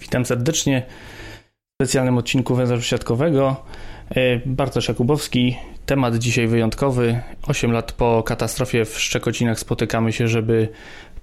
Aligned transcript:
Witam 0.00 0.24
serdecznie 0.24 0.82
w 0.88 1.82
specjalnym 1.82 2.18
odcinku 2.18 2.54
Węzła 2.54 2.80
Siatkowego. 2.80 3.56
E, 4.10 4.40
Bartosz 4.46 4.88
Jakubowski. 4.88 5.56
Temat 5.86 6.16
dzisiaj 6.16 6.46
wyjątkowy. 6.46 7.20
8 7.46 7.72
lat 7.72 7.92
po 7.92 8.22
katastrofie 8.22 8.84
w 8.84 9.00
Szczekocinach 9.00 9.58
spotykamy 9.58 10.12
się, 10.12 10.28
żeby 10.28 10.68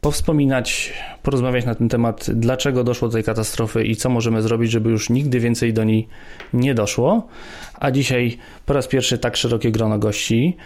powspominać, 0.01 0.93
porozmawiać 1.23 1.65
na 1.65 1.75
ten 1.75 1.89
temat, 1.89 2.25
dlaczego 2.33 2.83
doszło 2.83 3.07
do 3.07 3.13
tej 3.13 3.23
katastrofy 3.23 3.83
i 3.83 3.95
co 3.95 4.09
możemy 4.09 4.41
zrobić, 4.41 4.71
żeby 4.71 4.89
już 4.89 5.09
nigdy 5.09 5.39
więcej 5.39 5.73
do 5.73 5.83
niej 5.83 6.07
nie 6.53 6.73
doszło. 6.73 7.27
A 7.79 7.91
dzisiaj 7.91 8.37
po 8.65 8.73
raz 8.73 8.87
pierwszy 8.87 9.17
tak 9.17 9.37
szerokie 9.37 9.71
grono 9.71 9.99
gości. 9.99 10.57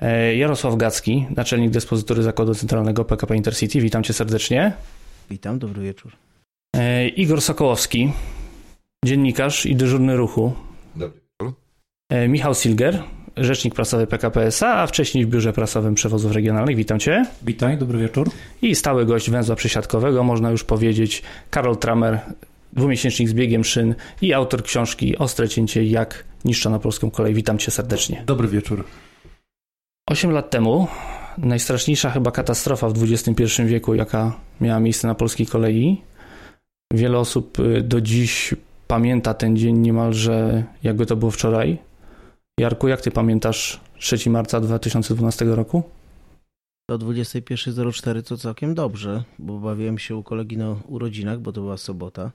E, 0.00 0.36
Jarosław 0.36 0.76
Gacki, 0.76 1.26
naczelnik 1.36 1.70
dyspozytury 1.70 2.22
Zakładu 2.22 2.54
Centralnego 2.54 3.04
PKP 3.04 3.36
Intercity. 3.36 3.80
Witam 3.80 4.02
cię 4.02 4.12
serdecznie. 4.12 4.72
Witam, 5.30 5.58
dobry 5.58 5.82
wieczór. 5.82 6.23
E, 6.74 7.08
Igor 7.08 7.40
Sokołowski, 7.40 8.12
dziennikarz 9.04 9.66
i 9.66 9.76
dyżurny 9.76 10.16
ruchu. 10.16 10.52
Dobry 10.96 11.20
wieczór. 11.20 11.54
E, 12.08 12.28
Michał 12.28 12.54
Silger, 12.54 13.02
rzecznik 13.36 13.74
prasowy 13.74 14.06
PKP 14.06 14.46
SA, 14.46 14.74
a 14.74 14.86
wcześniej 14.86 15.26
w 15.26 15.28
Biurze 15.28 15.52
Prasowym 15.52 15.94
Przewozów 15.94 16.32
Regionalnych. 16.32 16.76
Witam 16.76 16.98
Cię. 16.98 17.26
Witaj, 17.42 17.78
dobry 17.78 17.98
wieczór. 17.98 18.30
I 18.62 18.74
stały 18.74 19.06
gość 19.06 19.30
węzła 19.30 19.56
przysiadkowego, 19.56 20.24
można 20.24 20.50
już 20.50 20.64
powiedzieć, 20.64 21.22
Karol 21.50 21.76
Tramer, 21.76 22.20
dwumiesięcznik 22.72 23.28
z 23.28 23.32
biegiem 23.32 23.64
szyn 23.64 23.94
i 24.22 24.32
autor 24.32 24.62
książki 24.62 25.18
Ostre 25.18 25.48
cięcie, 25.48 25.84
jak 25.84 26.24
niszczono 26.44 26.78
polską 26.78 27.10
kolej. 27.10 27.34
Witam 27.34 27.58
Cię 27.58 27.70
serdecznie. 27.70 28.22
Dobry 28.26 28.48
wieczór. 28.48 28.84
Osiem 30.08 30.30
lat 30.30 30.50
temu 30.50 30.88
najstraszniejsza 31.38 32.10
chyba 32.10 32.30
katastrofa 32.30 32.88
w 32.88 33.02
XXI 33.02 33.62
wieku, 33.64 33.94
jaka 33.94 34.36
miała 34.60 34.80
miejsce 34.80 35.08
na 35.08 35.14
polskiej 35.14 35.46
kolei. 35.46 36.02
Wiele 36.92 37.18
osób 37.18 37.58
y, 37.58 37.82
do 37.82 38.00
dziś 38.00 38.54
pamięta 38.86 39.34
ten 39.34 39.56
dzień 39.56 39.78
niemalże 39.78 40.64
jakby 40.82 41.06
to 41.06 41.16
było 41.16 41.30
wczoraj. 41.30 41.78
Jarku, 42.60 42.88
jak 42.88 43.00
ty 43.00 43.10
pamiętasz 43.10 43.80
3 43.98 44.30
marca 44.30 44.60
2012 44.60 45.44
roku? 45.44 45.82
Do 46.88 46.98
21.04 46.98 48.22
to 48.22 48.36
całkiem 48.36 48.74
dobrze, 48.74 49.24
bo 49.38 49.58
bawiłem 49.58 49.98
się 49.98 50.16
u 50.16 50.22
kolegi 50.22 50.56
na 50.56 50.76
urodzinach, 50.86 51.40
bo 51.40 51.52
to 51.52 51.60
była 51.60 51.76
sobota. 51.76 52.32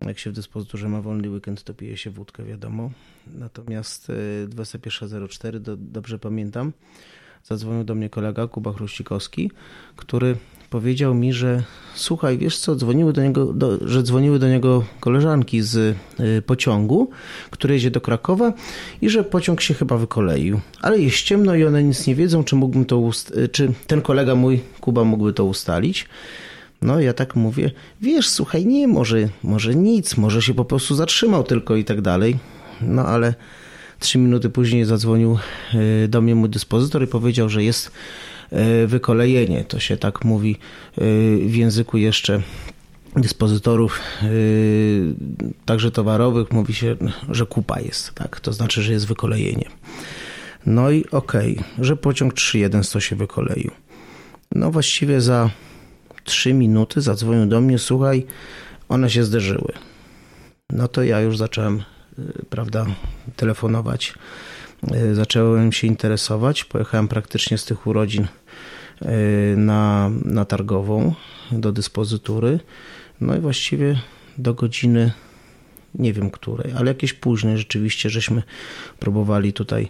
Jak 0.00 0.18
się 0.18 0.30
w 0.30 0.32
dyspozyturze 0.32 0.88
ma 0.88 1.00
wolny 1.00 1.30
weekend, 1.30 1.64
to 1.64 1.74
pije 1.74 1.96
się 1.96 2.10
wódkę, 2.10 2.44
wiadomo. 2.44 2.90
Natomiast 3.26 4.10
y, 4.10 4.48
21.04, 4.48 5.58
do, 5.58 5.76
dobrze 5.76 6.18
pamiętam, 6.18 6.72
zadzwonił 7.44 7.84
do 7.84 7.94
mnie 7.94 8.10
kolega 8.10 8.46
Kuba 8.46 8.72
Chruścikowski, 8.72 9.50
który 9.96 10.36
powiedział 10.76 11.14
mi, 11.14 11.32
że 11.32 11.62
słuchaj, 11.94 12.38
wiesz 12.38 12.58
co, 12.58 12.76
dzwoniły 12.76 13.12
do 13.12 13.22
niego, 13.22 13.52
do, 13.52 13.88
że 13.88 14.02
dzwoniły 14.02 14.38
do 14.38 14.48
niego 14.48 14.84
koleżanki 15.00 15.62
z 15.62 15.76
y, 16.20 16.42
pociągu, 16.42 17.10
który 17.50 17.74
jedzie 17.74 17.90
do 17.90 18.00
Krakowa 18.00 18.52
i 19.02 19.08
że 19.08 19.24
pociąg 19.24 19.60
się 19.60 19.74
chyba 19.74 19.96
wykoleił. 19.96 20.60
Ale 20.82 20.98
jest 20.98 21.16
ciemno 21.16 21.54
i 21.54 21.64
one 21.64 21.82
nic 21.82 22.06
nie 22.06 22.14
wiedzą, 22.14 22.44
czy 22.44 22.56
mógłbym 22.56 22.84
to 22.84 23.10
y, 23.36 23.48
czy 23.48 23.72
ten 23.86 24.02
kolega 24.02 24.34
mój, 24.34 24.60
Kuba, 24.80 25.04
mógłby 25.04 25.32
to 25.32 25.44
ustalić. 25.44 26.08
No 26.82 27.00
ja 27.00 27.12
tak 27.12 27.36
mówię, 27.36 27.70
wiesz, 28.00 28.28
słuchaj, 28.28 28.66
nie, 28.66 28.88
może, 28.88 29.28
może 29.42 29.74
nic, 29.74 30.16
może 30.16 30.42
się 30.42 30.54
po 30.54 30.64
prostu 30.64 30.94
zatrzymał 30.94 31.44
tylko 31.44 31.76
i 31.76 31.84
tak 31.84 32.00
dalej. 32.00 32.38
No 32.80 33.06
ale 33.06 33.34
trzy 34.00 34.18
minuty 34.18 34.50
później 34.50 34.84
zadzwonił 34.84 35.38
y, 36.04 36.08
do 36.08 36.20
mnie 36.20 36.34
mój 36.34 36.48
dyspozytor 36.48 37.02
i 37.02 37.06
powiedział, 37.06 37.48
że 37.48 37.64
jest 37.64 37.90
wykolejenie. 38.86 39.64
To 39.64 39.78
się 39.78 39.96
tak 39.96 40.24
mówi 40.24 40.56
y, 40.98 41.38
w 41.46 41.56
języku 41.56 41.98
jeszcze 41.98 42.42
dyspozytorów, 43.16 44.00
yy, 44.22 45.14
także 45.64 45.90
towarowych, 45.90 46.52
mówi 46.52 46.74
się, 46.74 46.96
że 47.28 47.46
kupa 47.46 47.80
jest, 47.80 48.14
tak? 48.14 48.40
To 48.40 48.52
znaczy, 48.52 48.82
że 48.82 48.92
jest 48.92 49.06
wykolejenie. 49.06 49.68
No 50.66 50.90
i 50.90 51.04
okej, 51.10 51.58
okay, 51.58 51.84
że 51.84 51.96
pociąg 51.96 52.34
3.1 52.34 53.00
się 53.00 53.16
wykoleił. 53.16 53.70
No 54.54 54.70
właściwie 54.70 55.20
za 55.20 55.50
3 56.24 56.54
minuty 56.54 57.00
zadzwonił 57.00 57.46
do 57.46 57.60
mnie, 57.60 57.78
słuchaj, 57.78 58.26
one 58.88 59.10
się 59.10 59.24
zderzyły. 59.24 59.72
No 60.70 60.88
to 60.88 61.02
ja 61.02 61.20
już 61.20 61.38
zacząłem, 61.38 61.82
prawda, 62.50 62.86
telefonować. 63.36 64.14
Yy, 64.90 65.14
zacząłem 65.14 65.72
się 65.72 65.86
interesować. 65.86 66.64
Pojechałem 66.64 67.08
praktycznie 67.08 67.58
z 67.58 67.64
tych 67.64 67.86
urodzin 67.86 68.26
yy, 69.00 69.08
na, 69.56 70.10
na 70.24 70.44
targową 70.44 71.14
do 71.52 71.72
dyspozytury. 71.72 72.60
No 73.20 73.36
i 73.36 73.40
właściwie 73.40 74.00
do 74.38 74.54
godziny 74.54 75.12
nie 75.98 76.12
wiem 76.12 76.30
której, 76.30 76.72
ale 76.76 76.88
jakieś 76.88 77.12
późnej 77.12 77.58
rzeczywiście, 77.58 78.10
żeśmy 78.10 78.42
próbowali 78.98 79.52
tutaj, 79.52 79.88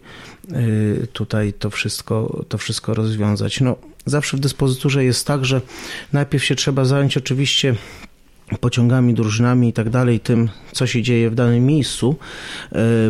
tutaj 1.12 1.52
to, 1.52 1.70
wszystko, 1.70 2.44
to 2.48 2.58
wszystko 2.58 2.94
rozwiązać. 2.94 3.60
No, 3.60 3.76
zawsze 4.04 4.36
w 4.36 4.40
dyspozyturze 4.40 5.04
jest 5.04 5.26
tak, 5.26 5.44
że 5.44 5.60
najpierw 6.12 6.44
się 6.44 6.54
trzeba 6.54 6.84
zająć 6.84 7.16
oczywiście 7.16 7.74
pociągami, 8.60 9.14
drużynami 9.14 9.68
i 9.68 9.72
tak 9.72 9.90
dalej, 9.90 10.20
tym, 10.20 10.48
co 10.72 10.86
się 10.86 11.02
dzieje 11.02 11.30
w 11.30 11.34
danym 11.34 11.66
miejscu, 11.66 12.16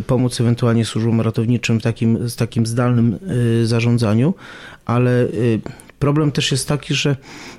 pomóc 0.06 0.40
ewentualnie 0.40 0.84
służbom 0.84 1.20
ratowniczym 1.20 1.80
w 1.80 1.82
takim, 1.82 2.18
takim 2.36 2.66
zdalnym 2.66 3.18
zarządzaniu, 3.64 4.34
ale 4.86 5.26
Problem 5.98 6.32
też 6.32 6.50
jest 6.50 6.68
taki, 6.68 6.94
że, 6.94 7.16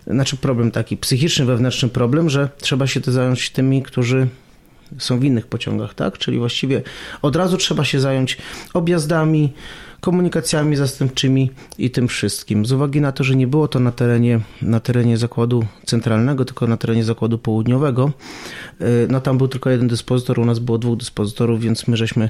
znaczy 0.08 0.38
problem 0.38 0.72
taki, 0.72 0.98
psychiczny, 0.98 1.46
wewnętrzny 1.46 1.90
problem, 1.90 2.30
że 2.30 2.50
trzeba 2.58 2.88
się 2.88 3.02
zająć 3.06 3.50
tymi, 3.50 3.84
którzy 3.84 4.28
są 4.98 5.20
w 5.20 5.24
innych 5.24 5.48
pociągach, 5.48 5.94
tak? 5.94 6.18
Czyli 6.18 6.40
właściwie 6.40 6.82
od 7.22 7.36
razu 7.36 7.58
trzeba 7.58 7.86
się 7.86 8.00
zająć 8.00 8.38
objazdami, 8.74 9.54
komunikacjami 10.08 10.76
zastępczymi 10.76 11.52
i 11.78 11.92
tym 11.92 12.08
wszystkim. 12.08 12.66
Z 12.66 12.72
uwagi 12.72 13.02
na 13.02 13.12
to, 13.12 13.24
że 13.24 13.36
nie 13.36 13.48
było 13.48 13.68
to 13.68 13.80
na 13.80 13.92
terenie, 13.92 14.40
na 14.62 14.80
terenie 14.80 15.18
zakładu 15.18 15.66
centralnego, 15.86 16.46
tylko 16.46 16.68
na 16.68 16.78
terenie 16.78 17.04
zakładu 17.04 17.38
południowego, 17.38 18.12
no 19.10 19.22
tam 19.22 19.38
był 19.38 19.48
tylko 19.48 19.70
jeden 19.70 19.88
dyspozytor, 19.88 20.40
u 20.40 20.46
nas 20.46 20.60
było 20.60 20.78
dwóch 20.78 20.98
dyspozytorów, 20.98 21.62
więc 21.62 21.88
my 21.88 21.98
żeśmy 21.98 22.30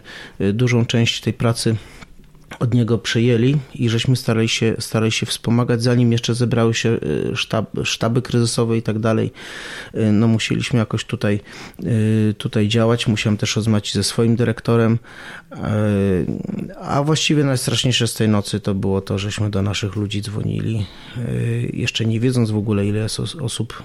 dużą 0.54 0.86
część 0.86 1.22
tej 1.22 1.34
pracy 1.34 1.76
od 2.60 2.74
niego 2.74 2.98
przejęli 2.98 3.58
i 3.76 3.90
żeśmy 3.90 4.16
starali 4.16 4.50
się, 4.50 4.76
starali 4.80 5.12
się 5.12 5.26
wspomagać, 5.26 5.84
zanim 5.84 6.12
jeszcze 6.12 6.36
zebrały 6.36 6.74
się 6.74 6.98
sztab, 7.36 7.66
sztaby 7.84 8.22
kryzysowe 8.22 8.78
i 8.78 8.82
tak 8.82 9.00
dalej. 9.00 9.32
No 10.12 10.28
musieliśmy 10.28 10.80
jakoś 10.80 11.06
tutaj, 11.06 11.40
tutaj 12.38 12.68
działać. 12.68 13.08
Musiałem 13.08 13.38
też 13.38 13.56
rozmawiać 13.56 13.94
ze 13.94 14.04
swoim 14.04 14.36
dyrektorem. 14.36 15.00
A 16.82 17.04
właściwie 17.04 17.44
najstraszniejsze 17.44 18.08
z 18.08 18.14
tej 18.14 18.30
nocy 18.30 18.60
to 18.60 18.76
było 18.76 19.02
to, 19.02 19.20
żeśmy 19.20 19.50
do 19.50 19.62
naszych 19.62 19.96
ludzi 19.96 20.22
dzwonili, 20.22 20.86
jeszcze 21.74 22.06
nie 22.06 22.20
wiedząc 22.20 22.52
w 22.52 22.58
ogóle 22.58 22.86
ile 22.86 23.00
jest 23.00 23.20
osób 23.20 23.84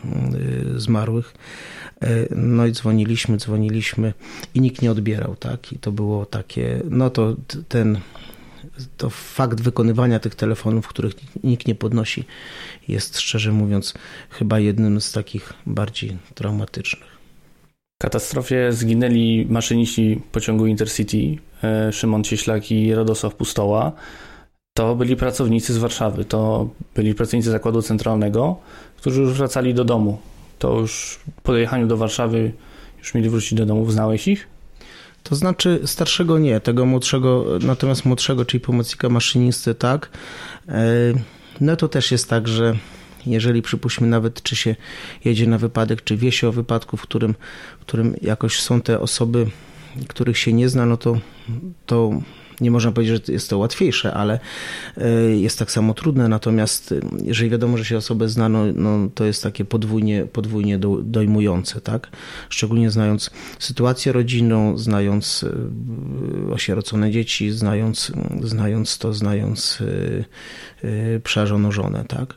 zmarłych. 0.77 1.35
No 2.37 2.67
i 2.67 2.73
dzwoniliśmy, 2.73 3.37
dzwoniliśmy 3.37 4.13
i 4.55 4.61
nikt 4.61 4.83
nie 4.83 4.91
odbierał, 4.91 5.37
tak? 5.37 5.73
I 5.73 5.79
to 5.79 5.93
było 5.93 6.27
takie, 6.27 6.83
no 6.91 7.11
to 7.11 7.37
ten 7.69 7.99
to 8.97 9.11
fakt 9.11 9.61
wykonywania 9.61 10.19
tych 10.19 10.35
telefonów, 10.35 10.89
których 10.89 11.15
nikt 11.45 11.69
nie 11.69 11.75
podnosi, 11.75 12.25
jest 12.89 13.21
szczerze 13.21 13.53
mówiąc 13.53 13.95
chyba 14.31 14.59
jednym 14.59 15.01
z 15.01 15.13
takich 15.13 15.53
bardziej 15.67 16.19
traumatycznych. 16.35 17.13
W 18.01 18.03
katastrofie 18.03 18.73
zginęli 18.73 19.47
maszyniści 19.51 20.23
pociągu 20.33 20.67
Intercity 20.67 21.39
Szymon 21.93 22.25
Cieślak 22.25 22.71
i 22.71 22.95
Radosław 22.95 23.35
Pustoła. 23.35 23.93
To 24.77 24.97
byli 24.97 25.17
pracownicy 25.17 25.75
z 25.75 25.79
Warszawy, 25.79 26.25
to 26.25 26.71
byli 26.95 27.15
pracownicy 27.15 27.51
zakładu 27.51 27.83
centralnego, 27.83 28.57
którzy 28.97 29.21
już 29.21 29.33
wracali 29.33 29.75
do 29.75 29.85
domu. 29.85 30.19
To 30.59 30.81
już 30.81 31.21
po 31.43 31.53
dojechaniu 31.53 31.87
do 31.87 31.97
Warszawy 31.97 32.53
już 32.99 33.15
mieli 33.15 33.31
wrócić 33.31 33.55
do 33.55 33.67
domu. 33.67 33.91
Znałeś 33.91 34.29
ich? 34.29 34.52
To 35.23 35.37
znaczy 35.37 35.81
starszego 35.85 36.39
nie, 36.39 36.61
tego 36.61 36.87
młodszego, 36.87 37.47
natomiast 37.61 38.05
młodszego, 38.05 38.45
czyli 38.45 38.61
pomocnika 38.61 39.09
maszynisty, 39.09 39.75
tak. 39.75 40.11
No 41.61 41.77
to 41.77 41.89
też 41.89 42.13
jest 42.13 42.29
tak, 42.29 42.49
że 42.49 42.77
jeżeli 43.27 43.63
przypuśćmy 43.63 44.07
nawet, 44.07 44.43
czy 44.43 44.57
się 44.57 44.77
jedzie 45.25 45.47
na 45.47 45.59
wypadek, 45.59 46.05
czy 46.05 46.17
wie 46.17 46.33
się 46.33 46.49
o 46.49 46.53
wypadku, 46.53 46.97
w 46.97 47.03
którym, 47.03 47.35
w 47.81 47.81
którym 47.81 48.15
jakoś 48.23 48.61
są 48.61 48.81
te 48.81 49.01
osoby, 49.01 49.47
których 50.09 50.39
się 50.39 50.53
nie 50.53 50.69
zna, 50.69 50.87
no 50.87 50.97
to, 50.97 51.19
to 51.87 52.11
nie 52.63 52.71
można 52.71 52.93
powiedzieć, 52.93 53.27
że 53.27 53.33
jest 53.33 53.51
to 53.51 53.59
łatwiejsze, 53.59 54.15
ale 54.15 54.39
jest 55.37 55.59
tak 55.59 55.71
samo 55.71 55.95
trudne. 55.95 56.29
Natomiast 56.29 56.95
jeżeli 57.23 57.51
wiadomo, 57.51 57.77
że 57.77 57.85
się 57.85 57.97
osobę 57.97 58.29
zna, 58.29 58.49
no, 58.49 59.09
to 59.15 59.25
jest 59.25 59.43
takie 59.43 59.65
podwójnie, 59.65 60.27
podwójnie 60.33 60.79
dojmujące, 61.03 61.81
tak? 61.81 62.09
Szczególnie 62.49 62.91
znając 62.91 63.31
sytuację 63.59 64.13
rodzinną, 64.13 64.79
znając 64.79 65.45
osierocone 66.53 67.11
dzieci, 67.11 67.51
znając, 67.51 68.13
znając 68.43 68.99
to, 68.99 69.13
znając 69.13 69.79
przeżoną 71.25 71.73
żonę, 71.73 72.05
tak? 72.09 72.35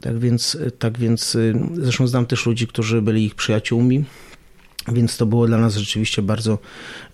Tak 0.00 0.18
więc, 0.18 0.58
tak 0.78 0.98
więc 0.98 1.36
zresztą 1.74 2.06
znam 2.06 2.26
też 2.26 2.46
ludzi, 2.46 2.66
którzy 2.66 3.02
byli 3.02 3.24
ich 3.24 3.34
przyjaciółmi 3.34 4.04
Więc 4.92 5.16
to 5.16 5.26
było 5.26 5.46
dla 5.46 5.58
nas 5.58 5.76
rzeczywiście 5.76 6.22
bardzo, 6.22 6.58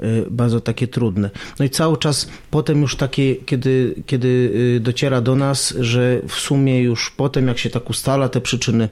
y, 0.00 0.26
bardzo 0.30 0.60
takie 0.60 0.88
trudne. 0.88 1.30
No 1.58 1.64
i 1.64 1.70
cały 1.70 1.96
czas 1.96 2.28
potem 2.50 2.80
już 2.82 2.96
takie, 2.96 3.36
kiedy, 3.36 3.94
kiedy 4.06 4.28
y, 4.76 4.80
dociera 4.80 5.20
do 5.20 5.36
nas, 5.36 5.74
że 5.80 6.20
w 6.28 6.34
sumie 6.34 6.82
już 6.82 7.10
potem, 7.10 7.48
jak 7.48 7.58
się 7.58 7.70
tak 7.70 7.90
ustala 7.90 8.28
te 8.28 8.40
przyczyny, 8.40 8.88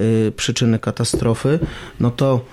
y, 0.00 0.32
przyczyny 0.36 0.78
katastrofy, 0.78 1.58
no 2.00 2.10
to 2.10 2.44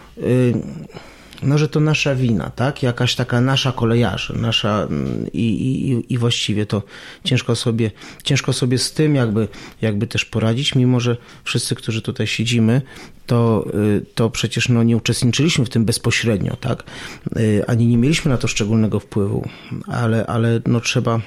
no, 1.45 1.57
że 1.57 1.69
to 1.69 1.79
nasza 1.79 2.15
wina, 2.15 2.49
tak? 2.49 2.83
Jakaś 2.83 3.15
taka 3.15 3.41
nasza 3.41 3.71
kolejarza, 3.71 4.33
nasza 4.33 4.87
mm, 4.89 5.25
i, 5.33 5.39
i, 5.39 6.13
i 6.13 6.17
właściwie 6.17 6.65
to 6.65 6.83
ciężko 7.23 7.55
sobie, 7.55 7.91
ciężko 8.23 8.53
sobie 8.53 8.77
z 8.77 8.93
tym 8.93 9.15
jakby, 9.15 9.47
jakby 9.81 10.07
też 10.07 10.25
poradzić, 10.25 10.75
mimo 10.75 10.99
że 10.99 11.17
wszyscy, 11.43 11.75
którzy 11.75 12.01
tutaj 12.01 12.27
siedzimy, 12.27 12.81
to, 13.25 13.65
y, 13.97 14.05
to 14.15 14.29
przecież 14.29 14.69
no, 14.69 14.83
nie 14.83 14.97
uczestniczyliśmy 14.97 15.65
w 15.65 15.69
tym 15.69 15.85
bezpośrednio, 15.85 16.55
tak? 16.55 16.83
Y, 17.37 17.63
ani 17.67 17.87
nie 17.87 17.97
mieliśmy 17.97 18.31
na 18.31 18.37
to 18.37 18.47
szczególnego 18.47 18.99
wpływu, 18.99 19.47
ale, 19.87 20.25
ale 20.25 20.61
no 20.65 20.81
trzeba 20.81 21.19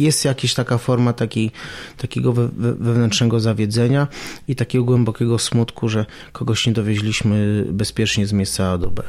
jest 0.00 0.24
jakaś 0.24 0.54
taka 0.54 0.78
forma 0.78 1.12
takiej, 1.12 1.50
takiego 1.96 2.32
wewnętrznego 2.58 3.40
zawiedzenia 3.40 4.08
i 4.48 4.56
takiego 4.56 4.84
głębokiego 4.84 5.38
smutku, 5.38 5.88
że 5.88 6.06
kogoś 6.32 6.66
nie 6.66 6.72
dowieźliśmy 6.72 7.64
bezpiecznie 7.70 8.26
z 8.26 8.32
miejsca 8.32 8.72
A 8.72 8.78
do 8.78 8.90
B. 8.90 9.02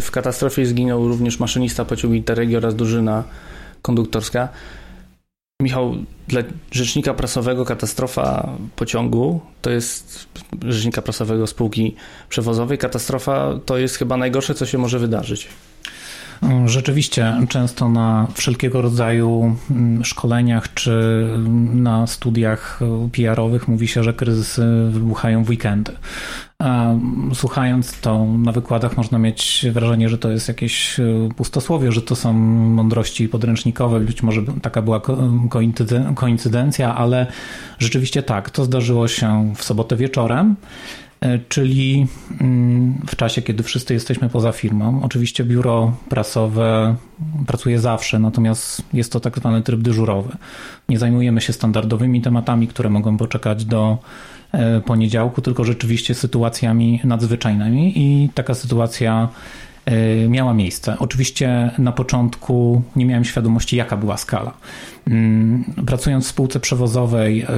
W 0.00 0.10
katastrofie 0.10 0.66
zginął 0.66 1.08
również 1.08 1.40
maszynista 1.40 1.84
pociągu 1.84 2.14
Interregio 2.14 2.58
oraz 2.58 2.74
drużyna 2.74 3.24
konduktorska. 3.82 4.48
Michał, 5.62 5.94
dla 6.28 6.42
rzecznika 6.72 7.14
prasowego 7.14 7.64
katastrofa 7.64 8.56
pociągu 8.76 9.40
to 9.62 9.70
jest 9.70 10.26
rzecznika 10.68 11.02
prasowego 11.02 11.46
spółki 11.46 11.96
przewozowej. 12.28 12.78
Katastrofa 12.78 13.58
to 13.66 13.78
jest 13.78 13.96
chyba 13.96 14.16
najgorsze, 14.16 14.54
co 14.54 14.66
się 14.66 14.78
może 14.78 14.98
wydarzyć. 14.98 15.48
Rzeczywiście, 16.66 17.34
często 17.48 17.88
na 17.88 18.26
wszelkiego 18.34 18.82
rodzaju 18.82 19.56
mm, 19.70 20.04
szkoleniach 20.04 20.74
czy 20.74 21.26
na 21.72 22.06
studiach 22.06 22.80
PR-owych 23.12 23.68
mówi 23.68 23.88
się, 23.88 24.02
że 24.02 24.14
kryzysy 24.14 24.64
wybuchają 24.90 25.44
w 25.44 25.50
weekendy. 25.50 25.92
Słuchając 27.34 28.00
to 28.00 28.24
na 28.24 28.52
wykładach 28.52 28.96
można 28.96 29.18
mieć 29.18 29.66
wrażenie, 29.72 30.08
że 30.08 30.18
to 30.18 30.30
jest 30.30 30.48
jakieś 30.48 31.00
pustosłowie, 31.36 31.92
że 31.92 32.02
to 32.02 32.16
są 32.16 32.32
mądrości 32.32 33.28
podręcznikowe, 33.28 34.00
być 34.00 34.22
może 34.22 34.42
taka 34.62 34.82
była 34.82 35.00
koincydencja, 36.14 36.94
ale 36.94 37.26
rzeczywiście 37.78 38.22
tak, 38.22 38.50
to 38.50 38.64
zdarzyło 38.64 39.08
się 39.08 39.54
w 39.56 39.64
sobotę 39.64 39.96
wieczorem. 39.96 40.56
E, 41.20 41.38
czyli 41.48 42.06
mm, 42.40 43.00
w 43.06 43.16
czasie, 43.16 43.42
kiedy 43.42 43.62
wszyscy 43.62 43.94
jesteśmy 43.94 44.28
poza 44.28 44.52
firmą. 44.52 45.00
Oczywiście 45.02 45.44
biuro 45.44 45.96
prasowe 46.08 46.96
pracuje 47.46 47.80
zawsze, 47.80 48.18
natomiast 48.18 48.82
jest 48.92 49.12
to 49.12 49.20
tak 49.20 49.36
zwany 49.36 49.62
tryb 49.62 49.80
dyżurowy. 49.80 50.36
Nie 50.88 50.98
zajmujemy 50.98 51.40
się 51.40 51.52
standardowymi 51.52 52.22
tematami, 52.22 52.68
które 52.68 52.90
mogą 52.90 53.16
poczekać 53.16 53.64
do 53.64 53.98
e, 54.52 54.80
poniedziałku, 54.80 55.42
tylko 55.42 55.64
rzeczywiście 55.64 56.14
sytuacjami 56.14 57.00
nadzwyczajnymi 57.04 57.92
i 57.98 58.28
taka 58.34 58.54
sytuacja 58.54 59.28
miała 60.28 60.54
miejsce. 60.54 60.96
Oczywiście 60.98 61.70
na 61.78 61.92
początku 61.92 62.82
nie 62.96 63.06
miałem 63.06 63.24
świadomości, 63.24 63.76
jaka 63.76 63.96
była 63.96 64.16
skala. 64.16 64.54
Mm, 65.06 65.64
pracując 65.86 66.24
w 66.24 66.28
spółce 66.28 66.60
przewozowej, 66.60 67.40
e, 67.42 67.48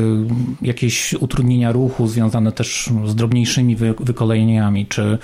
jakieś 0.63 1.15
utrudnienia 1.15 1.73
ruchu 1.73 2.09
związane 2.09 2.53
też 2.53 2.91
z 3.07 3.15
drobniejszymi 3.15 3.77
wykolejeniami 4.01 4.87
czy 4.87 5.19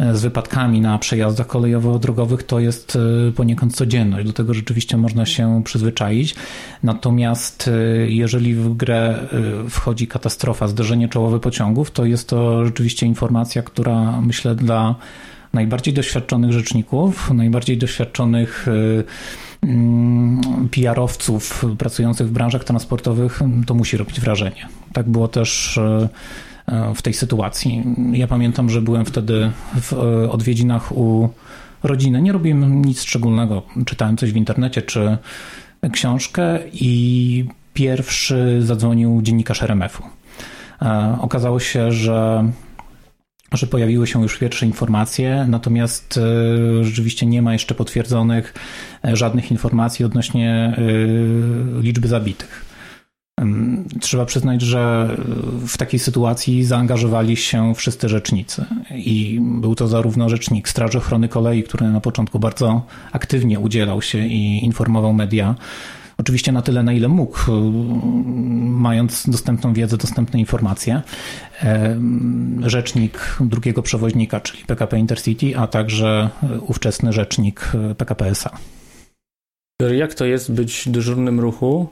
e, 0.00 0.14
z 0.16 0.22
wypadkami 0.22 0.80
na 0.80 0.98
przejazdach 0.98 1.46
kolejowo-drogowych 1.46 2.42
to 2.42 2.60
jest 2.60 2.98
poniekąd 3.36 3.76
codzienność. 3.76 4.26
Do 4.26 4.32
tego 4.32 4.54
rzeczywiście 4.54 4.96
można 4.96 5.26
się 5.26 5.62
przyzwyczaić. 5.64 6.34
Natomiast 6.82 7.70
jeżeli 8.06 8.54
w 8.54 8.74
grę 8.74 9.18
wchodzi 9.70 10.06
katastrofa, 10.06 10.68
zderzenie 10.68 11.08
czołowe 11.08 11.40
pociągów, 11.40 11.90
to 11.90 12.04
jest 12.04 12.28
to 12.28 12.64
rzeczywiście 12.64 13.06
informacja, 13.06 13.62
która 13.62 14.20
myślę 14.20 14.54
dla 14.54 14.94
najbardziej 15.54 15.94
doświadczonych 15.94 16.52
rzeczników, 16.52 17.30
najbardziej 17.30 17.78
doświadczonych 17.78 18.68
y, 18.68 19.04
mm, 19.62 20.68
PR-owców 20.70 21.64
pracujących 21.78 22.28
w 22.28 22.30
branżach 22.30 22.64
transportowych, 22.64 23.40
to 23.66 23.74
musi 23.74 23.96
robić 23.96 24.20
wrażenie. 24.20 24.68
Tak 24.92 25.08
było 25.08 25.28
też 25.28 25.76
y, 25.76 26.08
w 26.94 27.02
tej 27.02 27.14
sytuacji. 27.14 27.84
Ja 28.12 28.26
pamiętam, 28.26 28.70
że 28.70 28.82
byłem 28.82 29.04
wtedy 29.04 29.50
w 29.74 29.92
y, 29.92 30.30
odwiedzinach 30.30 30.92
u 30.96 31.28
rodziny. 31.82 32.22
Nie 32.22 32.32
robiłem 32.32 32.84
nic 32.84 33.02
szczególnego. 33.02 33.62
Czytałem 33.86 34.16
coś 34.16 34.32
w 34.32 34.36
internecie 34.36 34.82
czy 34.82 35.18
książkę 35.92 36.58
i 36.72 37.44
pierwszy 37.74 38.62
zadzwonił 38.62 39.22
dziennikarz 39.22 39.62
RMF-u. 39.62 40.02
Okazało 41.20 41.60
się, 41.60 41.92
że 41.92 42.44
że 43.56 43.66
pojawiły 43.66 44.06
się 44.06 44.22
już 44.22 44.38
pierwsze 44.38 44.66
informacje, 44.66 45.46
natomiast 45.48 46.18
e, 46.80 46.84
rzeczywiście 46.84 47.26
nie 47.26 47.42
ma 47.42 47.52
jeszcze 47.52 47.74
potwierdzonych 47.74 48.54
e, 49.04 49.16
żadnych 49.16 49.50
informacji 49.50 50.04
odnośnie 50.04 50.50
e, 50.50 50.82
liczby 51.82 52.08
zabitych. 52.08 52.74
Trzeba 54.00 54.24
przyznać, 54.24 54.62
że 54.62 55.08
w 55.66 55.78
takiej 55.78 56.00
sytuacji 56.00 56.64
zaangażowali 56.64 57.36
się 57.36 57.74
wszyscy 57.74 58.08
rzecznicy. 58.08 58.64
I 58.94 59.40
był 59.42 59.74
to 59.74 59.88
zarówno 59.88 60.28
rzecznik 60.28 60.68
Straży 60.68 60.98
Ochrony 60.98 61.28
Kolei, 61.28 61.62
który 61.62 61.86
na 61.88 62.00
początku 62.00 62.38
bardzo 62.38 62.86
aktywnie 63.12 63.60
udzielał 63.60 64.02
się 64.02 64.26
i 64.26 64.64
informował 64.64 65.12
media 65.12 65.54
Oczywiście 66.18 66.52
na 66.52 66.62
tyle, 66.62 66.82
na 66.82 66.92
ile 66.92 67.08
mógł, 67.08 67.38
y, 67.38 67.72
mając 68.70 69.30
dostępną 69.30 69.72
wiedzę, 69.72 69.96
dostępne 69.96 70.40
informacje. 70.40 71.02
E, 71.62 72.00
rzecznik 72.62 73.36
drugiego 73.40 73.82
przewoźnika, 73.82 74.40
czyli 74.40 74.64
PKP 74.64 74.98
Intercity, 74.98 75.56
a 75.56 75.66
także 75.66 76.30
ówczesny 76.66 77.12
rzecznik 77.12 77.72
PKP 77.98 78.26
SA. 78.26 78.50
Jak 79.94 80.14
to 80.14 80.24
jest 80.24 80.52
być 80.52 80.88
dyżurnym 80.88 81.40
ruchu, 81.40 81.88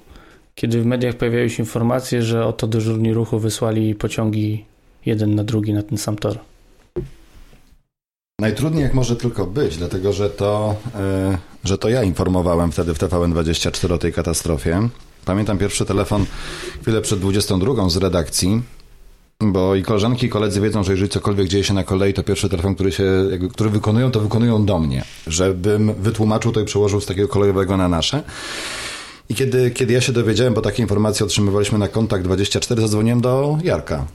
kiedy 0.54 0.82
w 0.82 0.86
mediach 0.86 1.14
pojawiają 1.14 1.48
się 1.48 1.62
informacje, 1.62 2.22
że 2.22 2.46
oto 2.46 2.66
dyżurni 2.66 3.14
ruchu 3.14 3.38
wysłali 3.38 3.94
pociągi 3.94 4.64
jeden 5.06 5.34
na 5.34 5.44
drugi 5.44 5.72
na 5.74 5.82
ten 5.82 5.98
sam 5.98 6.16
tor? 6.16 6.38
Najtrudniej 8.40 8.82
jak 8.82 8.94
może 8.94 9.16
tylko 9.16 9.46
być, 9.46 9.76
dlatego 9.76 10.12
że 10.12 10.30
to, 10.30 10.76
że 11.64 11.78
to 11.78 11.88
ja 11.88 12.02
informowałem 12.02 12.72
wtedy 12.72 12.94
w 12.94 12.98
TVN24 12.98 13.92
o 13.92 13.98
tej 13.98 14.12
katastrofie. 14.12 14.88
Pamiętam 15.24 15.58
pierwszy 15.58 15.84
telefon 15.84 16.26
chwilę 16.82 17.00
przed 17.00 17.20
22 17.20 17.90
z 17.90 17.96
redakcji, 17.96 18.62
bo 19.40 19.74
i 19.74 19.82
koleżanki 19.82 20.26
i 20.26 20.28
koledzy 20.28 20.60
wiedzą, 20.60 20.84
że 20.84 20.92
jeżeli 20.92 21.08
cokolwiek 21.08 21.48
dzieje 21.48 21.64
się 21.64 21.74
na 21.74 21.84
kolei, 21.84 22.14
to 22.14 22.22
pierwszy 22.22 22.48
telefon, 22.48 22.74
który, 22.74 22.92
się, 22.92 23.04
który 23.52 23.70
wykonują, 23.70 24.10
to 24.10 24.20
wykonują 24.20 24.64
do 24.64 24.78
mnie, 24.78 25.04
żebym 25.26 25.94
wytłumaczył 25.94 26.52
to 26.52 26.60
i 26.60 26.64
przełożył 26.64 27.00
z 27.00 27.06
takiego 27.06 27.28
kolejowego 27.28 27.76
na 27.76 27.88
nasze. 27.88 28.22
I 29.28 29.34
kiedy, 29.34 29.70
kiedy 29.70 29.92
ja 29.92 30.00
się 30.00 30.12
dowiedziałem, 30.12 30.54
bo 30.54 30.60
takie 30.60 30.82
informacje 30.82 31.26
otrzymywaliśmy 31.26 31.78
na 31.78 31.88
kontakt 31.88 32.24
24, 32.24 32.80
zadzwoniłem 32.80 33.20
do 33.20 33.58
Jarka, 33.64 34.06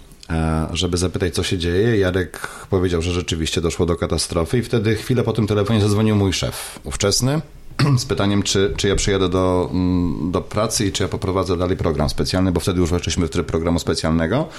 żeby 0.74 0.98
zapytać, 0.98 1.34
co 1.34 1.44
się 1.44 1.58
dzieje. 1.58 1.98
Jarek 1.98 2.48
powiedział, 2.70 3.02
że 3.02 3.12
rzeczywiście 3.12 3.62
doszło 3.62 3.86
do 3.86 3.96
katastrofy 3.96 4.58
i 4.58 4.64
wtedy 4.64 4.96
chwilę 4.96 5.24
po 5.24 5.34
tym 5.34 5.48
telefonie 5.48 5.82
zadzwonił 5.82 6.16
mój 6.16 6.34
szef 6.34 6.80
ówczesny 6.84 7.42
z 7.98 8.06
pytaniem, 8.06 8.44
czy, 8.44 8.74
czy 8.78 8.88
ja 8.88 8.96
przyjadę 8.96 9.30
do, 9.30 9.70
mm, 9.74 10.32
do 10.32 10.42
pracy 10.42 10.86
i 10.86 10.92
czy 10.92 11.04
ja 11.04 11.10
poprowadzę 11.10 11.58
dalej 11.58 11.78
program 11.78 12.10
specjalny, 12.10 12.52
bo 12.52 12.60
wtedy 12.60 12.80
już 12.80 12.90
weszliśmy 12.90 13.28
w 13.28 13.30
tryb 13.30 13.48
programu 13.48 13.80
specjalnego. 13.80 14.50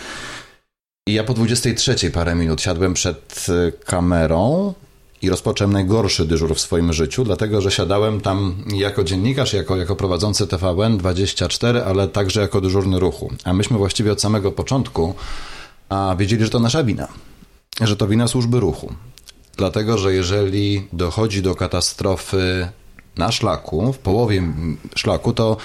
I 1.09 1.15
ja 1.15 1.25
po 1.25 1.35
23 1.35 2.11
parę 2.11 2.35
minut 2.35 2.63
siadłem 2.63 2.95
przed 2.95 3.47
e, 3.49 3.73
kamerą 3.73 4.75
i 5.23 5.31
rozpocząłem 5.31 5.73
najgorszy 5.73 6.25
dyżur 6.25 6.55
w 6.55 6.61
swoim 6.61 6.93
życiu, 6.93 7.25
dlatego 7.25 7.61
że 7.61 7.71
siadałem 7.71 8.21
tam 8.21 8.65
jako 8.75 9.05
dziennikarz, 9.05 9.53
jako, 9.53 9.77
jako 9.77 9.97
prowadzący 9.97 10.47
TVN 10.47 10.99
24, 10.99 11.85
ale 11.85 12.09
także 12.09 12.41
jako 12.41 12.61
dyżurny 12.61 12.99
ruchu. 12.99 13.33
A 13.45 13.53
myśmy 13.53 13.79
właściwie 13.79 14.13
od 14.13 14.21
samego 14.21 14.53
początku 14.53 15.15
a 15.89 16.17
wiedzieli, 16.19 16.45
że 16.45 16.51
to 16.51 16.61
nasza 16.61 16.85
wina, 16.85 17.09
że 17.81 17.97
to 17.97 18.09
wina 18.09 18.29
służby 18.29 18.61
ruchu. 18.61 18.93
Dlatego, 19.57 19.99
że 19.99 20.15
jeżeli 20.15 20.89
dochodzi 20.93 21.43
do 21.43 21.55
katastrofy 21.55 22.69
na 23.17 23.33
szlaku, 23.33 23.93
w 23.93 23.99
połowie 23.99 24.43
szlaku, 24.95 25.33
to, 25.33 25.57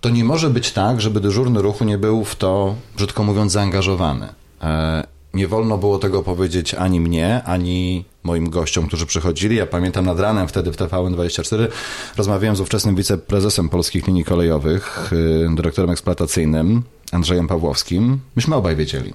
to 0.00 0.10
nie 0.10 0.24
może 0.24 0.50
być 0.50 0.72
tak, 0.72 1.00
żeby 1.00 1.20
dyżurny 1.20 1.62
ruchu 1.62 1.84
nie 1.84 1.98
był 1.98 2.24
w 2.24 2.36
to, 2.36 2.74
brzydko 2.96 3.24
mówiąc, 3.24 3.52
zaangażowany. 3.52 4.28
E, 4.62 5.06
nie 5.34 5.48
wolno 5.48 5.78
było 5.78 5.98
tego 5.98 6.22
powiedzieć 6.22 6.74
ani 6.74 7.00
mnie, 7.00 7.42
ani 7.44 8.04
moim 8.22 8.50
gościom, 8.50 8.86
którzy 8.86 9.06
przychodzili. 9.06 9.56
Ja 9.56 9.66
pamiętam 9.66 10.04
nad 10.04 10.20
ranem 10.20 10.48
wtedy 10.48 10.72
w 10.72 10.76
TVN24 10.76 11.68
rozmawiałem 12.16 12.56
z 12.56 12.60
ówczesnym 12.60 12.96
wiceprezesem 12.96 13.68
polskich 13.68 14.06
linii 14.06 14.24
kolejowych, 14.24 15.12
y, 15.12 15.54
dyrektorem 15.54 15.90
eksploatacyjnym 15.90 16.82
Andrzejem 17.12 17.48
Pawłowskim. 17.48 18.20
Myśmy 18.36 18.56
obaj 18.56 18.76
wiedzieli 18.76 19.12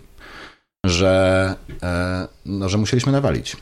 że, 0.85 1.55
e, 1.83 2.27
no, 2.45 2.69
że 2.69 2.77
musieliśmy 2.77 3.11
nawalić. 3.11 3.57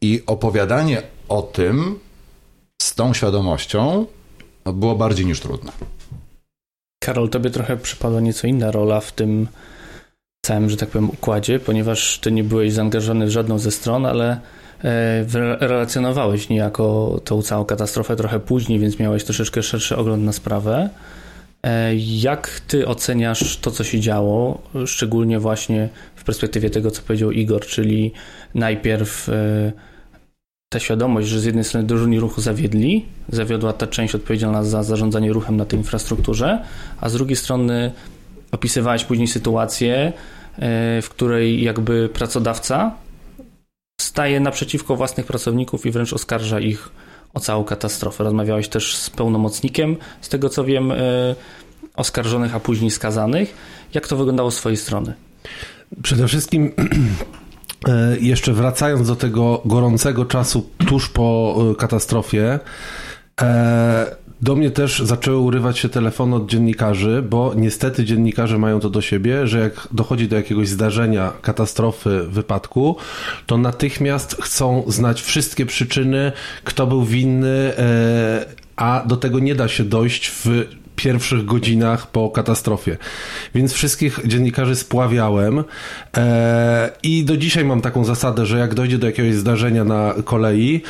I 0.00 0.22
opowiadanie 0.26 1.02
o 1.28 1.42
tym 1.42 1.98
z 2.82 2.94
tą 2.94 3.14
świadomością 3.14 4.06
było 4.64 4.94
bardziej 4.94 5.26
niż 5.26 5.40
trudne. 5.40 5.72
Karol, 7.04 7.28
tobie 7.28 7.50
trochę 7.50 7.76
przypadła 7.76 8.20
nieco 8.20 8.46
inna 8.46 8.70
rola 8.70 9.00
w 9.00 9.12
tym 9.12 9.48
całym, 10.46 10.70
że 10.70 10.76
tak 10.76 10.88
powiem, 10.88 11.10
układzie, 11.10 11.60
ponieważ 11.60 12.18
ty 12.18 12.32
nie 12.32 12.44
byłeś 12.44 12.72
zaangażowany 12.72 13.26
w 13.26 13.30
żadną 13.30 13.58
ze 13.58 13.70
stron, 13.70 14.06
ale 14.06 14.40
e, 14.84 15.58
relacjonowałeś 15.60 16.48
niejako 16.48 17.20
tą 17.24 17.42
całą 17.42 17.64
katastrofę 17.64 18.16
trochę 18.16 18.40
później, 18.40 18.78
więc 18.78 18.98
miałeś 18.98 19.24
troszeczkę 19.24 19.62
szerszy 19.62 19.96
ogląd 19.96 20.24
na 20.24 20.32
sprawę. 20.32 20.90
E, 21.66 21.94
jak 21.96 22.60
ty 22.66 22.86
oceniasz 22.86 23.56
to, 23.56 23.70
co 23.70 23.84
się 23.84 24.00
działo, 24.00 24.62
szczególnie 24.86 25.38
właśnie 25.38 25.88
w 26.16 26.24
perspektywie 26.24 26.70
tego, 26.70 26.90
co 26.90 27.02
powiedział 27.02 27.30
Igor, 27.30 27.66
czyli 27.66 28.12
najpierw 28.54 29.28
e, 29.28 29.72
ta 30.72 30.78
świadomość, 30.78 31.28
że 31.28 31.40
z 31.40 31.44
jednej 31.44 31.64
strony 31.64 31.86
dyżurni 31.86 32.20
ruchu 32.20 32.40
zawiedli, 32.40 33.04
zawiodła 33.28 33.72
ta 33.72 33.86
część 33.86 34.14
odpowiedzialna 34.14 34.64
za 34.64 34.82
zarządzanie 34.82 35.32
ruchem 35.32 35.56
na 35.56 35.64
tej 35.64 35.78
infrastrukturze, 35.78 36.64
a 37.00 37.08
z 37.08 37.12
drugiej 37.12 37.36
strony 37.36 37.92
opisywałeś 38.52 39.04
później 39.04 39.28
sytuację, 39.28 39.94
e, 39.96 40.12
w 41.02 41.08
której 41.08 41.62
jakby 41.62 42.08
pracodawca 42.08 42.94
staje 44.00 44.40
naprzeciwko 44.40 44.96
własnych 44.96 45.26
pracowników 45.26 45.86
i 45.86 45.90
wręcz 45.90 46.12
oskarża 46.12 46.60
ich 46.60 46.88
o 47.34 47.40
całą 47.40 47.64
katastrofę. 47.64 48.24
Rozmawiałeś 48.24 48.68
też 48.68 48.96
z 48.96 49.10
pełnomocnikiem, 49.10 49.96
z 50.20 50.28
tego 50.28 50.48
co 50.48 50.64
wiem, 50.64 50.92
e, 50.92 50.96
oskarżonych, 51.96 52.54
a 52.54 52.60
później 52.60 52.90
skazanych. 52.90 53.54
Jak 53.94 54.08
to 54.08 54.16
wyglądało 54.16 54.50
z 54.50 54.56
Twojej 54.56 54.76
strony? 54.76 55.14
Przede 56.02 56.28
wszystkim 56.28 56.72
e, 57.88 58.16
jeszcze 58.20 58.52
wracając 58.52 59.08
do 59.08 59.16
tego 59.16 59.62
gorącego 59.64 60.24
czasu 60.24 60.70
tuż 60.86 61.08
po 61.08 61.56
katastrofie, 61.78 62.58
do 64.42 64.56
mnie 64.56 64.70
też 64.70 64.98
zaczęły 64.98 65.38
urywać 65.38 65.78
się 65.78 65.88
telefony 65.88 66.36
od 66.36 66.50
dziennikarzy, 66.50 67.24
bo 67.30 67.52
niestety 67.56 68.04
dziennikarze 68.04 68.58
mają 68.58 68.80
to 68.80 68.90
do 68.90 69.00
siebie, 69.00 69.46
że 69.46 69.58
jak 69.58 69.88
dochodzi 69.92 70.28
do 70.28 70.36
jakiegoś 70.36 70.68
zdarzenia, 70.68 71.32
katastrofy, 71.42 72.24
wypadku, 72.28 72.96
to 73.46 73.58
natychmiast 73.58 74.36
chcą 74.42 74.84
znać 74.86 75.22
wszystkie 75.22 75.66
przyczyny, 75.66 76.32
kto 76.64 76.86
był 76.86 77.04
winny, 77.04 77.72
e, 77.78 78.46
a 78.76 79.04
do 79.06 79.16
tego 79.16 79.38
nie 79.38 79.54
da 79.54 79.68
się 79.68 79.84
dojść 79.84 80.30
w 80.30 80.66
pierwszych 80.96 81.44
godzinach 81.44 82.10
po 82.10 82.30
katastrofie. 82.30 82.96
Więc 83.54 83.72
wszystkich 83.72 84.20
dziennikarzy 84.24 84.76
spławiałem. 84.76 85.64
E, 86.16 86.90
i 87.02 87.24
do 87.24 87.36
dzisiaj 87.36 87.64
mam 87.64 87.80
taką 87.80 88.04
zasadę, 88.04 88.46
że 88.46 88.58
jak 88.58 88.74
dojdzie 88.74 88.98
do 88.98 89.06
jakiegoś 89.06 89.34
zdarzenia 89.34 89.84
na 89.84 90.14
kolei 90.24 90.82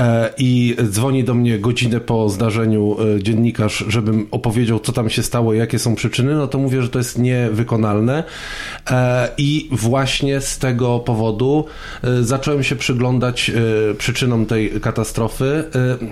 e, 0.00 0.30
i 0.38 0.76
dzwoni 0.82 1.24
do 1.24 1.34
mnie 1.34 1.58
godzinę 1.58 2.00
po 2.00 2.28
zdarzeniu 2.28 2.96
e, 3.16 3.22
dziennikarz, 3.22 3.84
żebym 3.88 4.26
opowiedział, 4.30 4.80
co 4.80 4.92
tam 4.92 5.10
się 5.10 5.22
stało, 5.22 5.54
jakie 5.54 5.78
są 5.78 5.94
przyczyny, 5.94 6.34
no 6.34 6.46
to 6.46 6.58
mówię, 6.58 6.82
że 6.82 6.88
to 6.88 6.98
jest 6.98 7.18
niewykonalne. 7.18 8.24
E, 8.90 9.28
i 9.38 9.68
właśnie 9.72 10.40
z 10.40 10.58
tego 10.58 10.98
powodu 10.98 11.64
e, 12.04 12.22
zacząłem 12.22 12.62
się 12.62 12.76
przyglądać 12.76 13.50
e, 13.50 13.94
przyczynom 13.94 14.46
tej 14.46 14.70
katastrofy 14.80 15.64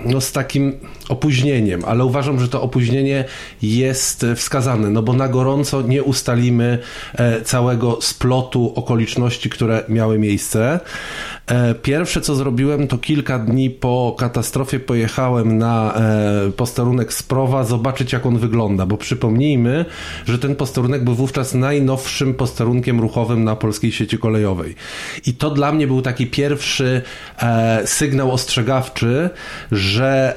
no 0.05 0.21
z 0.21 0.31
takim 0.31 0.73
opóźnieniem, 1.09 1.85
ale 1.85 2.05
uważam, 2.05 2.39
że 2.39 2.47
to 2.47 2.61
opóźnienie 2.61 3.25
jest 3.61 4.25
wskazane, 4.35 4.89
no 4.89 5.01
bo 5.01 5.13
na 5.13 5.27
gorąco 5.27 5.81
nie 5.81 6.03
ustalimy 6.03 6.79
e, 7.13 7.41
całego 7.41 7.97
splotu 8.01 8.73
okoliczności, 8.75 9.49
które 9.49 9.83
miały 9.89 10.19
miejsce. 10.19 10.79
E, 11.49 11.75
pierwsze 11.75 12.21
co 12.21 12.35
zrobiłem 12.35 12.87
to 12.87 12.97
kilka 12.97 13.39
dni 13.39 13.69
po 13.69 14.15
katastrofie 14.19 14.79
pojechałem 14.79 15.57
na 15.57 15.93
e, 15.95 16.51
posterunek 16.51 17.13
Sprowa 17.13 17.63
zobaczyć 17.63 18.13
jak 18.13 18.25
on 18.25 18.37
wygląda, 18.37 18.85
bo 18.85 18.97
przypomnijmy, 18.97 19.85
że 20.25 20.39
ten 20.39 20.55
posterunek 20.55 21.03
był 21.03 21.15
wówczas 21.15 21.53
najnowszym 21.53 22.33
posterunkiem 22.33 22.99
ruchowym 22.99 23.43
na 23.43 23.55
polskiej 23.55 23.91
sieci 23.91 24.17
kolejowej. 24.17 24.75
I 25.25 25.33
to 25.33 25.49
dla 25.49 25.71
mnie 25.71 25.87
był 25.87 26.01
taki 26.01 26.27
pierwszy 26.27 27.01
sygnał 27.85 28.31
ostrzegawczy, 28.31 29.29
że 29.71 30.35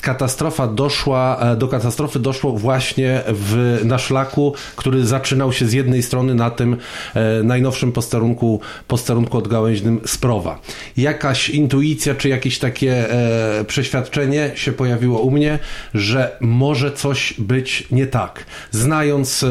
katastrofa 0.00 0.66
doszła 0.66 1.40
do 1.56 1.68
katastrofy 1.68 2.18
doszło 2.18 2.52
właśnie 2.52 3.22
w, 3.26 3.80
na 3.84 3.98
szlaku, 3.98 4.54
który 4.76 5.06
zaczynał 5.06 5.52
się 5.52 5.66
z 5.66 5.72
jednej 5.72 6.02
strony 6.02 6.34
na 6.34 6.50
tym 6.50 6.76
e, 7.14 7.42
najnowszym 7.42 7.92
posterunku, 7.92 8.60
posterunku 8.88 9.38
odgałęźnym 9.90 10.00
Sprowa. 10.06 10.60
Jakaś 10.96 11.50
intuicja, 11.50 12.14
czy 12.14 12.28
jakieś 12.28 12.58
takie 12.58 13.10
e, 13.10 13.64
przeświadczenie 13.64 14.50
się 14.54 14.72
pojawiło 14.72 15.20
u 15.20 15.30
mnie, 15.30 15.58
że 15.94 16.36
może 16.40 16.92
coś 16.92 17.34
być 17.38 17.88
nie 17.90 18.06
tak. 18.06 18.44
Znając 18.70 19.42
e, 19.42 19.48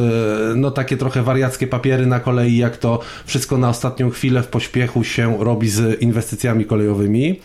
no 0.56 0.72
takie 0.72 0.98
trochę 0.98 1.24
wariackie 1.24 1.68
papiery 1.68 2.06
na 2.06 2.20
kolei, 2.20 2.58
jak 2.58 2.78
to 2.78 3.00
wszystko 3.26 3.58
na 3.58 3.70
ostatnią 3.70 4.10
chwilę 4.10 4.44
w 4.44 4.48
pośpiechu 4.48 5.04
się 5.04 5.38
robi 5.40 5.70
z 5.70 6.02
inwestycjami 6.02 6.66
kolejowymi. 6.66 7.40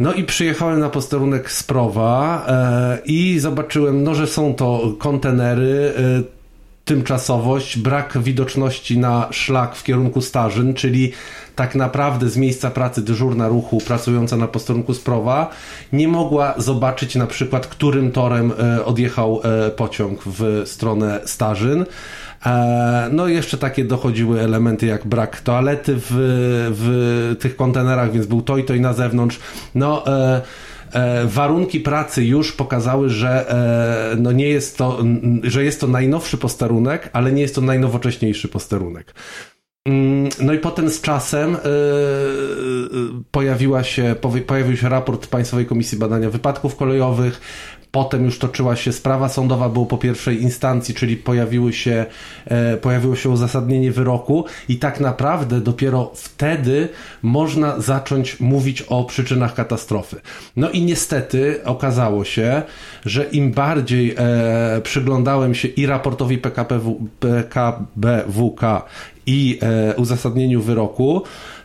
No 0.00 0.14
i 0.14 0.24
przyjechałem 0.24 0.80
na 0.80 0.88
posterunek 0.88 1.50
Sprowa 1.50 2.46
e, 2.48 2.98
i 3.06 3.38
zobaczyłem, 3.38 4.02
no, 4.02 4.14
że 4.14 4.26
są 4.26 4.54
to 4.54 4.94
kontenery, 4.98 5.92
e, 5.96 6.41
tymczasowość, 6.84 7.78
brak 7.78 8.18
widoczności 8.18 8.98
na 8.98 9.28
szlak 9.30 9.76
w 9.76 9.82
kierunku 9.82 10.20
Starzyn, 10.20 10.74
czyli 10.74 11.12
tak 11.56 11.74
naprawdę 11.74 12.28
z 12.28 12.36
miejsca 12.36 12.70
pracy 12.70 13.02
dyżurna 13.02 13.48
ruchu 13.48 13.78
pracująca 13.78 14.36
na 14.36 14.48
posterunku 14.48 14.94
Sprowa 14.94 15.50
nie 15.92 16.08
mogła 16.08 16.54
zobaczyć 16.56 17.14
na 17.14 17.26
przykład, 17.26 17.66
którym 17.66 18.12
torem 18.12 18.52
e, 18.58 18.84
odjechał 18.84 19.40
e, 19.44 19.70
pociąg 19.70 20.20
w 20.26 20.62
stronę 20.66 21.20
Starzyn. 21.24 21.84
E, 22.46 23.08
no 23.12 23.28
i 23.28 23.34
jeszcze 23.34 23.58
takie 23.58 23.84
dochodziły 23.84 24.40
elementy 24.40 24.86
jak 24.86 25.06
brak 25.06 25.40
toalety 25.40 25.94
w, 25.96 26.10
w 26.70 27.36
tych 27.40 27.56
kontenerach, 27.56 28.12
więc 28.12 28.26
był 28.26 28.42
to 28.42 28.56
i 28.56 28.64
to 28.64 28.74
i 28.74 28.80
na 28.80 28.92
zewnątrz. 28.92 29.40
No 29.74 30.04
warunki 31.24 31.80
pracy 31.80 32.24
już 32.24 32.52
pokazały, 32.52 33.08
że 33.08 33.46
no 34.18 34.32
nie 34.32 34.48
jest 34.48 34.78
to, 34.78 35.04
że 35.42 35.64
jest 35.64 35.80
to 35.80 35.86
najnowszy 35.86 36.38
posterunek, 36.38 37.10
ale 37.12 37.32
nie 37.32 37.42
jest 37.42 37.54
to 37.54 37.60
najnowocześniejszy 37.60 38.48
posterunek. 38.48 39.14
Mm, 39.84 40.28
no 40.40 40.52
i 40.52 40.58
potem 40.58 40.90
z 40.90 41.00
czasem 41.00 41.52
yy, 41.52 41.58
pojawiła 43.30 43.84
się, 43.84 44.16
pojawił 44.46 44.76
się 44.76 44.88
raport 44.88 45.26
Państwowej 45.26 45.66
Komisji 45.66 45.98
Badania 45.98 46.30
Wypadków 46.30 46.76
Kolejowych, 46.76 47.40
Potem 47.92 48.24
już 48.24 48.38
toczyła 48.38 48.76
się 48.76 48.92
sprawa 48.92 49.28
sądowa, 49.28 49.68
było 49.68 49.86
po 49.86 49.98
pierwszej 49.98 50.42
instancji, 50.42 50.94
czyli 50.94 51.16
pojawiły 51.16 51.72
się, 51.72 52.06
e, 52.44 52.76
pojawiło 52.76 53.16
się 53.16 53.28
uzasadnienie 53.28 53.92
wyroku 53.92 54.44
i 54.68 54.76
tak 54.76 55.00
naprawdę 55.00 55.60
dopiero 55.60 56.10
wtedy 56.14 56.88
można 57.22 57.80
zacząć 57.80 58.40
mówić 58.40 58.82
o 58.82 59.04
przyczynach 59.04 59.54
katastrofy. 59.54 60.20
No 60.56 60.70
i 60.70 60.82
niestety 60.82 61.64
okazało 61.64 62.24
się, 62.24 62.62
że 63.04 63.24
im 63.24 63.52
bardziej 63.52 64.14
e, 64.18 64.80
przyglądałem 64.82 65.54
się 65.54 65.68
i 65.68 65.86
raportowi 65.86 66.38
PKPW, 66.38 67.08
PKBWK 67.20 68.60
i 69.26 69.58
e, 69.62 69.94
uzasadnieniu 69.96 70.62
wyroku, 70.62 71.22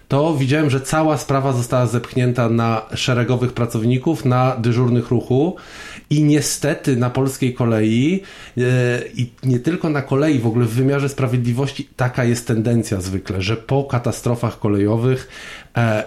to 0.07 0.35
widziałem, 0.35 0.69
że 0.69 0.81
cała 0.81 1.17
sprawa 1.17 1.53
została 1.53 1.87
zepchnięta 1.87 2.49
na 2.49 2.81
szeregowych 2.93 3.53
pracowników, 3.53 4.25
na 4.25 4.55
dyżurnych 4.55 5.09
ruchu 5.09 5.55
i 6.09 6.23
niestety 6.23 6.95
na 6.95 7.09
polskiej 7.09 7.53
kolei 7.53 8.21
e, 8.57 8.61
i 9.15 9.31
nie 9.43 9.59
tylko 9.59 9.89
na 9.89 10.01
kolei, 10.01 10.39
w 10.39 10.47
ogóle 10.47 10.65
w 10.65 10.73
wymiarze 10.73 11.09
sprawiedliwości 11.09 11.89
taka 11.95 12.23
jest 12.23 12.47
tendencja 12.47 13.01
zwykle, 13.01 13.41
że 13.41 13.57
po 13.57 13.83
katastrofach 13.83 14.59
kolejowych 14.59 15.29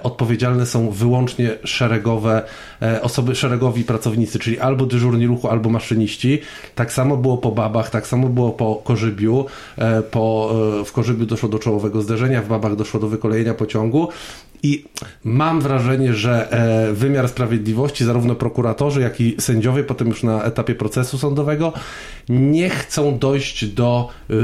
odpowiedzialne 0.03 0.67
są 0.67 0.91
wyłącznie 0.91 1.51
szeregowe 1.65 2.43
e, 2.83 3.03
osoby, 3.03 3.35
szeregowi 3.35 3.85
pracownicy, 3.85 4.39
czyli 4.39 4.59
albo 4.59 4.87
dyżurni 4.87 5.27
ruchu, 5.27 5.49
albo 5.49 5.71
maszyniści. 5.71 6.41
Tak 6.75 6.93
samo 6.93 7.17
było 7.17 7.39
po 7.39 7.53
Babach, 7.53 7.91
tak 7.91 8.07
samo 8.07 8.29
było 8.29 8.51
po 8.51 8.75
Korzybiu. 8.75 9.47
Po, 10.11 10.55
w 10.85 10.93
Korzybiu 10.93 11.27
doszło 11.27 11.49
do 11.49 11.59
czołowego 11.59 12.03
zderzenia, 12.03 12.43
w 12.43 12.49
Babach 12.49 12.77
doszło 12.77 13.01
do 13.01 13.09
wykolejenia 13.09 13.55
pociągu 13.55 14.09
I 14.63 14.85
mam 15.25 15.61
wrażenie, 15.61 16.15
że 16.15 16.53
e, 16.53 16.93
wymiar 16.93 17.29
sprawiedliwości, 17.29 18.05
zarówno 18.05 18.35
prokuratorzy, 18.35 19.01
jak 19.01 19.21
i 19.21 19.37
sędziowie, 19.39 19.85
potem 19.85 20.09
już 20.09 20.23
na 20.23 20.45
etapie 20.45 20.75
procesu 20.75 21.19
sądowego, 21.19 21.73
nie 22.29 22.71
chcą 22.71 23.19
dojść 23.19 23.67
do 23.67 24.09
e, 24.31 24.35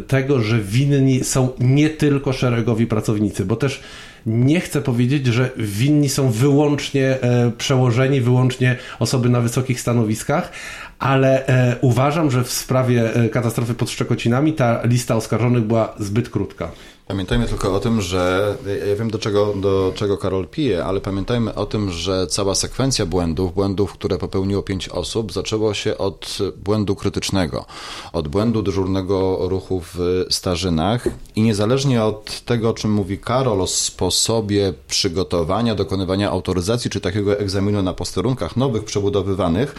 tego, 0.00 0.40
że 0.40 0.58
winni 0.58 1.24
są 1.24 1.48
nie 1.60 1.90
tylko 1.90 2.32
szeregowi 2.32 2.86
pracownicy, 2.86 3.44
bo 3.44 3.56
też 3.56 3.80
nie 4.26 4.60
chcę 4.60 4.80
powiedzieć, 4.80 5.26
że 5.26 5.50
winni 5.56 6.08
są 6.08 6.30
wyłącznie 6.30 7.22
e, 7.22 7.50
przełożeni, 7.58 8.20
wyłącznie 8.20 8.76
osoby 8.98 9.28
na 9.28 9.40
wysokich 9.40 9.80
stanowiskach, 9.80 10.52
ale 10.98 11.46
e, 11.46 11.76
uważam, 11.80 12.30
że 12.30 12.44
w 12.44 12.52
sprawie 12.52 13.14
e, 13.14 13.28
katastrofy 13.28 13.74
pod 13.74 13.90
Szczekocinami 13.90 14.52
ta 14.52 14.80
lista 14.84 15.16
oskarżonych 15.16 15.64
była 15.64 15.94
zbyt 15.98 16.30
krótka. 16.30 16.70
Pamiętajmy 17.10 17.46
tylko 17.46 17.74
o 17.74 17.80
tym, 17.80 18.00
że 18.00 18.54
ja 18.88 18.96
wiem 18.96 19.10
do 19.10 19.18
czego, 19.18 19.54
do 19.54 19.92
czego 19.94 20.18
Karol 20.18 20.48
pije, 20.48 20.84
ale 20.84 21.00
pamiętajmy 21.00 21.54
o 21.54 21.66
tym, 21.66 21.90
że 21.90 22.26
cała 22.26 22.54
sekwencja 22.54 23.06
błędów, 23.06 23.54
błędów, 23.54 23.92
które 23.92 24.18
popełniło 24.18 24.62
pięć 24.62 24.88
osób, 24.88 25.32
zaczęło 25.32 25.74
się 25.74 25.98
od 25.98 26.38
błędu 26.56 26.96
krytycznego, 26.96 27.64
od 28.12 28.28
błędu 28.28 28.62
dyżurnego 28.62 29.38
ruchu 29.48 29.82
w 29.94 30.24
Starzynach 30.30 31.04
i 31.36 31.42
niezależnie 31.42 32.04
od 32.04 32.40
tego, 32.40 32.70
o 32.70 32.74
czym 32.74 32.92
mówi 32.92 33.18
Karol, 33.18 33.60
o 33.60 33.66
sposobie 33.66 34.72
przygotowania, 34.88 35.74
dokonywania 35.74 36.30
autoryzacji 36.30 36.90
czy 36.90 37.00
takiego 37.00 37.38
egzaminu 37.38 37.82
na 37.82 37.92
posterunkach 37.92 38.56
nowych, 38.56 38.84
przebudowywanych, 38.84 39.74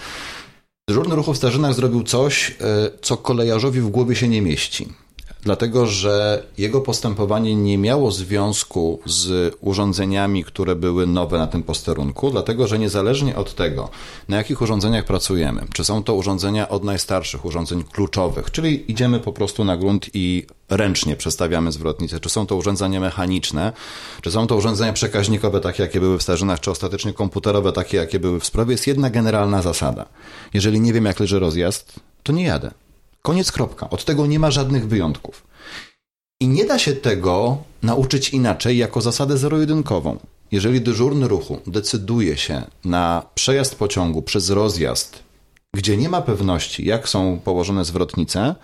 dyżurny 0.90 1.16
ruchu 1.16 1.34
w 1.34 1.38
Starzynach 1.38 1.74
zrobił 1.74 2.04
coś, 2.04 2.50
e, 2.50 2.56
co 3.02 3.18
kolejarzowi 3.18 3.82
w 3.82 3.90
głowie 3.90 4.16
się 4.16 4.28
nie 4.28 4.42
mieści 4.42 4.94
dlatego 5.42 5.88
że 5.88 6.44
jego 6.58 6.82
postępowanie 6.82 7.56
nie 7.56 7.78
miało 7.78 8.12
związku 8.12 9.00
z 9.06 9.56
urządzeniami, 9.62 10.44
które 10.44 10.76
były 10.76 11.08
nowe 11.08 11.38
na 11.38 11.48
tym 11.48 11.64
posterunku, 11.64 12.32
dlatego 12.32 12.68
że 12.68 12.80
niezależnie 12.80 13.36
od 13.36 13.56
tego, 13.56 13.90
na 14.30 14.38
jakich 14.38 14.62
urządzeniach 14.62 15.06
pracujemy, 15.06 15.66
czy 15.74 15.84
są 15.84 16.04
to 16.04 16.14
urządzenia 16.14 16.70
od 16.70 16.84
najstarszych, 16.84 17.46
urządzeń 17.46 17.84
kluczowych, 17.84 18.52
czyli 18.52 18.92
idziemy 18.92 19.20
po 19.20 19.34
prostu 19.34 19.64
na 19.66 19.78
grunt 19.78 20.10
i 20.14 20.46
ręcznie 20.70 21.16
przestawiamy 21.16 21.72
zwrotnicę, 21.72 22.20
czy 22.20 22.30
są 22.30 22.46
to 22.46 22.56
urządzenia 22.56 23.00
mechaniczne, 23.00 23.74
czy 24.22 24.32
są 24.32 24.48
to 24.48 24.56
urządzenia 24.56 24.94
przekaźnikowe, 24.94 25.62
takie 25.62 25.84
jakie 25.84 26.00
były 26.00 26.18
w 26.18 26.24
Starzynach, 26.24 26.60
czy 26.60 26.72
ostatecznie 26.72 27.14
komputerowe, 27.14 27.72
takie 27.72 27.98
jakie 27.98 28.20
były 28.20 28.40
w 28.40 28.46
sprawie, 28.46 28.72
jest 28.72 28.88
jedna 28.88 29.10
generalna 29.10 29.62
zasada. 29.62 30.06
Jeżeli 30.54 30.82
nie 30.82 30.94
wiem, 30.94 31.06
jak 31.06 31.20
leży 31.20 31.40
rozjazd, 31.40 32.00
to 32.24 32.34
nie 32.34 32.44
jadę. 32.44 32.72
Koniec 33.22 33.52
kropka. 33.52 33.90
Od 33.90 34.06
tego 34.06 34.26
nie 34.26 34.40
ma 34.40 34.52
żadnych 34.52 34.88
wyjątków. 34.88 35.44
I 36.42 36.48
nie 36.48 36.66
da 36.66 36.80
się 36.80 36.94
tego 36.94 37.58
nauczyć 37.84 38.30
inaczej 38.30 38.78
jako 38.78 39.02
zasadę 39.02 39.38
zero-jedynkową. 39.38 40.20
Jeżeli 40.52 40.82
dyżurny 40.82 41.28
ruchu 41.28 41.60
decyduje 41.68 42.38
się 42.38 42.62
na 42.86 43.26
przejazd 43.36 43.76
pociągu 43.76 44.22
przez 44.22 44.50
rozjazd, 44.50 45.24
gdzie 45.76 45.98
nie 45.98 46.10
ma 46.10 46.22
pewności, 46.22 46.86
jak 46.86 47.10
są 47.10 47.40
położone 47.44 47.86
zwrotnice, 47.86 48.56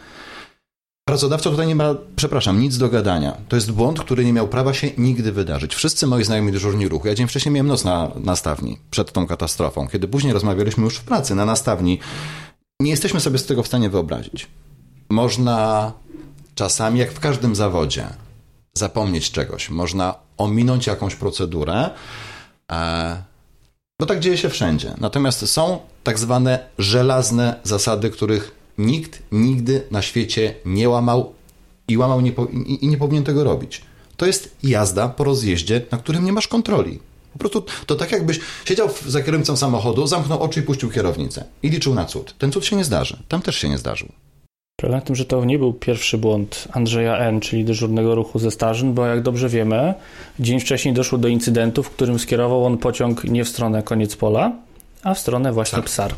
pracodawca 1.07 1.49
tutaj 1.49 1.67
nie 1.67 1.75
ma, 1.75 1.95
przepraszam, 2.15 2.61
nic 2.61 2.77
do 2.77 2.89
gadania. 2.89 3.37
To 3.49 3.55
jest 3.55 3.71
błąd, 3.71 3.99
który 3.99 4.25
nie 4.25 4.33
miał 4.33 4.47
prawa 4.47 4.73
się 4.73 4.89
nigdy 4.97 5.31
wydarzyć. 5.31 5.75
Wszyscy 5.75 6.07
moi 6.07 6.23
znajomi 6.23 6.51
dyżurni 6.51 6.87
ruchu, 6.87 7.07
ja 7.07 7.15
dzień 7.15 7.27
wcześniej 7.27 7.53
miałem 7.53 7.67
noc 7.67 7.83
na 7.83 8.11
nastawni 8.15 8.77
przed 8.91 9.11
tą 9.11 9.27
katastrofą, 9.27 9.87
kiedy 9.87 10.07
później 10.07 10.33
rozmawialiśmy 10.33 10.83
już 10.83 10.97
w 10.97 11.03
pracy 11.03 11.35
na 11.35 11.45
nastawni, 11.45 11.99
nie 12.81 12.91
jesteśmy 12.91 13.19
sobie 13.19 13.37
z 13.37 13.45
tego 13.45 13.63
w 13.63 13.67
stanie 13.67 13.89
wyobrazić. 13.89 14.47
Można 15.09 15.91
czasami, 16.55 16.99
jak 16.99 17.11
w 17.11 17.19
każdym 17.19 17.55
zawodzie, 17.55 18.07
zapomnieć 18.73 19.31
czegoś. 19.31 19.69
Można 19.69 20.15
ominąć 20.37 20.87
jakąś 20.87 21.15
procedurę, 21.15 21.89
e, 22.71 23.23
bo 23.99 24.05
tak 24.05 24.19
dzieje 24.19 24.37
się 24.37 24.49
wszędzie. 24.49 24.93
Natomiast 24.97 25.49
są 25.49 25.79
tak 26.03 26.19
zwane 26.19 26.69
żelazne 26.77 27.59
zasady, 27.63 28.09
których 28.09 28.51
nikt 28.77 29.23
nigdy 29.31 29.87
na 29.91 30.01
świecie 30.01 30.55
nie 30.65 30.89
łamał 30.89 31.33
i 31.87 31.97
łamał 31.97 32.21
nie 32.21 32.31
i 32.81 32.87
nie 32.87 32.97
powinien 32.97 33.23
tego 33.23 33.43
robić. 33.43 33.81
To 34.17 34.25
jest 34.25 34.55
jazda 34.63 35.09
po 35.09 35.23
rozjeździe, 35.23 35.81
na 35.91 35.97
którym 35.97 36.25
nie 36.25 36.33
masz 36.33 36.47
kontroli. 36.47 36.99
Po 37.37 37.49
prostu 37.49 37.63
to 37.85 37.95
tak 37.95 38.11
jakbyś 38.11 38.39
siedział 38.65 38.89
za 39.07 39.21
kierownicą 39.21 39.57
samochodu, 39.57 40.07
zamknął 40.07 40.39
oczy 40.39 40.59
i 40.59 40.63
puścił 40.63 40.89
kierownicę 40.89 41.45
i 41.63 41.69
liczył 41.69 41.95
na 41.95 42.05
cud. 42.05 42.35
Ten 42.37 42.51
cud 42.51 42.65
się 42.65 42.75
nie 42.75 42.83
zdarzy. 42.83 43.17
Tam 43.27 43.41
też 43.41 43.55
się 43.55 43.69
nie 43.69 43.77
zdarzył. 43.77 44.07
Problem 44.79 45.01
w 45.01 45.03
tym, 45.03 45.15
że 45.15 45.25
to 45.25 45.45
nie 45.45 45.59
był 45.59 45.73
pierwszy 45.73 46.17
błąd 46.17 46.67
Andrzeja 46.71 47.17
N., 47.17 47.39
czyli 47.39 47.65
dyżurnego 47.65 48.15
ruchu 48.15 48.39
ze 48.39 48.51
Starzyn, 48.51 48.93
bo 48.93 49.05
jak 49.05 49.21
dobrze 49.21 49.49
wiemy, 49.49 49.93
dzień 50.39 50.59
wcześniej 50.59 50.93
doszło 50.93 51.17
do 51.17 51.27
incydentu, 51.27 51.83
w 51.83 51.89
którym 51.89 52.19
skierował 52.19 52.65
on 52.65 52.77
pociąg 52.77 53.23
nie 53.23 53.45
w 53.45 53.49
stronę 53.49 53.83
koniec 53.83 54.15
pola, 54.15 54.51
a 55.03 55.13
w 55.13 55.19
stronę 55.19 55.53
właśnie 55.53 55.75
tak. 55.75 55.85
Psar. 55.85 56.13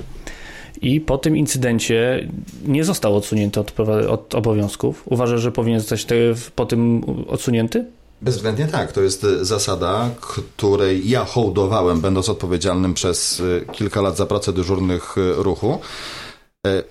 I 0.82 1.02
po 1.02 1.18
tym 1.18 1.38
incydencie 1.38 2.28
nie 2.66 2.84
został 2.84 3.16
odsunięty 3.16 3.60
od, 3.60 3.80
od 4.10 4.36
obowiązków. 4.36 5.04
Uważa, 5.06 5.38
że 5.38 5.52
powinien 5.52 5.80
zostać 5.80 6.08
po 6.56 6.66
tym 6.66 7.04
odsunięty? 7.28 7.86
Bezwzględnie 8.22 8.68
tak. 8.68 8.92
To 8.92 9.02
jest 9.02 9.24
e, 9.24 9.46
zasada, 9.46 10.10
której 10.22 11.10
ja 11.10 11.26
hołdowałem, 11.26 12.02
będąc 12.02 12.30
odpowiedzialnym 12.30 12.94
przez 12.94 13.42
e, 13.42 13.72
kilka 13.72 14.02
lat 14.02 14.18
za 14.18 14.26
pracę 14.26 14.54
dyżurnych 14.54 15.16
e, 15.18 15.44
ruchu. 15.44 15.80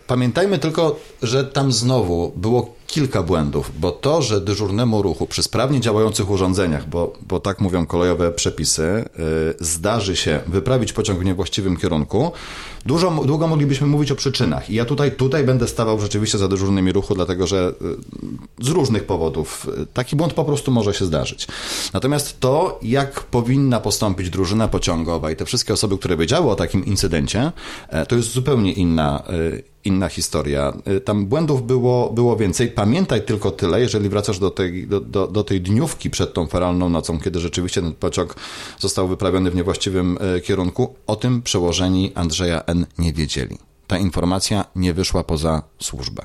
Pamiętajmy 0.06 0.58
tylko, 0.58 0.96
że 1.22 1.44
tam 1.44 1.72
znowu 1.72 2.32
było 2.36 2.74
kilka 2.88 3.22
błędów, 3.22 3.72
bo 3.80 3.90
to, 3.90 4.22
że 4.22 4.40
dyżurnemu 4.40 5.02
ruchu 5.02 5.26
przy 5.26 5.42
sprawnie 5.42 5.80
działających 5.80 6.30
urządzeniach, 6.30 6.88
bo, 6.88 7.12
bo 7.22 7.40
tak 7.40 7.60
mówią 7.60 7.86
kolejowe 7.86 8.32
przepisy, 8.32 9.04
yy, 9.18 9.24
zdarzy 9.60 10.16
się 10.16 10.40
wyprawić 10.46 10.92
pociąg 10.92 11.20
w 11.20 11.24
niewłaściwym 11.24 11.76
kierunku, 11.76 12.32
dużo, 12.86 13.10
długo 13.10 13.48
moglibyśmy 13.48 13.86
mówić 13.86 14.12
o 14.12 14.14
przyczynach. 14.14 14.70
I 14.70 14.74
ja 14.74 14.84
tutaj, 14.84 15.12
tutaj 15.12 15.44
będę 15.44 15.68
stawał 15.68 16.00
rzeczywiście 16.00 16.38
za 16.38 16.48
dyżurnymi 16.48 16.92
ruchu, 16.92 17.14
dlatego 17.14 17.46
że 17.46 17.72
yy, 17.80 17.96
z 18.60 18.68
różnych 18.68 19.04
powodów 19.04 19.66
yy, 19.78 19.86
taki 19.86 20.16
błąd 20.16 20.32
po 20.32 20.44
prostu 20.44 20.70
może 20.70 20.94
się 20.94 21.04
zdarzyć. 21.04 21.46
Natomiast 21.92 22.40
to, 22.40 22.78
jak 22.82 23.20
powinna 23.20 23.80
postąpić 23.80 24.30
drużyna 24.30 24.68
pociągowa 24.68 25.30
i 25.30 25.36
te 25.36 25.44
wszystkie 25.44 25.72
osoby, 25.72 25.98
które 25.98 26.16
wiedziały 26.16 26.50
o 26.50 26.54
takim 26.54 26.84
incydencie, 26.84 27.52
to 28.08 28.16
jest 28.16 28.32
zupełnie 28.32 28.72
inna 28.72 29.22
inna 29.88 30.08
historia. 30.08 30.72
Y, 30.96 31.00
tam 31.00 31.26
błędów 31.26 31.66
było, 31.66 32.10
było 32.10 32.36
więcej. 32.36 32.68
Pamiętaj 32.68 33.24
tylko 33.24 33.50
tyle, 33.50 33.80
jeżeli 33.80 34.08
wracasz 34.08 34.38
do 34.38 34.50
tej, 34.50 34.86
do, 34.86 35.00
do, 35.00 35.26
do 35.26 35.44
tej 35.44 35.60
dniówki 35.60 36.10
przed 36.10 36.34
tą 36.34 36.46
feralną 36.46 36.88
nocą, 36.88 37.20
kiedy 37.20 37.40
rzeczywiście 37.40 37.82
ten 37.82 37.92
pociąg 37.92 38.34
został 38.78 39.08
wyprawiony 39.08 39.50
w 39.50 39.54
niewłaściwym 39.54 40.18
y, 40.36 40.40
kierunku, 40.40 40.94
o 41.06 41.16
tym 41.16 41.42
przełożeni 41.42 42.12
Andrzeja 42.14 42.62
N. 42.66 42.86
nie 42.98 43.12
wiedzieli. 43.12 43.58
Ta 43.86 43.98
informacja 43.98 44.64
nie 44.76 44.94
wyszła 44.94 45.24
poza 45.24 45.62
służbę, 45.82 46.22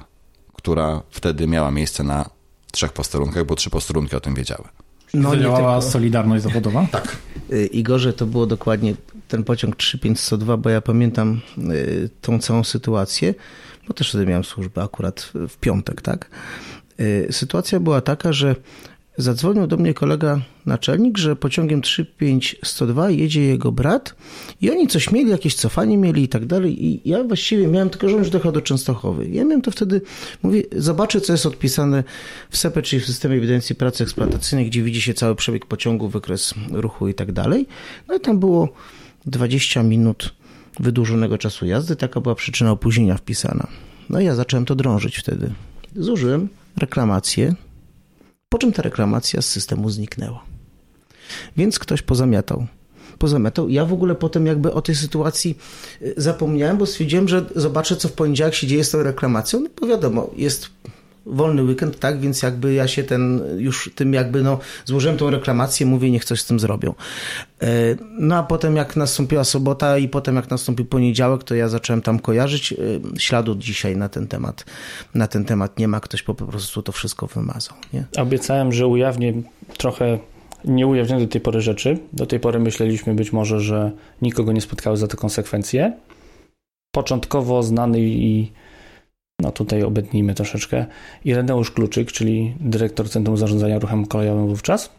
która 0.54 1.02
wtedy 1.10 1.48
miała 1.48 1.72
miejsce 1.72 2.04
na 2.04 2.30
trzech 2.72 2.94
posterunkach, 2.94 3.46
bo 3.46 3.56
trzy 3.56 3.70
posterunki 3.70 4.16
o 4.16 4.20
tym 4.20 4.36
wiedziały. 4.36 4.83
No, 5.14 5.38
Działała 5.38 5.80
tylko... 5.80 5.92
Solidarność 5.92 6.44
Zawodowa? 6.44 6.88
Tak. 6.92 7.18
Y, 7.52 7.66
Igorze, 7.66 8.14
to 8.14 8.26
było 8.26 8.46
dokładnie 8.46 8.96
ten 9.28 9.44
pociąg 9.44 9.76
3502, 9.76 10.58
bo 10.58 10.70
ja 10.70 10.82
pamiętam 10.82 11.42
y, 11.58 12.10
tą 12.22 12.40
całą 12.40 12.64
sytuację, 12.64 13.34
bo 13.88 13.94
też 13.94 14.10
wtedy 14.10 14.26
miałem 14.26 14.44
służbę 14.44 14.84
akurat 14.84 15.32
w 15.50 15.58
piątek, 15.58 16.02
tak? 16.02 16.30
Y, 17.00 17.28
sytuacja 17.32 17.80
była 17.80 18.02
taka, 18.02 18.34
że 18.34 18.56
Zadzwonił 19.18 19.68
do 19.68 19.78
mnie 19.78 19.94
kolega 19.94 20.42
naczelnik, 20.66 21.18
że 21.18 21.36
pociągiem 21.36 21.82
3502 21.82 23.10
jedzie 23.10 23.42
jego 23.42 23.72
brat 23.72 24.16
i 24.62 24.72
oni 24.72 24.88
coś 24.88 25.12
mieli, 25.12 25.30
jakieś 25.30 25.56
cofanie 25.56 25.98
mieli 25.98 26.24
i 26.24 26.28
tak 26.28 26.46
dalej. 26.46 26.86
I 26.86 27.10
ja 27.10 27.24
właściwie 27.24 27.68
miałem 27.68 27.90
tylko, 27.90 28.10
że 28.10 28.16
on 28.16 28.20
już 28.20 28.30
dojechał 28.30 28.52
do 28.52 28.62
Częstochowy. 28.62 29.30
Ja 29.30 29.44
miałem 29.44 29.62
to 29.62 29.72
wtedy, 29.72 30.02
mówię, 30.44 30.64
zobaczę, 30.78 31.22
co 31.22 31.34
jest 31.34 31.46
odpisane 31.46 32.04
w 32.50 32.58
SEPE, 32.58 32.82
czyli 32.82 33.02
w 33.02 33.06
Systemie 33.06 33.36
Ewidencji 33.36 33.76
Pracy 33.76 34.04
Eksploatacyjnej, 34.04 34.68
gdzie 34.68 34.84
widzi 34.84 35.02
się 35.02 35.14
cały 35.14 35.36
przebieg 35.36 35.66
pociągu, 35.66 36.10
wykres 36.10 36.54
ruchu 36.72 37.08
i 37.08 37.14
tak 37.14 37.32
dalej. 37.32 37.68
No 38.08 38.16
i 38.16 38.20
tam 38.20 38.40
było 38.40 38.70
20 39.26 39.84
minut 39.84 40.34
wydłużonego 40.80 41.38
czasu 41.38 41.66
jazdy. 41.66 41.96
Taka 41.96 42.22
była 42.22 42.36
przyczyna 42.36 42.72
opóźnienia 42.72 43.18
wpisana. 43.18 43.68
No 44.10 44.20
i 44.20 44.26
ja 44.26 44.36
zacząłem 44.36 44.66
to 44.66 44.76
drążyć 44.76 45.18
wtedy. 45.18 45.54
Zużyłem 45.96 46.50
reklamację 46.78 47.56
po 48.54 48.58
czym 48.60 48.72
ta 48.72 48.82
reklamacja 48.82 49.42
z 49.42 49.46
systemu 49.46 49.90
zniknęła. 49.90 50.44
Więc 51.58 51.80
ktoś 51.80 52.02
pozamiatał. 52.02 52.66
Pozamiatał. 53.18 53.70
Ja 53.70 53.86
w 53.86 53.94
ogóle 53.94 54.16
potem 54.16 54.46
jakby 54.46 54.74
o 54.74 54.82
tej 54.82 54.96
sytuacji 54.96 55.58
y, 56.02 56.14
zapomniałem, 56.18 56.78
bo 56.78 56.86
stwierdziłem, 56.86 57.28
że 57.28 57.46
zobaczę, 57.56 57.96
co 57.96 58.08
w 58.08 58.12
poniedziałek 58.12 58.54
się 58.54 58.68
dzieje 58.68 58.84
z 58.84 58.90
tą 58.90 59.04
reklamacją. 59.04 59.60
No 59.60 59.70
bo 59.82 59.88
wiadomo, 59.88 60.30
jest 60.36 60.70
wolny 61.26 61.64
weekend, 61.64 62.00
tak, 62.00 62.20
więc 62.20 62.42
jakby 62.42 62.74
ja 62.74 62.88
się 62.88 63.04
ten, 63.04 63.42
już 63.58 63.92
tym 63.96 64.14
jakby, 64.14 64.44
no, 64.44 64.60
złożyłem 64.86 65.18
tą 65.18 65.30
reklamację, 65.30 65.86
mówię, 65.86 66.12
niech 66.12 66.26
coś 66.26 66.42
z 66.42 66.46
tym 66.46 66.60
zrobią. 66.60 66.94
E, 67.62 67.68
no 68.20 68.36
a 68.36 68.44
potem 68.44 68.76
jak 68.76 68.96
nastąpiła 68.96 69.44
sobota 69.44 69.98
i 69.98 70.10
potem 70.10 70.36
jak 70.36 70.50
nastąpił 70.50 70.86
poniedziałek, 70.86 71.44
to 71.44 71.56
ja 71.56 71.70
zacząłem 71.70 72.02
tam 72.02 72.20
kojarzyć. 72.20 72.74
E, 72.74 72.76
śladu 73.20 73.56
dzisiaj 73.56 73.98
na 73.98 74.10
ten 74.10 74.28
temat, 74.28 74.66
na 75.16 75.28
ten 75.28 75.46
temat 75.46 75.80
nie 75.80 75.88
ma, 75.88 76.00
ktoś 76.00 76.24
po 76.24 76.36
prostu 76.36 76.82
to 76.82 76.92
wszystko 76.92 77.28
wymazał, 77.28 77.78
nie? 77.94 78.06
Obiecałem, 78.18 78.72
że 78.72 78.88
ujawnię 78.88 79.34
trochę 79.78 80.20
nie 80.66 80.88
ujawniono 80.88 81.22
do 81.22 81.28
tej 81.28 81.42
pory 81.42 81.62
rzeczy. 81.62 81.98
Do 82.14 82.26
tej 82.26 82.40
pory 82.40 82.60
myśleliśmy 82.60 83.16
być 83.16 83.34
może, 83.34 83.60
że 83.60 83.92
nikogo 84.22 84.52
nie 84.52 84.62
spotkały 84.62 84.98
za 84.98 85.08
to 85.08 85.18
konsekwencje. 85.18 85.94
Początkowo 86.92 87.64
znany 87.64 88.00
i 88.00 88.52
no 89.44 89.52
tutaj 89.52 89.84
obetnijmy 89.84 90.34
troszeczkę, 90.34 90.86
Ireneusz 91.26 91.72
Kluczyk, 91.72 92.12
czyli 92.12 92.56
dyrektor 92.60 93.10
Centrum 93.10 93.38
Zarządzania 93.38 93.80
Ruchem 93.80 94.06
Kolejowym 94.06 94.48
wówczas, 94.48 94.90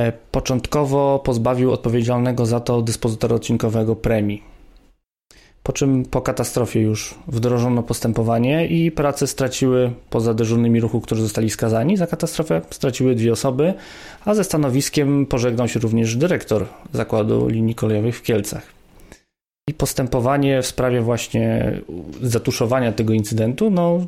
e, 0.00 0.12
początkowo 0.12 1.18
pozbawił 1.24 1.72
odpowiedzialnego 1.72 2.46
za 2.46 2.60
to 2.60 2.82
dyspozytora 2.82 3.36
odcinkowego 3.36 3.96
premii. 3.96 4.42
Po 5.62 5.72
czym 5.72 6.04
po 6.04 6.20
katastrofie 6.20 6.80
już 6.80 7.14
wdrożono 7.26 7.82
postępowanie 7.82 8.66
i 8.66 8.90
prace 8.90 9.26
straciły, 9.26 9.90
poza 10.10 10.34
dyżurnymi 10.34 10.80
ruchu, 10.80 11.00
którzy 11.00 11.22
zostali 11.22 11.50
skazani 11.50 11.96
za 11.96 12.06
katastrofę, 12.06 12.60
straciły 12.70 13.14
dwie 13.14 13.32
osoby, 13.32 13.74
a 14.24 14.34
ze 14.34 14.44
stanowiskiem 14.44 15.26
pożegnał 15.26 15.68
się 15.68 15.80
również 15.80 16.16
dyrektor 16.16 16.66
Zakładu 16.92 17.48
Linii 17.48 17.74
Kolejowych 17.74 18.18
w 18.18 18.22
Kielcach. 18.22 18.77
I 19.68 19.74
postępowanie 19.74 20.62
w 20.62 20.66
sprawie 20.66 21.00
właśnie 21.00 21.72
zatuszowania 22.22 22.92
tego 22.92 23.12
incydentu 23.12 23.70
no, 23.70 24.06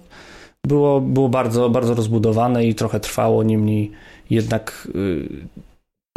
było, 0.67 1.01
było 1.01 1.29
bardzo, 1.29 1.71
bardzo 1.71 1.95
rozbudowane 1.95 2.67
i 2.67 2.75
trochę 2.75 3.01
trwało, 3.01 3.43
niemniej 3.43 3.91
jednak 4.31 4.89
y, 4.95 5.29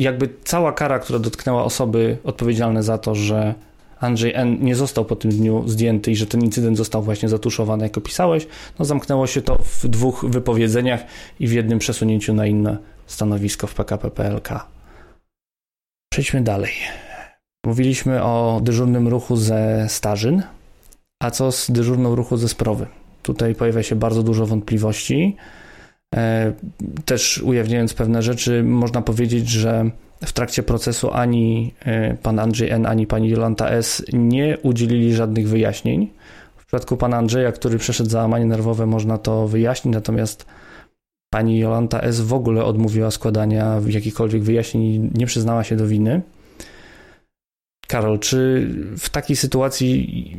jakby 0.02 0.30
cała 0.44 0.72
kara, 0.72 1.00
która 1.00 1.20
dotknęła 1.20 1.64
osoby 1.64 2.18
odpowiedzialne 2.24 2.84
za 2.84 2.98
to, 2.98 3.16
że 3.16 3.54
Andrzej 4.00 4.34
N. 4.36 4.58
nie 4.62 4.76
został 4.76 5.06
po 5.06 5.16
tym 5.16 5.32
dniu 5.32 5.64
zdjęty 5.68 6.12
i 6.12 6.16
że 6.16 6.26
ten 6.26 6.42
incydent 6.42 6.78
został 6.78 7.02
właśnie 7.02 7.30
zatuszowany, 7.30 7.84
jak 7.84 7.98
opisałeś, 7.98 8.48
no 8.80 8.86
zamknęło 8.86 9.28
się 9.28 9.42
to 9.42 9.56
w 9.56 9.88
dwóch 9.88 10.26
wypowiedzeniach 10.26 11.04
i 11.40 11.48
w 11.48 11.54
jednym 11.54 11.80
przesunięciu 11.80 12.34
na 12.34 12.48
inne 12.48 12.78
stanowisko 13.08 13.68
w 13.68 13.74
PKP 13.74 14.12
PLK. 14.12 14.50
Przejdźmy 16.14 16.42
dalej. 16.42 16.72
Mówiliśmy 17.66 18.24
o 18.24 18.62
dyżurnym 18.64 19.08
ruchu 19.08 19.36
ze 19.36 19.86
Starzyn, 19.90 20.44
a 21.20 21.32
co 21.32 21.52
z 21.52 21.72
dyżurną 21.72 22.16
ruchu 22.16 22.38
ze 22.38 22.48
Sprowy? 22.48 22.88
Tutaj 23.22 23.56
pojawia 23.56 23.84
się 23.84 23.96
bardzo 23.96 24.24
dużo 24.24 24.46
wątpliwości. 24.46 25.36
E, 26.16 26.54
też 27.06 27.38
ujawniając 27.38 27.94
pewne 27.94 28.22
rzeczy, 28.22 28.64
można 28.64 29.02
powiedzieć, 29.02 29.50
że 29.50 29.90
w 30.26 30.34
trakcie 30.34 30.64
procesu 30.64 31.12
ani 31.14 31.74
e, 31.86 32.14
pan 32.14 32.40
Andrzej 32.40 32.70
N., 32.70 32.86
ani 32.86 33.08
pani 33.08 33.30
Jolanta 33.30 33.70
S. 33.70 34.04
nie 34.14 34.58
udzielili 34.64 35.14
żadnych 35.14 35.48
wyjaśnień. 35.48 36.10
W 36.58 36.66
przypadku 36.66 36.98
pana 36.98 37.18
Andrzeja, 37.18 37.52
który 37.52 37.78
przeszedł 37.78 38.10
załamanie 38.10 38.46
nerwowe, 38.46 38.86
można 38.86 39.18
to 39.18 39.48
wyjaśnić, 39.48 39.94
natomiast 39.94 40.46
pani 41.30 41.60
Jolanta 41.60 42.02
S. 42.02 42.22
w 42.22 42.34
ogóle 42.34 42.64
odmówiła 42.64 43.12
składania 43.12 43.82
jakichkolwiek 43.88 44.44
wyjaśnień 44.44 44.84
i 44.84 45.10
nie 45.14 45.26
przyznała 45.26 45.64
się 45.64 45.76
do 45.76 45.88
winy. 45.88 46.22
Karol, 47.94 48.20
czy 48.20 48.68
w 48.98 49.10
takiej 49.10 49.36
sytuacji 49.36 50.38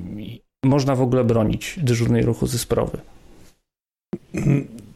można 0.65 0.95
w 0.95 1.03
ogóle 1.03 1.25
bronić 1.25 1.75
dyżurnej 1.83 2.23
ruchu 2.23 2.47
zesprowy? 2.47 2.99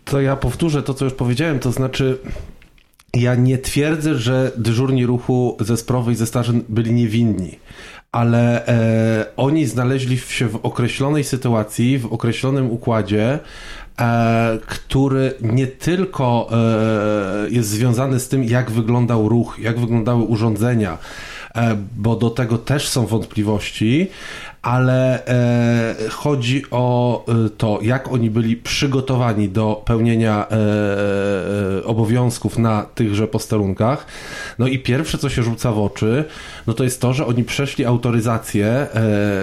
To 0.05 0.21
ja 0.21 0.37
powtórzę 0.37 0.83
to, 0.83 0.95
co 0.95 1.05
już 1.05 1.15
powiedziałem, 1.15 1.59
to 1.59 1.73
znaczy 1.73 2.19
ja 3.15 3.35
nie 3.35 3.59
twierdzę, 3.59 4.15
że 4.15 4.53
dyżurni 4.57 5.07
ruchu 5.07 5.57
zesprowy 5.61 6.13
i 6.13 6.15
ze 6.15 6.27
Starzyn 6.27 6.65
byli 6.69 6.93
niewinni, 6.93 7.59
ale 8.13 8.67
e, 8.67 9.27
oni 9.37 9.67
znaleźli 9.67 10.19
się 10.19 10.49
w 10.49 10.57
określonej 10.57 11.25
sytuacji, 11.25 11.99
w 11.99 12.13
określonym 12.13 12.71
układzie, 12.71 13.39
e, 14.01 14.59
który 14.67 15.35
nie 15.43 15.67
tylko 15.67 16.51
e, 16.53 17.51
jest 17.51 17.69
związany 17.69 18.21
z 18.21 18.29
tym, 18.29 18.45
jak 18.45 18.71
wyglądał 18.71 19.29
ruch, 19.29 19.59
jak 19.59 19.81
wyglądały 19.81 20.23
urządzenia, 20.23 20.99
bo 21.97 22.17
do 22.17 22.31
tego 22.31 22.59
też 22.59 22.89
są 22.89 23.07
wątpliwości, 23.07 24.07
ale 24.63 25.27
e, 25.27 25.95
chodzi 26.11 26.63
o 26.71 27.25
e, 27.29 27.51
to, 27.51 27.79
jak 27.83 28.13
oni 28.13 28.31
byli 28.31 28.57
przygotowani 28.57 29.49
do 29.49 29.83
pełnienia 29.85 30.47
obowiązków 31.85 32.59
na 32.59 32.83
tychże 32.95 33.29
posterunkach. 33.29 34.07
No 34.59 34.67
i 34.67 34.79
pierwsze, 34.79 35.19
co 35.19 35.29
się 35.29 35.43
rzuca 35.43 35.73
w 35.73 35.79
oczy, 35.79 36.25
no 36.67 36.75
to 36.75 36.85
jest 36.85 37.01
to, 37.01 37.13
że 37.13 37.27
oni 37.27 37.45
przeszli 37.45 37.85
autoryzację, 37.85 38.87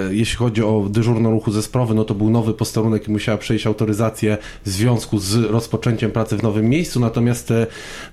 jeśli 0.10 0.38
chodzi 0.38 0.64
o 0.64 0.86
dyżurną 0.90 1.32
ruchu 1.32 1.52
zesprowy, 1.52 1.94
no 1.94 2.04
to 2.04 2.16
był 2.16 2.30
nowy 2.30 2.54
posterunek 2.54 3.08
i 3.08 3.12
musiała 3.12 3.38
przejść 3.38 3.68
autoryzację 3.68 4.38
w 4.66 4.70
związku 4.70 5.20
z 5.20 5.36
rozpoczęciem 5.36 6.12
pracy 6.12 6.38
w 6.38 6.44
nowym 6.44 6.70
miejscu, 6.70 7.00
natomiast 7.00 7.54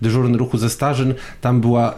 dyżurny 0.03 0.39
ruchu 0.39 0.59
ze 0.59 0.71
Starzyn, 0.71 1.15
tam 1.41 1.61
była 1.61 1.95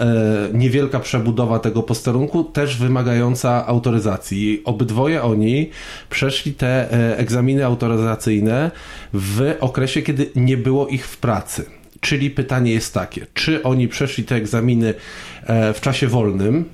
niewielka 0.52 1.00
przebudowa 1.00 1.58
tego 1.58 1.82
posterunku, 1.82 2.44
też 2.44 2.76
wymagająca 2.76 3.66
autoryzacji. 3.66 4.62
Obydwoje 4.94 5.22
oni 5.22 5.70
przeszli 6.10 6.52
te 6.52 6.92
e, 6.92 7.18
egzaminy 7.18 7.66
autoryzacyjne 7.66 8.70
w 9.12 9.56
okresie, 9.60 10.02
kiedy 10.02 10.30
nie 10.36 10.56
było 10.56 10.88
ich 10.88 11.06
w 11.06 11.16
pracy. 11.16 11.64
Czyli 12.00 12.30
pytanie 12.30 12.72
jest 12.72 12.94
takie, 12.94 13.26
czy 13.34 13.62
oni 13.62 13.88
przeszli 13.88 14.24
te 14.24 14.34
egzaminy 14.34 14.94
e, 15.46 15.72
w 15.74 15.80
czasie 15.80 16.08
wolnym, 16.08 16.64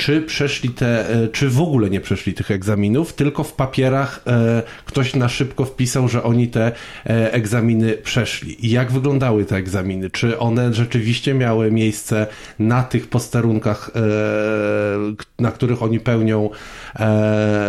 czy 0.00 0.22
przeszli 0.22 0.68
te, 0.68 1.10
e, 1.10 1.28
czy 1.28 1.48
w 1.48 1.60
ogóle 1.60 1.90
nie 1.90 2.00
przeszli 2.00 2.34
tych 2.34 2.50
egzaminów, 2.50 3.12
tylko 3.12 3.44
w 3.44 3.52
papierach 3.52 4.20
e, 4.26 4.62
ktoś 4.84 5.14
na 5.14 5.28
szybko 5.28 5.64
wpisał, 5.64 6.08
że 6.08 6.22
oni 6.22 6.48
te 6.48 6.66
e, 7.06 7.32
egzaminy 7.32 7.92
przeszli. 7.92 8.66
I 8.66 8.70
jak 8.70 8.92
wyglądały 8.92 9.44
te 9.44 9.56
egzaminy? 9.56 10.10
Czy 10.10 10.38
one 10.38 10.74
rzeczywiście 10.74 11.34
miały 11.34 11.70
miejsce 11.70 12.26
na 12.58 12.82
tych 12.82 13.08
posterunkach, 13.08 13.90
na 15.38 15.50
których 15.50 15.82
oni 15.82 16.00
pełnią, 16.00 16.50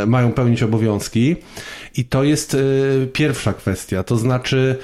mają 0.07 0.31
pełnić 0.31 0.63
obowiązki? 0.63 1.35
I 1.97 2.05
to 2.05 2.23
jest 2.23 2.57
pierwsza 3.13 3.53
kwestia, 3.53 4.03
to 4.03 4.17
znaczy 4.17 4.77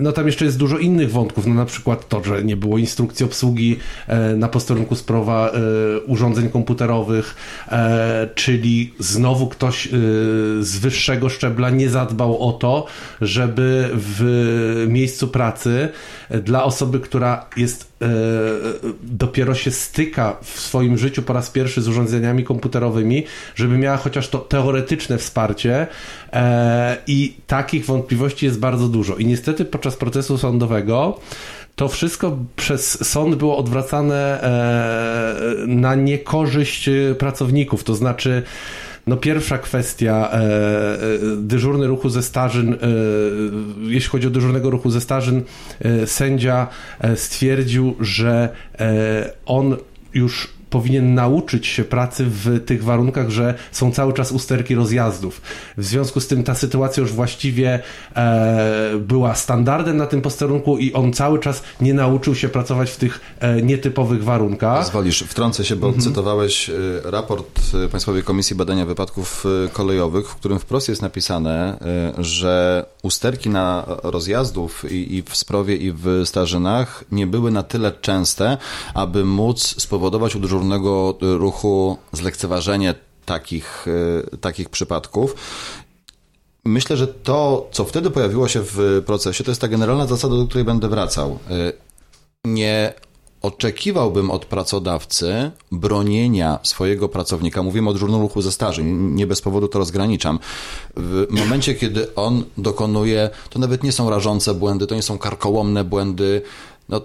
no 0.00 0.12
tam 0.12 0.26
jeszcze 0.26 0.44
jest 0.44 0.58
dużo 0.58 0.78
innych 0.78 1.12
wątków, 1.12 1.46
no 1.46 1.54
na 1.54 1.64
przykład 1.64 2.08
to, 2.08 2.24
że 2.24 2.44
nie 2.44 2.56
było 2.56 2.78
instrukcji 2.78 3.26
obsługi 3.26 3.78
e, 4.06 4.36
na 4.36 4.48
posterunku 4.48 4.94
sprawa 4.94 5.50
e, 5.50 6.00
urządzeń 6.00 6.50
komputerowych, 6.50 7.36
czyli 8.34 8.94
znowu 8.98 9.48
ktoś 9.48 9.88
z 10.60 10.78
wyższego 10.78 11.28
szczebla 11.28 11.70
nie 11.70 11.88
zadbał 11.88 12.48
o 12.48 12.52
to, 12.52 12.86
żeby 13.20 13.90
w 13.92 14.84
miejscu 14.88 15.28
pracy 15.28 15.88
dla 16.30 16.64
osoby, 16.64 17.00
która 17.00 17.46
jest 17.56 17.89
dopiero 19.02 19.54
się 19.54 19.70
styka 19.70 20.36
w 20.42 20.60
swoim 20.60 20.98
życiu 20.98 21.22
po 21.22 21.32
raz 21.32 21.50
pierwszy 21.50 21.82
z 21.82 21.88
urządzeniami 21.88 22.44
komputerowymi, 22.44 23.24
żeby 23.54 23.78
miała 23.78 23.96
chociaż 23.96 24.28
to 24.28 24.38
teoretyczne 24.38 25.18
wsparcie 25.18 25.86
i 27.06 27.34
takich 27.46 27.86
wątpliwości 27.86 28.46
jest 28.46 28.58
bardzo 28.58 28.80
bardzo 28.80 28.88
dużo. 28.88 29.16
I 29.16 29.26
niestety 29.26 29.64
podczas 29.64 29.96
procesu 29.96 30.38
sądowego 30.38 31.18
to 31.76 31.88
wszystko 31.88 32.38
przez 32.56 33.08
sąd 33.08 33.34
było 33.34 33.56
odwracane 33.56 34.42
e, 34.42 35.66
na 35.66 35.94
niekorzyść 35.94 36.90
pracowników. 37.18 37.84
To 37.84 37.94
znaczy, 37.94 38.42
no 39.06 39.16
pierwsza 39.16 39.58
kwestia, 39.58 40.30
e, 40.32 40.36
e, 40.36 40.98
dyżurny 41.36 41.86
ruchu 41.86 42.08
ze 42.08 42.22
Starzyn, 42.22 42.76
jeśli 43.80 44.10
chodzi 44.10 44.26
o 44.26 44.30
dyżurnego 44.30 44.70
ruchu 44.70 44.90
ze 44.90 45.00
Starzyn, 45.00 45.42
sędzia 46.06 46.66
stwierdził, 47.14 47.96
że 48.00 48.48
on 49.46 49.76
już 50.14 50.59
powinien 50.70 51.14
nauczyć 51.14 51.66
się 51.66 51.84
pracy 51.84 52.24
w 52.26 52.64
tych 52.64 52.84
warunkach, 52.84 53.30
że 53.30 53.54
są 53.72 53.92
cały 53.92 54.12
czas 54.12 54.32
usterki 54.32 54.74
rozjazdów. 54.74 55.40
W 55.76 55.84
związku 55.84 56.20
z 56.20 56.26
tym 56.26 56.44
ta 56.44 56.54
sytuacja 56.54 57.00
już 57.00 57.12
właściwie 57.12 57.80
e, 58.16 58.98
była 58.98 59.34
standardem 59.34 59.96
na 59.96 60.06
tym 60.06 60.22
posterunku 60.22 60.78
i 60.78 60.92
on 60.92 61.12
cały 61.12 61.38
czas 61.38 61.62
nie 61.80 61.94
nauczył 61.94 62.34
się 62.34 62.48
pracować 62.48 62.90
w 62.90 62.96
tych 62.96 63.20
e, 63.40 63.62
nietypowych 63.62 64.24
warunkach. 64.24 64.78
Pozwolisz, 64.78 65.22
wtrącę 65.22 65.64
się, 65.64 65.76
bo 65.76 65.86
mhm. 65.86 66.04
cytowałeś 66.04 66.70
e, 66.70 66.72
raport 67.04 67.60
e, 67.84 67.88
Państwowej 67.88 68.22
Komisji 68.22 68.56
Badania 68.56 68.86
Wypadków 68.86 69.46
e, 69.66 69.68
Kolejowych, 69.68 70.28
w 70.28 70.34
którym 70.34 70.58
wprost 70.58 70.88
jest 70.88 71.02
napisane, 71.02 71.78
że 72.18 72.84
usterki 73.02 73.50
na 73.50 73.84
rozjazdów 74.02 74.92
i, 74.92 75.16
i 75.16 75.22
w 75.22 75.36
Sprowie 75.36 75.76
i 75.76 75.92
w 75.92 76.22
Starzynach 76.24 77.04
nie 77.12 77.26
były 77.26 77.50
na 77.50 77.62
tyle 77.62 77.92
częste, 77.92 78.58
aby 78.94 79.24
móc 79.24 79.82
spowodować 79.82 80.36
uderzenie 80.36 80.59
dyżurnego 80.60 81.14
ruchu 81.20 81.96
zlekceważenie 82.12 82.94
takich, 83.26 83.86
e, 84.32 84.36
takich 84.36 84.68
przypadków. 84.68 85.34
Myślę, 86.64 86.96
że 86.96 87.06
to, 87.06 87.68
co 87.72 87.84
wtedy 87.84 88.10
pojawiło 88.10 88.48
się 88.48 88.60
w 88.64 89.02
procesie, 89.06 89.44
to 89.44 89.50
jest 89.50 89.60
ta 89.60 89.68
generalna 89.68 90.06
zasada, 90.06 90.36
do 90.36 90.46
której 90.46 90.64
będę 90.64 90.88
wracał. 90.88 91.38
E, 91.50 91.72
nie 92.44 92.94
oczekiwałbym 93.42 94.30
od 94.30 94.44
pracodawcy 94.44 95.50
bronienia 95.72 96.58
swojego 96.62 97.08
pracownika. 97.08 97.62
Mówimy 97.62 97.90
o 97.90 97.92
dyżurnym 97.92 98.20
ruchu 98.20 98.42
ze 98.42 98.52
staży, 98.52 98.84
nie 98.84 99.26
bez 99.26 99.40
powodu 99.40 99.68
to 99.68 99.78
rozgraniczam. 99.78 100.38
W 100.96 101.26
momencie, 101.30 101.74
kiedy 101.74 102.14
on 102.14 102.44
dokonuje, 102.58 103.30
to 103.50 103.58
nawet 103.58 103.82
nie 103.82 103.92
są 103.92 104.10
rażące 104.10 104.54
błędy, 104.54 104.86
to 104.86 104.94
nie 104.94 105.02
są 105.02 105.18
karkołomne 105.18 105.84
błędy, 105.84 106.42
no, 106.90 107.00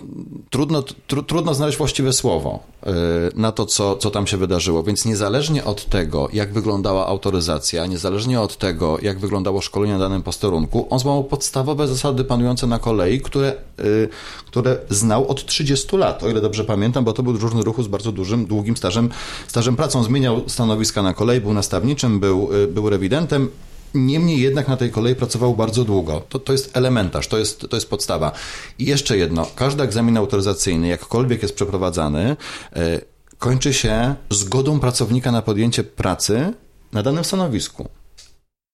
trudno, 0.49 0.81
tr 0.81 1.23
trudno 1.27 1.53
znaleźć 1.53 1.77
właściwe 1.77 2.13
słowo 2.13 2.59
yy, 2.85 2.91
na 3.35 3.51
to, 3.51 3.65
co, 3.65 3.97
co 3.97 4.11
tam 4.11 4.27
się 4.27 4.37
wydarzyło. 4.37 4.83
Więc 4.83 5.05
niezależnie 5.05 5.63
od 5.63 5.85
tego, 5.85 6.29
jak 6.33 6.53
wyglądała 6.53 7.07
autoryzacja, 7.07 7.85
niezależnie 7.85 8.41
od 8.41 8.57
tego, 8.57 8.97
jak 9.01 9.19
wyglądało 9.19 9.61
szkolenie 9.61 9.93
na 9.93 9.99
danym 9.99 10.23
posterunku, 10.23 10.87
on 10.89 10.99
złamał 10.99 11.23
podstawowe 11.23 11.87
zasady 11.87 12.23
panujące 12.23 12.67
na 12.67 12.79
kolei, 12.79 13.21
które, 13.21 13.53
yy, 13.77 14.09
które 14.45 14.77
znał 14.89 15.27
od 15.27 15.45
30 15.45 15.97
lat, 15.97 16.23
o 16.23 16.29
ile 16.29 16.41
dobrze 16.41 16.63
pamiętam, 16.63 17.03
bo 17.03 17.13
to 17.13 17.23
był 17.23 17.33
dyżurny 17.33 17.63
ruchu 17.63 17.83
z 17.83 17.87
bardzo 17.87 18.11
dużym, 18.11 18.45
długim 18.45 18.77
stażem, 18.77 19.09
stażem 19.47 19.75
pracą. 19.75 20.03
Zmieniał 20.03 20.41
stanowiska 20.47 21.01
na 21.01 21.13
kolei, 21.13 21.41
był 21.41 21.53
nastawniczym, 21.53 22.19
był, 22.19 22.51
yy, 22.51 22.67
był 22.67 22.89
rewidentem, 22.89 23.49
Niemniej 23.95 24.39
jednak 24.39 24.67
na 24.67 24.77
tej 24.77 24.91
kolei 24.91 25.15
pracował 25.15 25.55
bardzo 25.55 25.85
długo. 25.85 26.21
To, 26.29 26.39
to 26.39 26.51
jest 26.51 26.77
elementarz, 26.77 27.27
to 27.27 27.37
jest, 27.37 27.67
to 27.69 27.77
jest 27.77 27.89
podstawa. 27.89 28.31
I 28.79 28.85
jeszcze 28.85 29.17
jedno. 29.17 29.47
Każdy 29.55 29.83
egzamin 29.83 30.17
autoryzacyjny, 30.17 30.87
jakkolwiek 30.87 31.41
jest 31.41 31.55
przeprowadzany, 31.55 32.37
e, 32.75 33.01
kończy 33.37 33.73
się 33.73 34.15
zgodą 34.29 34.79
pracownika 34.79 35.31
na 35.31 35.41
podjęcie 35.41 35.83
pracy 35.83 36.53
na 36.91 37.03
danym 37.03 37.23
stanowisku. 37.23 37.89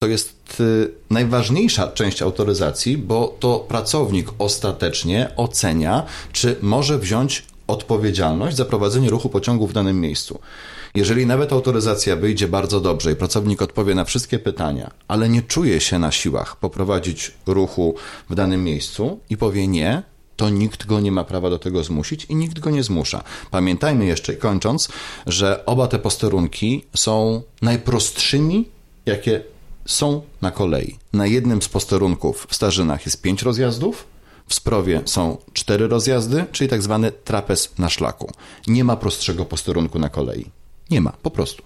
To 0.02 0.08
jest 0.08 0.62
e, 0.62 0.64
najważniejsza 1.10 1.88
część 1.88 2.22
autoryzacji, 2.22 2.98
bo 2.98 3.36
to 3.40 3.60
pracownik 3.60 4.30
ostatecznie 4.40 5.32
ocenia, 5.36 6.06
czy 6.32 6.56
może 6.62 7.00
wziąć 7.00 7.46
odpowiedzialność 7.68 8.58
za 8.58 8.66
prowadzenie 8.66 9.10
ruchu 9.10 9.30
pociągu 9.30 9.68
w 9.68 9.74
danym 9.74 10.02
miejscu. 10.02 10.40
Jeżeli 10.96 11.26
nawet 11.26 11.54
autoryzacja 11.54 12.16
wyjdzie 12.16 12.48
bardzo 12.48 12.82
dobrze 12.82 13.12
i 13.12 13.16
pracownik 13.16 13.62
odpowie 13.62 13.96
na 13.96 14.06
wszystkie 14.06 14.40
pytania, 14.40 14.92
ale 15.08 15.30
nie 15.30 15.42
czuje 15.42 15.82
się 15.82 16.00
na 16.00 16.12
siłach 16.12 16.56
poprowadzić 16.56 17.32
ruchu 17.46 17.96
w 18.30 18.36
danym 18.36 18.64
miejscu 18.64 19.20
i 19.30 19.38
powie 19.38 19.68
nie, 19.68 20.04
to 20.36 20.50
nikt 20.50 20.86
go 20.86 21.00
nie 21.00 21.12
ma 21.12 21.24
prawa 21.24 21.50
do 21.50 21.60
tego 21.60 21.84
zmusić 21.84 22.26
i 22.26 22.36
nikt 22.36 22.60
go 22.60 22.70
nie 22.70 22.84
zmusza. 22.84 23.24
Pamiętajmy 23.52 24.06
jeszcze, 24.06 24.34
kończąc, 24.34 24.90
że 25.28 25.66
oba 25.66 25.88
te 25.88 26.00
posterunki 26.00 26.86
są 26.96 27.42
najprostszymi, 27.62 28.70
jakie 29.06 29.44
są 29.86 30.22
na 30.42 30.52
kolei. 30.52 30.98
Na 31.14 31.28
jednym 31.28 31.62
z 31.62 31.70
posterunków 31.70 32.48
w 32.50 32.56
Starzynach 32.56 33.06
jest 33.06 33.22
pięć 33.22 33.42
rozjazdów, 33.42 34.08
w 34.48 34.54
Sprowie 34.54 35.02
są 35.06 35.38
cztery 35.54 35.88
rozjazdy, 35.88 36.46
czyli 36.52 36.70
tak 36.70 36.82
zwany 36.82 37.12
trapez 37.12 37.74
na 37.78 37.90
szlaku. 37.90 38.32
Nie 38.68 38.84
ma 38.84 38.96
prostszego 38.96 39.46
posterunku 39.46 40.00
na 40.00 40.10
kolei. 40.10 40.46
Nie 40.92 41.02
ma, 41.02 41.12
po 41.22 41.32
prostu. 41.32 41.64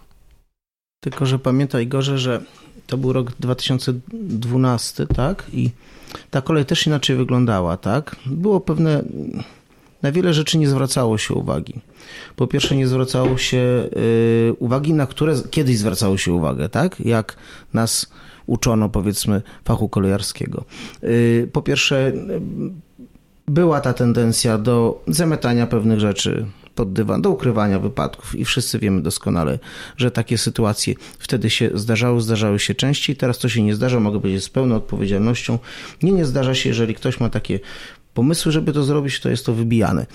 Tylko, 1.03 1.25
że 1.25 1.39
pamiętaj 1.39 1.87
Gorze, 1.87 2.17
że 2.17 2.41
to 2.87 2.97
był 2.97 3.13
rok 3.13 3.31
2012, 3.39 5.07
tak? 5.07 5.45
I 5.53 5.69
ta 6.31 6.41
kolej 6.41 6.65
też 6.65 6.87
inaczej 6.87 7.15
wyglądała, 7.15 7.77
tak? 7.77 8.15
Było 8.25 8.59
pewne. 8.59 9.03
Na 10.01 10.11
wiele 10.11 10.33
rzeczy 10.33 10.57
nie 10.57 10.67
zwracało 10.69 11.17
się 11.17 11.33
uwagi. 11.33 11.79
Po 12.35 12.47
pierwsze, 12.47 12.75
nie 12.75 12.87
zwracało 12.87 13.37
się 13.37 13.57
y, 13.57 14.53
uwagi, 14.59 14.93
na 14.93 15.07
które 15.07 15.35
kiedyś 15.51 15.77
zwracało 15.77 16.17
się 16.17 16.33
uwagę, 16.33 16.69
tak? 16.69 16.99
Jak 16.99 17.37
nas 17.73 18.11
uczono, 18.45 18.89
powiedzmy, 18.89 19.41
fachu 19.65 19.89
kolejarskiego. 19.89 20.65
Y, 21.03 21.49
po 21.53 21.61
pierwsze, 21.61 22.11
była 23.47 23.81
ta 23.81 23.93
tendencja 23.93 24.57
do 24.57 25.03
zametania 25.07 25.67
pewnych 25.67 25.99
rzeczy 25.99 26.45
pod 26.75 26.93
dywan, 26.93 27.21
do 27.21 27.29
ukrywania 27.29 27.79
wypadków 27.79 28.35
i 28.35 28.45
wszyscy 28.45 28.79
wiemy 28.79 29.01
doskonale, 29.01 29.59
że 29.97 30.11
takie 30.11 30.37
sytuacje 30.37 30.93
wtedy 31.19 31.49
się 31.49 31.69
zdarzały, 31.73 32.21
zdarzały 32.21 32.59
się 32.59 32.75
częściej, 32.75 33.15
teraz 33.15 33.37
to 33.37 33.49
się 33.49 33.63
nie 33.63 33.75
zdarza, 33.75 33.99
mogę 33.99 34.21
powiedzieć 34.21 34.43
z 34.43 34.49
pełną 34.49 34.75
odpowiedzialnością. 34.75 35.59
Nie, 36.03 36.11
nie 36.11 36.25
zdarza 36.25 36.55
się, 36.55 36.69
jeżeli 36.69 36.95
ktoś 36.95 37.19
ma 37.19 37.29
takie 37.29 37.59
pomysły, 38.15 38.51
żeby 38.51 38.73
to 38.73 38.83
zrobić, 38.83 39.19
to 39.19 39.29
jest 39.29 39.45
to 39.45 39.53
wybijane 39.53 40.05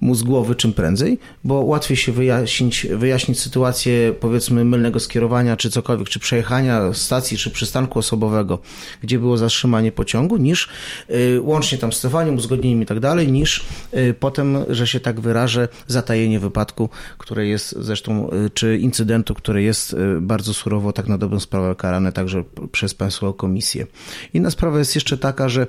mózg 0.00 0.26
głowy 0.26 0.54
czym 0.54 0.72
prędzej, 0.72 1.18
bo 1.44 1.54
łatwiej 1.54 1.96
się 1.96 2.12
wyjaśnić, 2.12 2.86
wyjaśnić 2.90 3.40
sytuację 3.40 4.14
powiedzmy 4.20 4.64
mylnego 4.64 5.00
skierowania, 5.00 5.56
czy 5.56 5.70
cokolwiek, 5.70 6.08
czy 6.08 6.18
przejechania 6.18 6.92
stacji, 6.92 7.38
czy 7.38 7.50
przystanku 7.50 7.98
osobowego, 7.98 8.58
gdzie 9.02 9.18
było 9.18 9.38
zatrzymanie 9.38 9.92
pociągu, 9.92 10.36
niż 10.36 10.68
y, 11.10 11.40
łącznie 11.40 11.78
tam 11.78 11.92
z 11.92 11.96
stefaniem, 11.96 12.36
uzgodnieniem 12.36 12.82
i 12.82 12.86
tak 12.86 13.00
dalej, 13.00 13.32
niż 13.32 13.66
y, 13.94 14.14
potem, 14.20 14.56
że 14.68 14.86
się 14.86 15.00
tak 15.00 15.20
wyrażę, 15.20 15.68
zatajenie 15.86 16.40
wypadku, 16.40 16.88
które 17.18 17.46
jest 17.46 17.74
zresztą, 17.78 18.30
y, 18.30 18.50
czy 18.50 18.78
incydentu, 18.78 19.34
które 19.34 19.62
jest 19.62 19.96
bardzo 20.20 20.54
surowo 20.54 20.92
tak 20.92 21.08
na 21.08 21.18
dobrą 21.18 21.40
sprawę 21.40 21.74
karane 21.74 22.12
także 22.12 22.44
przez 22.72 22.94
Państwową 22.94 23.32
Komisję. 23.32 23.86
Inna 24.34 24.50
sprawa 24.50 24.78
jest 24.78 24.94
jeszcze 24.94 25.18
taka, 25.18 25.48
że 25.48 25.66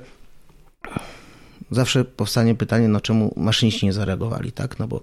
zawsze 1.70 2.04
powstanie 2.04 2.54
pytanie, 2.54 2.88
no 2.88 3.00
czemu 3.00 3.34
maszyniści 3.36 3.86
nie 3.86 3.92
zareagowali, 3.92 4.52
tak? 4.52 4.78
No 4.78 4.88
bo 4.88 5.00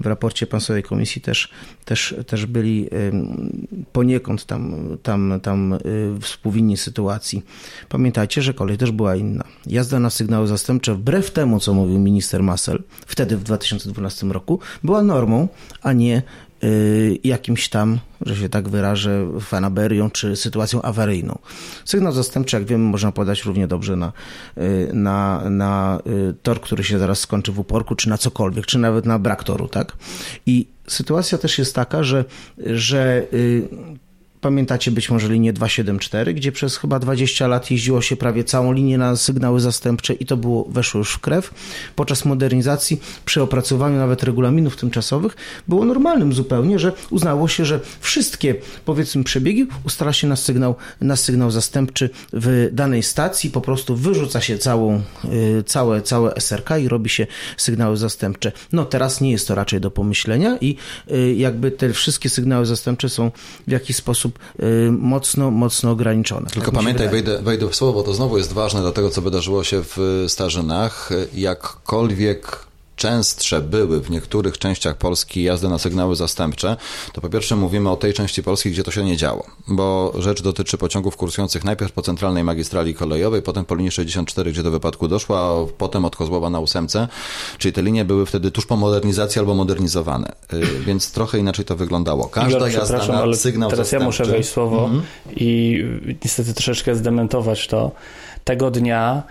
w 0.00 0.06
raporcie 0.06 0.46
Państwowej 0.46 0.82
Komisji 0.82 1.22
też, 1.22 1.48
też, 1.84 2.14
też 2.26 2.46
byli 2.46 2.88
poniekąd 3.92 4.46
tam, 4.46 4.96
tam, 5.02 5.40
tam 5.42 5.72
y, 5.72 5.78
współwinni 6.20 6.76
sytuacji. 6.76 7.42
Pamiętajcie, 7.88 8.42
że 8.42 8.54
kolej 8.54 8.78
też 8.78 8.90
była 8.90 9.16
inna. 9.16 9.44
Jazda 9.66 10.00
na 10.00 10.10
sygnały 10.10 10.46
zastępcze, 10.46 10.94
wbrew 10.94 11.30
temu, 11.30 11.60
co 11.60 11.74
mówił 11.74 11.98
minister 11.98 12.42
Massel 12.42 12.82
wtedy 13.06 13.36
w 13.36 13.42
2012 13.42 14.26
roku, 14.26 14.60
była 14.84 15.02
normą, 15.02 15.48
a 15.82 15.92
nie 15.92 16.22
jakimś 17.24 17.68
tam, 17.68 17.98
że 18.26 18.36
się 18.36 18.48
tak 18.48 18.68
wyrażę, 18.68 19.26
fanaberią 19.40 20.10
czy 20.10 20.36
sytuacją 20.36 20.82
awaryjną. 20.82 21.38
Sygnał 21.84 22.12
zastępczy, 22.12 22.56
jak 22.56 22.64
wiemy, 22.64 22.84
można 22.84 23.12
podać 23.12 23.44
równie 23.44 23.66
dobrze 23.66 23.96
na, 23.96 24.12
y, 24.58 24.90
na, 24.92 25.50
na 25.50 26.00
y, 26.30 26.34
tor, 26.42 26.60
który 26.60 26.84
się 26.84 26.98
zaraz 26.98 27.20
skończy 27.20 27.52
w 27.52 27.58
uporku, 27.58 27.94
czy 27.94 28.08
na 28.08 28.18
cokolwiek, 28.18 28.66
czy 28.66 28.78
nawet 28.78 29.06
na 29.06 29.18
brak 29.18 29.44
toru, 29.44 29.68
tak? 29.68 29.96
I 30.46 30.68
sytuacja 30.86 31.38
też 31.38 31.58
jest 31.58 31.74
taka, 31.74 32.02
że, 32.02 32.24
że 32.58 33.26
Pamiętacie 34.42 34.90
być 34.90 35.10
może 35.10 35.28
linię 35.28 35.52
274, 35.52 36.34
gdzie 36.34 36.52
przez 36.52 36.76
chyba 36.76 36.98
20 36.98 37.46
lat 37.46 37.70
jeździło 37.70 38.02
się 38.02 38.16
prawie 38.16 38.44
całą 38.44 38.72
linię 38.72 38.98
na 38.98 39.16
sygnały 39.16 39.60
zastępcze 39.60 40.14
i 40.14 40.26
to 40.26 40.36
było 40.36 40.64
weszło 40.64 40.98
już 40.98 41.12
w 41.12 41.18
krew. 41.18 41.54
Podczas 41.96 42.24
modernizacji, 42.24 43.00
przy 43.24 43.42
opracowaniu 43.42 43.96
nawet 43.96 44.22
regulaminów 44.22 44.76
tymczasowych, 44.76 45.36
było 45.68 45.84
normalnym 45.84 46.32
zupełnie, 46.32 46.78
że 46.78 46.92
uznało 47.10 47.48
się, 47.48 47.64
że 47.64 47.80
wszystkie 48.00 48.54
powiedzmy 48.84 49.24
przebiegi 49.24 49.66
ustala 49.86 50.12
się 50.12 50.26
na 50.26 50.36
sygnał, 50.36 50.74
na 51.00 51.16
sygnał 51.16 51.50
zastępczy 51.50 52.10
w 52.32 52.68
danej 52.72 53.02
stacji, 53.02 53.50
po 53.50 53.60
prostu 53.60 53.96
wyrzuca 53.96 54.40
się 54.40 54.58
całą, 54.58 55.02
y, 55.58 55.62
całe, 55.66 56.02
całe 56.02 56.34
SRK 56.36 56.78
i 56.78 56.88
robi 56.88 57.10
się 57.10 57.26
sygnały 57.56 57.96
zastępcze. 57.96 58.52
No 58.72 58.84
teraz 58.84 59.20
nie 59.20 59.30
jest 59.30 59.48
to 59.48 59.54
raczej 59.54 59.80
do 59.80 59.90
pomyślenia 59.90 60.58
i 60.60 60.76
y, 61.12 61.34
jakby 61.34 61.70
te 61.70 61.92
wszystkie 61.92 62.28
sygnały 62.28 62.66
zastępcze 62.66 63.08
są 63.08 63.30
w 63.66 63.70
jakiś 63.70 63.96
sposób 63.96 64.31
sposób 64.32 64.62
y, 64.62 64.92
mocno, 64.92 65.50
mocno 65.50 65.90
ograniczone. 65.90 66.46
Tylko 66.50 66.70
tak 66.70 66.80
pamiętaj, 66.80 67.08
wejdę, 67.08 67.42
wejdę 67.42 67.68
w 67.68 67.76
słowo, 67.76 67.92
bo 67.92 68.02
to 68.02 68.14
znowu 68.14 68.38
jest 68.38 68.52
ważne 68.52 68.80
dla 68.80 68.92
tego, 68.92 69.10
co 69.10 69.22
wydarzyło 69.22 69.64
się 69.64 69.82
w 69.82 70.24
Starzynach. 70.28 71.10
Jakkolwiek 71.34 72.66
częstsze 73.02 73.60
były 73.60 74.00
w 74.00 74.10
niektórych 74.10 74.58
częściach 74.58 74.96
Polski 74.96 75.42
jazdy 75.42 75.68
na 75.68 75.78
sygnały 75.78 76.16
zastępcze, 76.16 76.76
to 77.12 77.20
po 77.20 77.28
pierwsze 77.28 77.56
mówimy 77.56 77.90
o 77.90 77.96
tej 77.96 78.12
części 78.14 78.42
Polski, 78.42 78.70
gdzie 78.70 78.82
to 78.82 78.90
się 78.90 79.04
nie 79.04 79.16
działo, 79.16 79.46
bo 79.68 80.12
rzecz 80.18 80.42
dotyczy 80.42 80.78
pociągów 80.78 81.16
kursujących 81.16 81.64
najpierw 81.64 81.92
po 81.92 82.02
centralnej 82.02 82.44
magistrali 82.44 82.94
kolejowej, 82.94 83.42
potem 83.42 83.64
po 83.64 83.74
linii 83.74 83.90
64, 83.90 84.52
gdzie 84.52 84.62
do 84.62 84.70
wypadku 84.70 85.08
doszło, 85.08 85.38
a 85.38 85.72
potem 85.78 86.04
od 86.04 86.16
Kozłowa 86.16 86.50
na 86.50 86.60
ósemce, 86.60 87.08
czyli 87.58 87.72
te 87.72 87.82
linie 87.82 88.04
były 88.04 88.26
wtedy 88.26 88.50
tuż 88.50 88.66
po 88.66 88.76
modernizacji 88.76 89.38
albo 89.38 89.54
modernizowane, 89.54 90.32
y, 90.52 90.80
więc 90.86 91.12
trochę 91.12 91.38
inaczej 91.38 91.64
to 91.64 91.76
wyglądało. 91.76 92.28
Każda 92.28 92.58
Igor, 92.58 92.70
jazda 92.70 93.06
na 93.06 93.22
ale 93.22 93.36
sygnał 93.36 93.70
teraz 93.70 93.86
zastępczy... 93.86 94.02
ja 94.02 94.06
muszę 94.06 94.24
wejść 94.24 94.48
słowo 94.48 94.84
mm 94.84 95.00
-hmm. 95.00 95.04
i 95.36 95.78
niestety 96.24 96.54
troszeczkę 96.54 96.94
zdementować 96.94 97.66
to. 97.66 97.90
Tego 98.44 98.70
dnia 98.70 99.22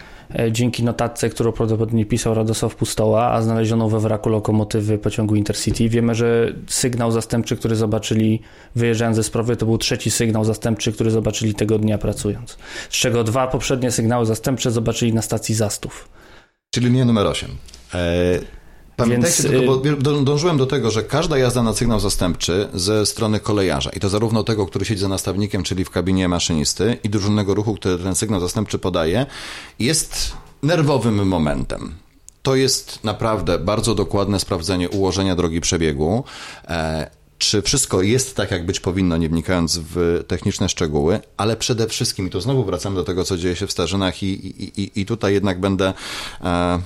dzięki 0.51 0.83
notatce, 0.83 1.29
którą 1.29 1.51
prawdopodobnie 1.51 2.05
pisał 2.05 2.33
Radosław 2.33 2.75
Pustoła, 2.75 3.31
a 3.31 3.41
znalezioną 3.41 3.89
we 3.89 3.99
wraku 3.99 4.29
lokomotywy 4.29 4.97
pociągu 4.97 5.35
Intercity. 5.35 5.89
Wiemy, 5.89 6.15
że 6.15 6.53
sygnał 6.67 7.11
zastępczy, 7.11 7.57
który 7.57 7.75
zobaczyli 7.75 8.41
wyjeżdżając 8.75 9.15
ze 9.15 9.23
sprawy, 9.23 9.55
to 9.55 9.65
był 9.65 9.77
trzeci 9.77 10.11
sygnał 10.11 10.45
zastępczy, 10.45 10.91
który 10.91 11.11
zobaczyli 11.11 11.55
tego 11.55 11.79
dnia 11.79 11.97
pracując. 11.97 12.57
Z 12.89 12.93
czego 12.97 13.23
dwa 13.23 13.47
poprzednie 13.47 13.91
sygnały 13.91 14.25
zastępcze 14.25 14.71
zobaczyli 14.71 15.13
na 15.13 15.21
stacji 15.21 15.55
Zastów. 15.55 16.09
Czyli 16.73 16.87
linia 16.87 17.05
numer 17.05 17.27
8. 17.27 17.49
Pamiętajcie 19.03 19.43
Więc... 19.43 19.55
tylko, 19.55 19.77
bo 20.03 20.19
y, 20.19 20.23
dążyłem 20.23 20.57
do 20.57 20.65
tego, 20.65 20.91
że 20.91 21.03
każda 21.03 21.37
jazda 21.37 21.63
na 21.63 21.73
sygnał 21.73 21.99
zastępczy 21.99 22.67
ze 22.73 23.05
strony 23.05 23.39
kolejarza 23.39 23.89
i 23.89 23.99
to 23.99 24.09
zarówno 24.09 24.43
tego, 24.43 24.65
który 24.65 24.85
siedzi 24.85 25.01
za 25.01 25.07
nastawnikiem, 25.07 25.63
czyli 25.63 25.85
w 25.85 25.89
kabinie 25.89 26.27
maszynisty 26.27 26.97
i 27.03 27.09
drużynnego 27.09 27.53
ruchu, 27.53 27.75
który 27.75 27.97
ten 27.97 28.15
sygnał 28.15 28.39
zastępczy 28.39 28.79
podaje, 28.79 29.25
jest 29.79 30.33
nerwowym 30.63 31.27
momentem. 31.27 31.95
To 32.43 32.55
jest 32.55 33.03
naprawdę 33.03 33.59
bardzo 33.59 33.95
dokładne 33.95 34.39
sprawdzenie 34.39 34.89
ułożenia 34.89 35.35
drogi 35.35 35.61
przebiegu. 35.61 36.23
E, 36.67 37.09
czy 37.37 37.61
wszystko 37.61 38.01
jest 38.01 38.35
tak, 38.35 38.51
jak 38.51 38.65
być 38.65 38.79
powinno, 38.79 39.17
nie 39.17 39.29
wnikając 39.29 39.77
w 39.77 40.23
techniczne 40.27 40.69
szczegóły, 40.69 41.19
ale 41.37 41.57
przede 41.57 41.87
wszystkim, 41.87 42.27
i 42.27 42.29
to 42.29 42.41
znowu 42.41 42.63
wracam 42.63 42.95
do 42.95 43.03
tego, 43.03 43.23
co 43.23 43.37
dzieje 43.37 43.55
się 43.55 43.67
w 43.67 43.71
Starzynach 43.71 44.23
i, 44.23 44.25
i, 44.27 44.81
i, 44.81 45.01
i 45.01 45.05
tutaj 45.05 45.33
jednak 45.33 45.59
będę 45.59 45.93
e, 46.41 46.79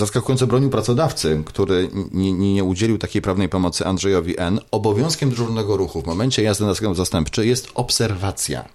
zaskakująco 0.00 0.46
bronił 0.46 0.70
pracodawcy, 0.70 1.42
który 1.46 1.88
nie, 2.12 2.32
nie, 2.32 2.64
udzielił 2.64 2.98
takiej 2.98 3.22
prawnej 3.22 3.48
pomocy 3.48 3.86
Andrzejowi 3.86 4.40
N. 4.40 4.60
Obowiązkiem 4.70 5.30
dyżurnego 5.30 5.76
ruchu 5.76 6.02
w 6.02 6.06
momencie 6.06 6.42
jazdy 6.42 6.64
na 6.64 6.74
skręt 6.74 6.96
zastępczy 6.96 7.46
jest 7.46 7.68
obserwacja. 7.74 8.68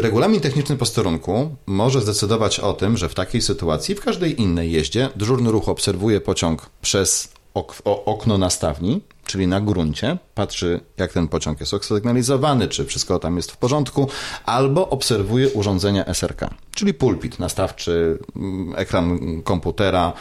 Regulamin 0.00 0.40
techniczny 0.40 0.76
posterunku 0.76 1.56
może 1.66 2.00
zdecydować 2.00 2.60
o 2.60 2.72
tym, 2.72 2.96
że 2.96 3.08
w 3.08 3.14
takiej 3.14 3.42
sytuacji, 3.42 3.94
w 3.94 4.00
każdej 4.00 4.40
innej 4.40 4.72
jeździe, 4.72 5.08
dyżurny 5.16 5.50
ruch 5.50 5.68
obserwuje 5.68 6.20
pociąg 6.20 6.70
przez 6.82 7.32
ok 7.54 7.82
okno 7.84 8.38
nastawni, 8.38 9.00
czyli 9.30 9.46
na 9.46 9.60
gruncie, 9.60 10.18
patrzy 10.34 10.80
jak 10.96 11.12
ten 11.12 11.28
pociąg 11.28 11.60
jest 11.60 11.84
sygnalizowany, 11.84 12.68
czy 12.68 12.84
wszystko 12.84 13.18
tam 13.18 13.36
jest 13.36 13.52
w 13.52 13.56
porządku, 13.56 14.08
albo 14.46 14.88
obserwuje 14.88 15.48
urządzenia 15.48 16.04
SRK, 16.14 16.50
czyli 16.74 16.94
pulpit 16.94 17.38
nastawczy, 17.38 18.18
mm, 18.36 18.74
ekran 18.76 19.18
komputera, 19.42 20.12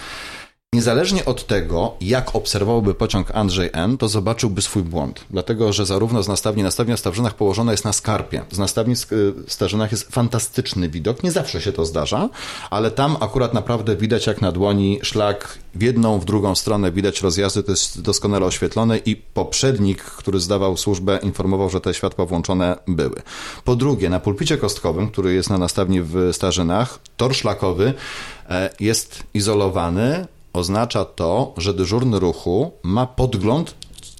Niezależnie 0.73 1.25
od 1.25 1.47
tego, 1.47 1.95
jak 2.01 2.35
obserwowałby 2.35 2.93
pociąg 2.93 3.31
Andrzej 3.31 3.69
N., 3.73 3.97
to 3.97 4.07
zobaczyłby 4.07 4.61
swój 4.61 4.83
błąd. 4.83 5.25
Dlatego, 5.29 5.73
że 5.73 5.85
zarówno 5.85 6.23
z 6.23 6.27
nastawni, 6.27 6.63
nastawnia 6.63 6.95
w 6.95 6.99
Starzynach 6.99 7.33
położona 7.33 7.71
jest 7.71 7.85
na 7.85 7.93
skarpie. 7.93 8.41
Z 8.51 8.57
nastawni 8.57 8.95
w 8.95 9.53
Starzynach 9.53 9.91
jest 9.91 10.11
fantastyczny 10.11 10.89
widok. 10.89 11.23
Nie 11.23 11.31
zawsze 11.31 11.61
się 11.61 11.71
to 11.71 11.85
zdarza, 11.85 12.29
ale 12.69 12.91
tam 12.91 13.17
akurat 13.19 13.53
naprawdę 13.53 13.95
widać 13.95 14.27
jak 14.27 14.41
na 14.41 14.51
dłoni 14.51 14.99
szlak 15.03 15.57
w 15.75 15.81
jedną, 15.81 16.19
w 16.19 16.25
drugą 16.25 16.55
stronę, 16.55 16.91
widać 16.91 17.21
rozjazdy, 17.21 17.63
to 17.63 17.71
jest 17.71 18.01
doskonale 18.01 18.45
oświetlone 18.45 18.97
i 18.97 19.15
poprzednik, 19.15 20.03
który 20.03 20.39
zdawał 20.39 20.77
służbę, 20.77 21.19
informował, 21.23 21.69
że 21.69 21.81
te 21.81 21.93
światła 21.93 22.25
włączone 22.25 22.77
były. 22.87 23.21
Po 23.63 23.75
drugie, 23.75 24.09
na 24.09 24.19
pulpicie 24.19 24.57
kostkowym, 24.57 25.07
który 25.07 25.33
jest 25.33 25.49
na 25.49 25.57
nastawni 25.57 26.01
w 26.01 26.29
Starzynach, 26.31 26.99
tor 27.17 27.35
szlakowy 27.35 27.93
e, 28.49 28.69
jest 28.79 29.23
izolowany, 29.33 30.27
oznacza 30.53 31.05
to, 31.05 31.53
że 31.57 31.73
dyżurny 31.73 32.19
ruchu 32.19 32.71
ma 32.83 33.07
podgląd, 33.07 33.75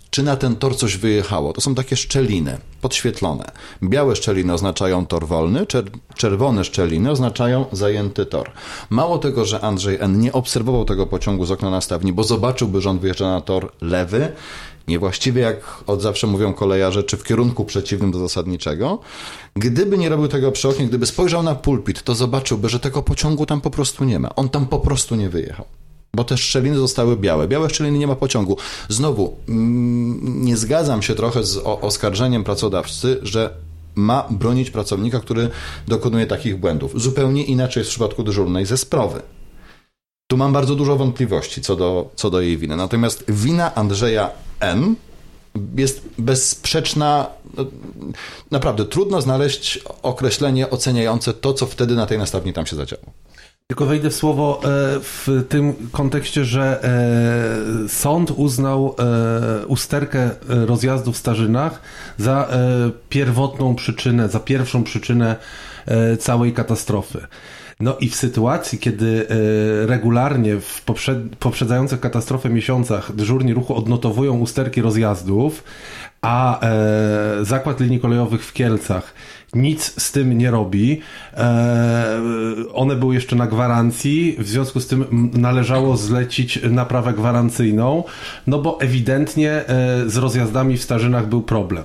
czy 0.09 0.23
na 0.23 0.35
ten 0.35 0.55
tor 0.55 0.77
coś 0.77 0.97
wyjechało. 0.97 1.53
To 1.53 1.61
są 1.61 1.75
takie 1.75 1.95
szczeliny, 1.95 2.57
podświetlone. 2.81 3.51
Białe 3.83 4.15
szczeliny 4.15 4.53
oznaczają 4.53 5.05
tor 5.05 5.27
wolny, 5.27 5.65
czer 5.65 5.85
czerwone 6.15 6.63
szczeliny 6.63 7.11
oznaczają 7.11 7.65
zajęty 7.71 8.25
tor. 8.25 8.51
Mało 8.89 9.17
tego, 9.17 9.45
że 9.45 9.61
Andrzej 9.61 9.97
N. 9.99 10.19
nie 10.19 10.33
obserwował 10.33 10.85
tego 10.85 11.07
pociągu 11.07 11.45
z 11.45 11.51
okna 11.51 11.69
nastawni, 11.69 12.13
bo 12.13 12.23
zobaczyłby, 12.23 12.81
że 12.81 12.89
on 12.89 12.99
wyjeżdża 12.99 13.29
na 13.29 13.41
tor 13.41 13.71
lewy, 13.81 14.31
niewłaściwie 14.87 15.41
jak 15.41 15.83
od 15.87 16.01
zawsze 16.01 16.27
mówią 16.27 16.53
kolejarze, 16.53 17.03
czy 17.03 17.17
w 17.17 17.23
kierunku 17.23 17.65
przeciwnym 17.65 18.11
do 18.11 18.19
zasadniczego. 18.19 18.99
Gdyby 19.55 19.97
nie 19.97 20.09
robił 20.09 20.27
tego 20.27 20.51
przy 20.51 20.69
oknie, 20.69 20.85
gdyby 20.85 21.05
spojrzał 21.05 21.43
na 21.43 21.55
pulpit, 21.55 22.03
to 22.03 22.15
zobaczyłby, 22.15 22.69
że 22.69 22.79
tego 22.79 23.01
pociągu 23.01 23.45
tam 23.45 23.61
po 23.61 23.69
prostu 23.69 24.05
nie 24.05 24.19
ma. 24.19 24.35
On 24.35 24.49
tam 24.49 24.67
po 24.67 24.79
prostu 24.79 25.15
nie 25.15 25.29
wyjechał 25.29 25.65
bo 26.19 26.23
te 26.23 26.38
szczeliny 26.38 26.77
zostały 26.77 27.17
białe. 27.17 27.47
Białe 27.47 27.69
szczeliny 27.69 27.97
nie 27.97 28.08
ma 28.08 28.15
pociągu. 28.15 28.58
Znowu, 28.89 29.38
mm, 29.49 30.45
nie 30.45 30.58
zgadzam 30.58 31.01
się 31.01 31.15
trochę 31.15 31.43
z 31.43 31.58
oskarżeniem 31.63 32.43
pracodawcy, 32.43 33.19
że 33.23 33.53
ma 33.95 34.27
bronić 34.29 34.69
pracownika, 34.71 35.19
który 35.19 35.49
dokonuje 35.88 36.27
takich 36.27 36.60
błędów. 36.60 37.01
Zupełnie 37.01 37.43
inaczej 37.43 37.82
jest 37.82 37.89
w 37.89 37.93
przypadku 37.93 38.23
dyżurnej 38.23 38.65
ze 38.65 38.77
sprawy. 38.77 39.21
Tu 40.27 40.38
mam 40.38 40.53
bardzo 40.53 40.75
dużo 40.75 40.95
wątpliwości 40.95 41.62
co 41.62 41.75
do, 41.75 42.10
co 42.15 42.29
do 42.29 42.41
jej 42.41 42.58
winy. 42.58 42.75
Natomiast 42.75 43.23
wina 43.27 43.75
Andrzeja 43.75 44.29
N. 44.60 44.95
jest 45.75 46.01
bezsprzeczna. 46.17 47.27
No, 47.58 47.65
naprawdę 48.51 48.86
trudno 48.86 49.21
znaleźć 49.21 49.79
określenie 50.01 50.69
oceniające 50.69 51.34
to, 51.34 51.53
co 51.53 51.65
wtedy 51.65 51.95
na 51.95 52.05
tej 52.05 52.17
nastawni 52.17 52.53
tam 52.53 52.65
się 52.65 52.75
zadziało. 52.75 53.03
Tylko 53.69 53.86
wejdę 53.86 54.10
w 54.10 54.15
słowo 54.15 54.62
e, 54.63 54.67
w 54.99 55.45
tym 55.49 55.73
kontekście, 55.91 56.45
że 56.45 56.84
e, 56.84 57.89
sąd 57.89 58.32
uznał 58.32 58.95
e, 58.99 59.65
usterkę 59.65 60.29
rozjazdu 60.47 61.12
w 61.12 61.17
Starzynach 61.17 61.82
za 62.17 62.49
pierwotną 63.10 63.75
przyczynę, 63.75 64.29
za 64.29 64.39
pierwszą 64.39 64.84
przyczynę 64.84 65.36
całej 66.19 66.53
katastrofy. 66.53 67.27
No 67.79 67.97
i 67.99 68.10
w 68.10 68.15
sytuacji, 68.15 68.79
kiedy 68.79 69.27
regularnie 69.86 70.60
w 70.60 70.84
poprzedzających 71.39 71.99
katastrofę 71.99 72.49
miesiącach 72.49 73.15
dyżurni 73.15 73.53
ruchu 73.53 73.75
odnotowują 73.75 74.39
usterki 74.39 74.82
rozjazdów, 74.82 75.63
a 76.21 76.60
zakład 77.41 77.79
linii 77.79 77.99
kolejowych 77.99 78.45
w 78.45 78.53
Kielcach 78.53 79.13
nic 79.53 80.01
z 80.01 80.12
tym 80.12 80.38
nie 80.38 80.51
robi. 80.51 81.01
E, 81.34 82.21
one 82.73 82.95
były 82.95 83.15
jeszcze 83.15 83.36
na 83.36 83.47
gwarancji, 83.47 84.36
w 84.39 84.47
związku 84.47 84.79
z 84.79 84.88
tym 84.88 85.29
należało 85.34 85.97
zlecić 85.97 86.60
naprawę 86.69 87.13
gwarancyjną, 87.13 88.03
no 88.47 88.60
bo 88.60 88.82
ewidentnie 88.82 89.51
e, 89.51 89.65
z 90.10 90.17
rozjazdami 90.17 90.77
w 90.77 90.84
Starzynach 90.84 91.27
był 91.27 91.41
problem. 91.41 91.84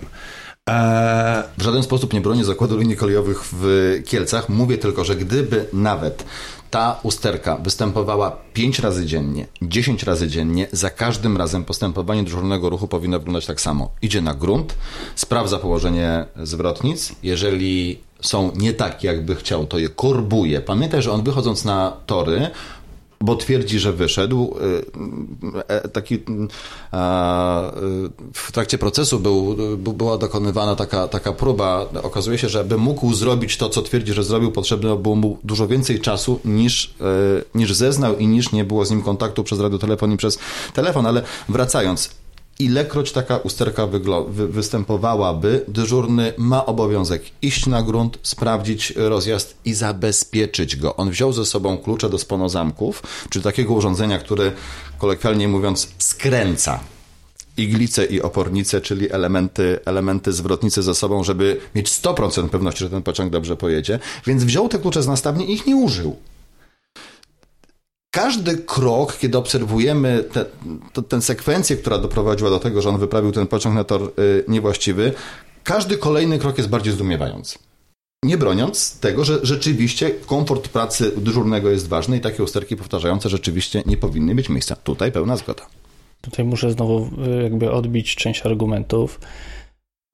E, 0.71 1.43
w 1.59 1.63
żaden 1.63 1.83
sposób 1.83 2.13
nie 2.13 2.21
bronię 2.21 2.45
zakładu 2.45 2.79
linii 2.79 2.97
kolejowych 2.97 3.45
w 3.53 3.95
Kielcach. 4.07 4.49
Mówię 4.49 4.79
tylko, 4.79 5.05
że 5.05 5.17
gdyby 5.17 5.65
nawet 5.73 6.25
ta 6.75 7.01
usterka 7.03 7.57
występowała 7.57 8.37
5 8.53 8.79
razy 8.79 9.07
dziennie, 9.07 9.47
10 9.63 10.03
razy 10.03 10.29
dziennie, 10.29 10.67
za 10.73 10.91
każdym 10.91 11.37
razem 11.37 11.65
postępowanie 11.65 12.23
dyżurnego 12.23 12.71
ruchu 12.71 12.89
powinno 12.89 13.19
wyglądać 13.19 13.47
tak 13.47 13.61
samo. 13.61 13.91
Idzie 14.03 14.21
na 14.21 14.35
grunt, 14.35 14.75
sprawdza 15.15 15.59
położenie 15.59 16.25
zwrotnic, 16.43 17.13
jeżeli 17.23 17.99
są 18.21 18.53
nie 18.57 18.73
tak, 18.73 19.05
jakby 19.05 19.35
chciał, 19.35 19.67
to 19.67 19.79
je 19.79 19.89
korbuje. 19.89 20.61
Pamiętaj, 20.61 21.03
że 21.03 21.13
on 21.13 21.23
wychodząc 21.23 21.65
na 21.65 21.93
tory, 22.07 22.51
bo 23.21 23.37
twierdzi, 23.37 23.79
że 23.79 23.93
wyszedł. 23.93 24.57
Y, 24.57 25.63
e, 25.69 25.89
taki, 25.89 26.15
y, 26.15 26.21
w 28.33 28.53
trakcie 28.53 28.79
procesu 28.79 29.21
był, 29.21 29.57
była 29.77 30.19
dokonywana 30.19 30.77
taka, 30.77 31.09
taka 31.09 31.33
próba. 31.33 31.87
Okazuje 32.03 32.39
się, 32.39 32.49
że 32.49 32.61
aby 32.61 32.79
mógł 32.79 33.15
zrobić 33.15 33.57
to, 33.57 33.69
co 33.69 33.83
twierdzi, 33.83 34.13
że 34.13 34.25
zrobił, 34.25 34.53
potrzebne 34.53 34.97
było 34.97 35.17
mu 35.17 35.39
dużo 35.45 35.69
więcej 35.69 36.01
czasu 36.01 36.41
niż, 36.45 36.85
y, 36.85 37.45
niż 37.55 37.75
zeznał 37.75 38.19
i 38.19 38.27
niż 38.27 38.53
nie 38.53 38.65
było 38.65 38.85
z 38.85 38.91
nim 38.91 39.03
kontaktu 39.03 39.45
przez 39.45 39.61
radiotelefon 39.61 40.13
i 40.13 40.17
przez 40.17 40.39
telefon. 40.75 41.07
Ale 41.07 41.23
wracając, 41.49 42.11
ilekroć 42.59 43.13
taka 43.13 43.37
usterka 43.37 43.87
wy 43.87 44.49
występowałaby, 44.49 45.65
dyżurny 45.69 46.33
ma 46.37 46.67
obowiązek 46.67 47.23
iść 47.43 47.67
na 47.67 47.83
grunt, 47.83 48.19
sprawdzić 48.23 48.93
rozjazd 48.97 49.57
i 49.65 49.75
zabezpieczyć 49.75 50.77
go. 50.77 50.97
On 50.97 51.11
wziął 51.11 51.33
ze 51.33 51.45
sobą 51.45 51.79
klucze 51.79 52.11
do 52.11 52.19
sponozamków, 52.19 53.03
czyli 53.31 53.43
takiego 53.43 53.75
urządzenia, 53.75 54.19
które 54.19 54.53
kolokwialnie 54.99 55.49
mówiąc 55.49 55.89
skręca 55.99 56.81
iglice 57.57 58.05
i 58.05 58.23
opornice, 58.23 58.81
czyli 58.81 59.13
elementy, 59.13 59.79
elementy 59.85 60.33
zwrotnicy 60.33 60.83
ze 60.83 60.95
sobą, 60.95 61.25
żeby 61.25 61.61
mieć 61.75 61.89
100% 61.89 62.49
pewności, 62.49 62.85
że 62.85 62.91
ten 62.91 63.03
pociąg 63.03 63.33
dobrze 63.33 63.57
pojedzie. 63.57 63.99
Więc 64.27 64.45
wziął 64.45 64.69
te 64.69 64.79
klucze 64.79 65.03
z 65.03 65.07
nastawni 65.07 65.51
i 65.51 65.55
ich 65.55 65.67
nie 65.67 65.77
użył 65.77 66.17
każdy 68.15 68.57
krok, 68.57 69.19
kiedy 69.19 69.39
obserwujemy 69.39 70.25
tę 71.09 71.23
sekwencję, 71.23 71.77
która 71.77 71.99
doprowadziła 71.99 72.51
do 72.51 72.59
tego, 72.59 72.83
że 72.83 72.89
on 72.89 72.99
wyprawił 72.99 73.33
ten 73.33 73.47
pociąg 73.47 73.75
na 73.75 73.85
tor 73.85 74.03
y, 74.03 74.45
niewłaściwy, 74.49 75.13
każdy 75.65 75.97
kolejny 75.97 76.39
krok 76.39 76.59
jest 76.59 76.71
bardziej 76.71 76.93
zdumiewający. 76.93 77.59
Nie 78.25 78.39
broniąc 78.39 79.01
tego, 79.01 79.25
że 79.25 79.39
rzeczywiście 79.43 80.11
komfort 80.11 80.69
pracy 80.69 81.13
dyżurnego 81.17 81.71
jest 81.71 81.89
ważny 81.89 82.17
i 82.17 82.21
takie 82.21 82.43
usterki 82.43 82.77
powtarzające 82.77 83.29
rzeczywiście 83.29 83.83
nie 83.87 83.97
powinny 83.97 84.35
mieć 84.35 84.49
miejsca. 84.49 84.77
Tutaj 84.77 85.13
pełna 85.13 85.37
zgoda. 85.37 85.67
Tutaj 86.21 86.45
muszę 86.45 86.73
znowu 86.73 87.11
y, 87.39 87.43
jakby 87.43 87.71
odbić 87.71 88.17
część 88.17 88.47
argumentów. 88.47 89.21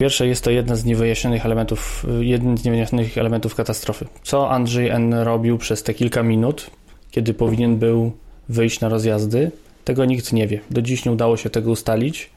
Pierwsze 0.01 0.27
jest 0.27 0.43
to 0.43 0.51
jeden 0.51 0.75
z 0.75 0.85
niewyjaśnionych 0.85 1.45
elementów, 1.45 2.05
y, 2.21 2.25
jeden 2.25 2.57
z 2.57 2.63
niewyjaśnionych 2.63 3.17
elementów 3.17 3.55
katastrofy. 3.55 4.07
Co 4.23 4.51
Andrzej 4.51 4.89
N. 4.89 5.13
robił 5.13 5.57
przez 5.57 5.83
te 5.83 5.93
kilka 5.93 6.23
minut, 6.23 6.71
kiedy 7.11 7.33
powinien 7.33 7.77
był 7.77 8.11
wyjść 8.49 8.79
na 8.79 8.89
rozjazdy. 8.89 9.51
Tego 9.85 10.05
nikt 10.05 10.33
nie 10.33 10.47
wie. 10.47 10.59
Do 10.71 10.81
dziś 10.81 11.05
nie 11.05 11.11
udało 11.11 11.37
się 11.37 11.49
tego 11.49 11.71
ustalić. 11.71 12.29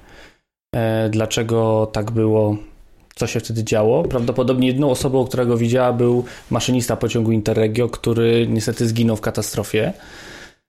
E, 0.76 1.08
dlaczego 1.10 1.90
tak 1.92 2.10
było, 2.10 2.56
co 3.14 3.26
się 3.26 3.40
wtedy 3.40 3.64
działo? 3.64 4.02
Prawdopodobnie 4.02 4.66
jedną 4.66 4.90
osobą, 4.90 5.24
która 5.26 5.44
go 5.44 5.56
widziała, 5.56 5.92
był 5.92 6.24
maszynista 6.50 6.96
pociągu 6.96 7.32
Interregio, 7.32 7.88
który 7.88 8.46
niestety 8.50 8.88
zginął 8.88 9.16
w 9.16 9.20
katastrofie. 9.20 9.92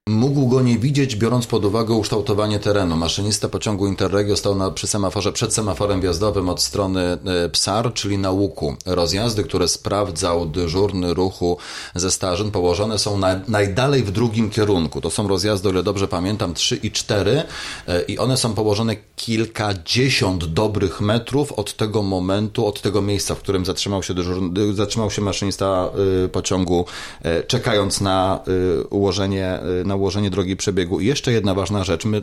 Mógł 0.08 0.46
go 0.46 0.62
nie 0.62 0.78
widzieć, 0.78 1.16
biorąc 1.16 1.46
pod 1.46 1.64
uwagę 1.64 1.94
ukształtowanie 1.94 2.58
terenu. 2.58 2.96
Maszynista 2.96 3.48
pociągu 3.48 3.86
Interregio 3.86 4.36
stał 4.36 4.54
na, 4.54 4.70
przy 4.70 4.86
semaforze, 4.86 5.32
przed 5.32 5.54
semaforem 5.54 6.00
wjazdowym 6.00 6.48
od 6.48 6.62
strony 6.62 7.00
e, 7.44 7.48
Psar, 7.48 7.94
czyli 7.94 8.18
na 8.18 8.30
łuku. 8.30 8.76
Rozjazdy, 8.86 9.44
które 9.44 9.68
sprawdzał 9.68 10.46
dyżurny 10.46 11.14
ruchu 11.14 11.58
ze 11.94 12.10
Starzyn, 12.10 12.50
położone 12.50 12.98
są 12.98 13.18
na, 13.18 13.40
najdalej 13.48 14.02
w 14.02 14.10
drugim 14.10 14.50
kierunku. 14.50 15.00
To 15.00 15.10
są 15.10 15.28
rozjazdy, 15.28 15.68
o 15.68 15.72
ile 15.72 15.82
dobrze 15.82 16.08
pamiętam, 16.08 16.54
3 16.54 16.76
i 16.76 16.90
4 16.90 17.42
e, 17.88 18.02
i 18.02 18.18
one 18.18 18.36
są 18.36 18.54
położone 18.54 18.96
kilkadziesiąt 19.16 20.44
dobrych 20.44 21.00
metrów 21.00 21.52
od 21.52 21.76
tego 21.76 22.02
momentu, 22.02 22.66
od 22.66 22.82
tego 22.82 23.02
miejsca, 23.02 23.34
w 23.34 23.38
którym 23.38 23.64
zatrzymał 23.64 24.02
się, 24.02 24.14
dyżur, 24.14 24.42
zatrzymał 24.74 25.10
się 25.10 25.22
maszynista 25.22 25.90
y, 26.24 26.28
pociągu, 26.28 26.84
y, 27.40 27.46
czekając 27.46 28.00
na 28.00 28.40
y, 28.48 28.86
ułożenie, 28.88 29.58
na 29.84 29.95
ułożenie 29.96 30.30
drogi 30.30 30.56
przebiegu. 30.56 31.00
I 31.00 31.06
jeszcze 31.06 31.32
jedna 31.32 31.54
ważna 31.54 31.84
rzecz. 31.84 32.04
My 32.04 32.22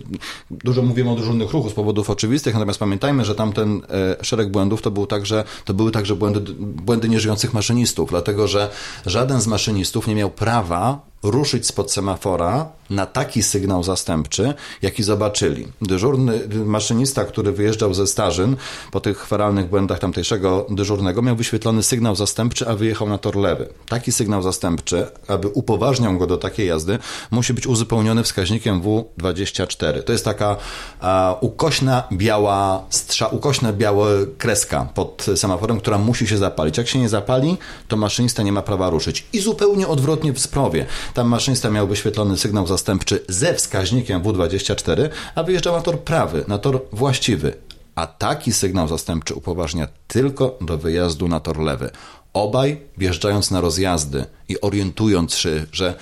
dużo 0.51 0.81
mówimy 0.81 1.11
o 1.11 1.15
dyżurnych 1.15 1.51
ruchu 1.51 1.69
z 1.69 1.73
powodów 1.73 2.09
oczywistych, 2.09 2.53
natomiast 2.53 2.79
pamiętajmy, 2.79 3.25
że 3.25 3.35
tamten 3.35 3.81
szereg 4.21 4.51
błędów 4.51 4.81
to, 4.81 4.91
był 4.91 5.05
także, 5.05 5.43
to 5.65 5.73
były 5.73 5.91
także 5.91 6.15
błędy, 6.15 6.53
błędy 6.59 7.09
nieżyjących 7.09 7.53
maszynistów, 7.53 8.09
dlatego 8.09 8.47
że 8.47 8.69
żaden 9.05 9.41
z 9.41 9.47
maszynistów 9.47 10.07
nie 10.07 10.15
miał 10.15 10.29
prawa 10.29 11.12
ruszyć 11.23 11.67
spod 11.67 11.91
semafora 11.91 12.69
na 12.89 13.05
taki 13.05 13.43
sygnał 13.43 13.83
zastępczy, 13.83 14.53
jaki 14.81 15.03
zobaczyli. 15.03 15.67
Dyżurny 15.81 16.39
maszynista, 16.65 17.25
który 17.25 17.51
wyjeżdżał 17.51 17.93
ze 17.93 18.07
Starzyn 18.07 18.55
po 18.91 18.99
tych 18.99 19.27
feralnych 19.27 19.69
błędach 19.69 19.99
tamtejszego 19.99 20.65
dyżurnego, 20.69 21.21
miał 21.21 21.35
wyświetlony 21.35 21.83
sygnał 21.83 22.15
zastępczy, 22.15 22.67
a 22.67 22.75
wyjechał 22.75 23.09
na 23.09 23.17
tor 23.17 23.35
lewy. 23.35 23.69
Taki 23.89 24.11
sygnał 24.11 24.41
zastępczy, 24.41 25.07
aby 25.27 25.47
upoważniał 25.47 26.17
go 26.17 26.27
do 26.27 26.37
takiej 26.37 26.67
jazdy, 26.67 26.99
musi 27.31 27.53
być 27.53 27.67
uzupełniony 27.67 28.23
wskaźnikiem 28.23 28.81
W24. 28.81 30.03
To 30.03 30.11
jest 30.11 30.25
taka 30.25 30.55
a, 31.01 31.35
ukośna 31.41 32.03
biała 32.11 32.83
strza, 32.89 33.27
ukośna 33.27 33.73
biała 33.73 34.07
kreska 34.37 34.87
pod 34.93 35.25
semaforem, 35.35 35.79
która 35.79 35.97
musi 35.97 36.27
się 36.27 36.37
zapalić. 36.37 36.77
Jak 36.77 36.87
się 36.87 36.99
nie 36.99 37.09
zapali, 37.09 37.57
to 37.87 37.97
maszynista 37.97 38.43
nie 38.43 38.51
ma 38.51 38.61
prawa 38.61 38.89
ruszyć. 38.89 39.25
I 39.33 39.39
zupełnie 39.39 39.87
odwrotnie 39.87 40.33
w 40.33 40.39
sprawie. 40.39 40.85
Tam 41.13 41.27
maszynista 41.27 41.69
miał 41.69 41.87
wyświetlony 41.87 42.37
sygnał 42.37 42.67
zastępczy 42.67 43.25
ze 43.29 43.53
wskaźnikiem 43.53 44.21
W24, 44.21 45.09
a 45.35 45.43
wyjeżdżał 45.43 45.75
na 45.75 45.81
tor 45.81 45.99
prawy, 45.99 46.45
na 46.47 46.57
tor 46.57 46.81
właściwy. 46.91 47.53
A 47.95 48.07
taki 48.07 48.53
sygnał 48.53 48.87
zastępczy 48.87 49.33
upoważnia 49.35 49.87
tylko 50.07 50.57
do 50.61 50.77
wyjazdu 50.77 51.27
na 51.27 51.39
tor 51.39 51.59
lewy. 51.59 51.89
Obaj 52.33 52.81
wjeżdżając 52.97 53.51
na 53.51 53.61
rozjazdy 53.61 54.25
i 54.49 54.61
orientując 54.61 55.35
się, 55.35 55.65
że 55.71 55.95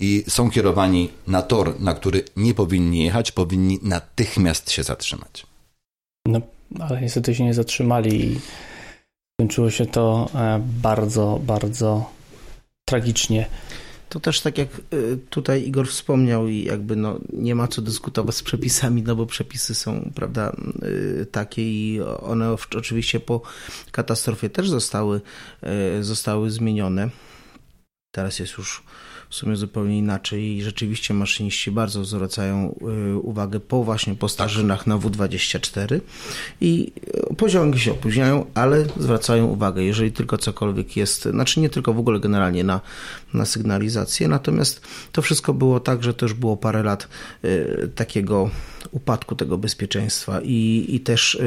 i 0.00 0.24
są 0.28 0.50
kierowani 0.50 1.08
na 1.26 1.42
tor, 1.42 1.80
na 1.80 1.94
który 1.94 2.24
nie 2.36 2.54
powinni 2.54 3.04
jechać, 3.04 3.32
powinni 3.32 3.78
natychmiast 3.82 4.70
się 4.70 4.82
zatrzymać. 4.82 5.46
No, 6.28 6.40
ale 6.80 7.00
niestety 7.00 7.34
się 7.34 7.44
nie 7.44 7.54
zatrzymali 7.54 8.24
i 8.24 8.40
skończyło 9.40 9.70
się 9.70 9.86
to 9.86 10.30
e, 10.34 10.60
bardzo, 10.82 11.40
bardzo 11.42 12.10
tragicznie. 12.88 13.46
To 14.08 14.20
też 14.20 14.40
tak 14.40 14.58
jak 14.58 14.68
y, 14.92 15.18
tutaj 15.30 15.66
Igor 15.66 15.88
wspomniał 15.88 16.48
i 16.48 16.64
jakby 16.64 16.96
no, 16.96 17.18
nie 17.32 17.54
ma 17.54 17.68
co 17.68 17.82
dyskutować 17.82 18.34
z 18.34 18.42
przepisami, 18.42 19.02
no 19.02 19.16
bo 19.16 19.26
przepisy 19.26 19.74
są, 19.74 20.10
prawda, 20.14 20.56
y, 20.82 21.26
takie 21.32 21.62
i 21.62 22.00
one 22.02 22.56
oczywiście 22.76 23.20
po 23.20 23.42
katastrofie 23.90 24.50
też 24.50 24.70
zostały, 24.70 25.20
y, 25.98 26.04
zostały 26.04 26.50
zmienione. 26.50 27.10
Teraz 28.10 28.38
jest 28.38 28.58
już 28.58 28.82
w 29.30 29.34
sumie 29.34 29.56
zupełnie 29.56 29.98
inaczej. 29.98 30.56
I 30.56 30.62
rzeczywiście 30.62 31.14
maszyniści 31.14 31.70
bardzo 31.70 32.04
zwracają 32.04 32.74
y, 33.14 33.18
uwagę 33.18 33.60
po 33.60 33.84
właśnie 33.84 34.14
po 34.14 34.28
starzynach 34.28 34.86
na 34.86 34.98
W24 34.98 36.00
i 36.60 36.92
y, 37.30 37.34
pociągi 37.34 37.80
się 37.80 37.92
opóźniają, 37.92 38.46
ale 38.54 38.84
zwracają 38.96 39.46
uwagę, 39.46 39.82
jeżeli 39.82 40.12
tylko 40.12 40.38
cokolwiek 40.38 40.96
jest, 40.96 41.22
znaczy 41.22 41.60
nie 41.60 41.70
tylko 41.70 41.92
w 41.92 41.98
ogóle 41.98 42.20
generalnie 42.20 42.64
na, 42.64 42.80
na 43.34 43.44
sygnalizację, 43.44 44.28
natomiast 44.28 44.80
to 45.12 45.22
wszystko 45.22 45.54
było 45.54 45.80
tak, 45.80 46.02
że 46.02 46.14
już 46.22 46.34
było 46.34 46.56
parę 46.56 46.82
lat 46.82 47.08
y, 47.44 47.90
takiego 47.94 48.50
upadku 48.90 49.34
tego 49.34 49.58
bezpieczeństwa. 49.58 50.40
I, 50.44 50.86
i 50.88 51.00
też 51.00 51.38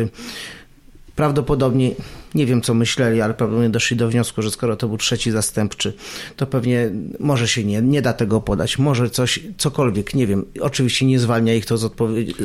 prawdopodobnie, 1.19 1.91
nie 2.35 2.45
wiem 2.45 2.61
co 2.61 2.73
myśleli, 2.73 3.21
ale 3.21 3.33
prawdopodobnie 3.33 3.69
doszli 3.69 3.97
do 3.97 4.09
wniosku, 4.09 4.41
że 4.41 4.51
skoro 4.51 4.75
to 4.75 4.87
był 4.87 4.97
trzeci 4.97 5.31
zastępczy, 5.31 5.93
to 6.35 6.47
pewnie 6.47 6.89
może 7.19 7.47
się 7.47 7.63
nie, 7.63 7.81
nie 7.81 8.01
da 8.01 8.13
tego 8.13 8.41
podać, 8.41 8.77
może 8.77 9.09
coś, 9.09 9.39
cokolwiek, 9.57 10.13
nie 10.13 10.27
wiem. 10.27 10.45
Oczywiście 10.61 11.05
nie 11.05 11.19
zwalnia 11.19 11.53
ich 11.53 11.65
to 11.65 11.77
z, 11.77 11.91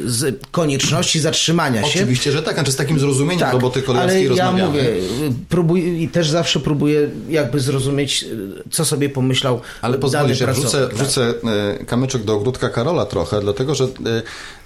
z 0.07 0.41
konieczności 0.51 1.21
zatrzymania 1.21 1.83
się. 1.83 2.01
Oczywiście, 2.01 2.33
że 2.33 2.43
tak, 2.43 2.55
znaczy 2.55 2.73
z 2.73 2.77
takim 2.77 2.99
zrozumieniem 2.99 3.41
tak, 3.41 3.53
roboty 3.53 3.83
kolejarskiej 3.83 4.27
ale 4.27 4.37
ja 4.37 4.53
mówię, 4.53 4.85
próbuję 5.49 6.03
i 6.03 6.09
też 6.09 6.31
zawsze 6.31 6.61
próbuję 6.61 7.11
jakby 7.29 7.61
zrozumieć, 7.61 8.25
co 8.71 8.85
sobie 8.85 9.09
pomyślał 9.09 9.61
Ale 9.83 9.99
pozwolisz, 9.99 10.41
ja 10.41 10.53
wrzucę, 10.53 10.87
tak. 10.87 10.97
wrzucę 10.97 11.35
e, 11.81 11.85
kamyczek 11.85 12.25
do 12.25 12.35
ogródka 12.35 12.69
Karola 12.69 13.07
trochę, 13.07 13.41
dlatego, 13.41 13.75
że 13.75 13.85
e, 13.85 13.89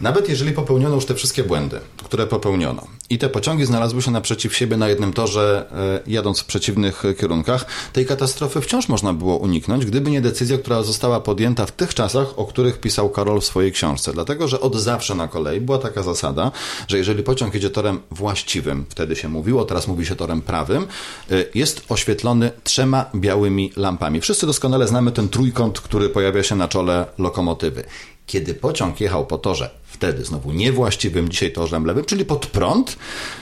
nawet 0.01 0.29
jeżeli 0.29 0.53
popełniono 0.53 0.95
już 0.95 1.07
te 1.07 1.15
wszystkie 1.15 1.45
błędy, 1.45 1.81
które 2.05 2.27
popełniono 2.27 2.87
i 3.11 3.19
te 3.19 3.29
pociągi 3.29 3.67
znalazły 3.67 4.03
się 4.03 4.11
naprzeciw 4.11 4.57
siebie 4.57 4.77
na 4.77 4.89
jednym 4.89 5.08
torze, 5.13 5.67
e, 5.73 6.11
jadąc 6.11 6.41
w 6.41 6.45
przeciwnych 6.45 7.03
kierunkach, 7.21 7.67
tej 7.93 8.07
katastrofy 8.07 8.61
wciąż 8.61 8.89
można 8.89 9.13
było 9.13 9.37
uniknąć, 9.37 9.87
gdyby 9.87 10.11
nie 10.11 10.21
decyzja, 10.21 10.59
która 10.59 10.83
została 10.83 11.21
podjęta 11.21 11.67
w 11.67 11.73
tych 11.73 11.95
czasach, 11.95 12.39
o 12.39 12.47
których 12.47 12.81
pisał 12.81 13.11
Karol 13.11 13.41
w 13.41 13.45
swojej 13.45 13.73
książce. 13.73 14.13
Dlatego, 14.13 14.49
że 14.49 14.61
od 14.61 14.77
zawsze 14.77 15.15
na 15.15 15.29
kolei 15.29 15.61
była 15.61 15.79
taka 15.79 16.03
zasada, 16.03 16.51
że 16.89 16.99
jeżeli 16.99 17.23
pociąg 17.23 17.55
jedzie 17.55 17.71
torem 17.71 18.01
właściwym, 18.11 18.87
wtedy 18.89 19.17
się 19.17 19.29
mówiło, 19.29 19.65
teraz 19.65 19.89
mówi 19.89 20.07
się 20.07 20.17
torem 20.17 20.43
prawym, 20.43 20.87
e, 21.31 21.45
jest 21.55 21.85
oświetlony 21.89 22.51
trzema 22.65 23.05
białymi 23.15 23.73
lampami. 23.77 24.21
Wszyscy 24.21 24.47
doskonale 24.47 24.89
znamy 24.89 25.13
ten 25.13 25.29
trójkąt, 25.29 25.81
który 25.81 26.09
pojawia 26.09 26.43
się 26.43 26.57
na 26.57 26.69
czole 26.69 27.07
lokomotywy. 27.19 27.85
Kiedy 28.29 28.55
pociąg 28.55 29.01
jechał 29.01 29.27
po 29.27 29.39
torze 29.39 29.71
wtedy 29.85 30.25
znowu 30.25 30.53
niewłaściwym 30.53 31.29
dzisiaj 31.29 31.53
torzem 31.53 31.85
lewym, 31.85 32.05
czyli 32.05 32.25
pod 32.25 32.47
prąd, 32.47 32.97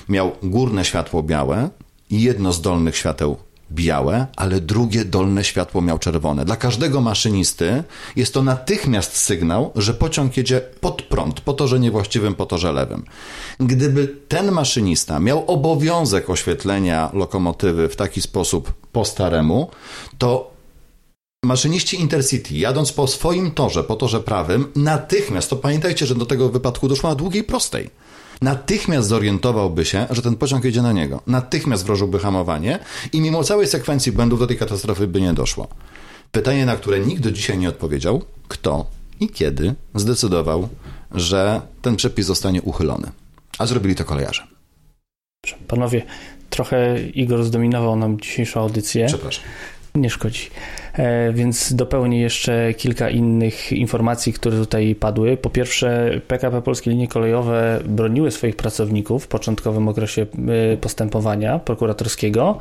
miał 0.08 0.32
górne 0.42 0.84
światło 0.84 1.22
białe 1.22 1.70
i 2.10 2.22
jedno 2.22 2.52
z 2.52 2.60
dolnych 2.60 2.96
świateł 2.96 3.36
białe, 3.72 4.26
ale 4.36 4.60
drugie 4.60 5.04
dolne 5.04 5.44
światło 5.44 5.82
miał 5.82 5.98
czerwone. 5.98 6.44
Dla 6.44 6.56
każdego 6.56 7.00
maszynisty 7.00 7.84
jest 8.16 8.34
to 8.34 8.42
natychmiast 8.42 9.16
sygnał, 9.16 9.72
że 9.76 9.94
pociąg 9.94 10.36
jedzie 10.36 10.60
pod 10.80 11.02
prąd, 11.02 11.40
po 11.40 11.52
torze 11.52 11.80
niewłaściwym, 11.80 12.34
po 12.34 12.46
torze 12.46 12.72
lewym. 12.72 13.04
Gdyby 13.60 14.08
ten 14.28 14.52
maszynista 14.52 15.20
miał 15.20 15.44
obowiązek 15.46 16.30
oświetlenia 16.30 17.10
lokomotywy 17.12 17.88
w 17.88 17.96
taki 17.96 18.22
sposób 18.22 18.72
po 18.92 19.04
staremu, 19.04 19.70
to 20.18 20.55
Maszyniści 21.44 22.00
Intercity, 22.00 22.54
jadąc 22.54 22.92
po 22.92 23.06
swoim 23.06 23.50
torze, 23.50 23.84
po 23.84 23.96
torze 23.96 24.20
prawym, 24.20 24.66
natychmiast, 24.76 25.50
to 25.50 25.56
pamiętajcie, 25.56 26.06
że 26.06 26.14
do 26.14 26.26
tego 26.26 26.48
wypadku 26.48 26.88
doszło 26.88 27.10
na 27.10 27.16
długiej 27.16 27.44
prostej, 27.44 27.90
natychmiast 28.42 29.08
zorientowałby 29.08 29.84
się, 29.84 30.06
że 30.10 30.22
ten 30.22 30.36
pociąg 30.36 30.64
jedzie 30.64 30.82
na 30.82 30.92
niego. 30.92 31.22
Natychmiast 31.26 31.86
wrożyłby 31.86 32.18
hamowanie 32.18 32.78
i 33.12 33.20
mimo 33.20 33.44
całej 33.44 33.66
sekwencji 33.66 34.12
błędów 34.12 34.38
do 34.38 34.46
tej 34.46 34.56
katastrofy 34.56 35.06
by 35.06 35.20
nie 35.20 35.34
doszło. 35.34 35.68
Pytanie, 36.32 36.66
na 36.66 36.76
które 36.76 37.00
nikt 37.00 37.22
do 37.22 37.30
dzisiaj 37.30 37.58
nie 37.58 37.68
odpowiedział, 37.68 38.22
kto 38.48 38.86
i 39.20 39.28
kiedy 39.28 39.74
zdecydował, 39.94 40.68
że 41.14 41.60
ten 41.82 41.96
przepis 41.96 42.26
zostanie 42.26 42.62
uchylony. 42.62 43.10
A 43.58 43.66
zrobili 43.66 43.94
to 43.94 44.04
kolejarze. 44.04 44.46
Panowie, 45.68 46.02
trochę 46.50 47.02
Igor 47.02 47.44
zdominował 47.44 47.96
nam 47.96 48.20
dzisiejszą 48.20 48.60
audycję. 48.60 49.06
Przepraszam. 49.06 49.44
Nie 49.94 50.10
szkodzi. 50.10 50.50
E, 50.98 51.32
więc 51.32 51.72
dopełnię 51.72 52.20
jeszcze 52.20 52.74
kilka 52.74 53.10
innych 53.10 53.72
informacji, 53.72 54.32
które 54.32 54.58
tutaj 54.58 54.94
padły. 54.94 55.36
Po 55.36 55.50
pierwsze, 55.50 56.20
PKP 56.28 56.62
Polskie 56.62 56.90
Linie 56.90 57.08
Kolejowe 57.08 57.80
broniły 57.84 58.30
swoich 58.30 58.56
pracowników 58.56 59.24
w 59.24 59.28
początkowym 59.28 59.88
okresie 59.88 60.26
e, 60.72 60.76
postępowania 60.76 61.58
prokuratorskiego, 61.58 62.58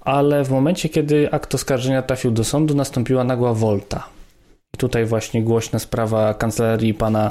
ale 0.00 0.44
w 0.44 0.50
momencie, 0.50 0.88
kiedy 0.88 1.30
akt 1.30 1.54
oskarżenia 1.54 2.02
trafił 2.02 2.30
do 2.30 2.44
sądu, 2.44 2.74
nastąpiła 2.74 3.24
nagła 3.24 3.54
wolta. 3.54 4.08
Tutaj 4.78 5.06
właśnie 5.06 5.42
głośna 5.42 5.78
sprawa 5.78 6.34
kancelarii 6.34 6.94
pana 6.94 7.30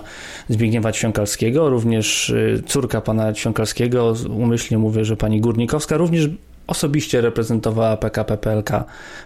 Zbigniewa 0.50 0.92
Ćwiąkalskiego, 0.92 1.70
również 1.70 2.30
e, 2.30 2.64
córka 2.64 3.02
pana 3.02 3.34
Ćwiąkalskiego, 3.34 4.14
umyślnie 4.30 4.78
mówię, 4.78 5.06
że 5.06 5.18
pani 5.18 5.42
Górnikowska, 5.42 5.98
również 5.98 6.30
osobiście 6.68 7.22
reprezentowała 7.22 7.98
PKP 7.98 8.38
PLK 8.38 8.70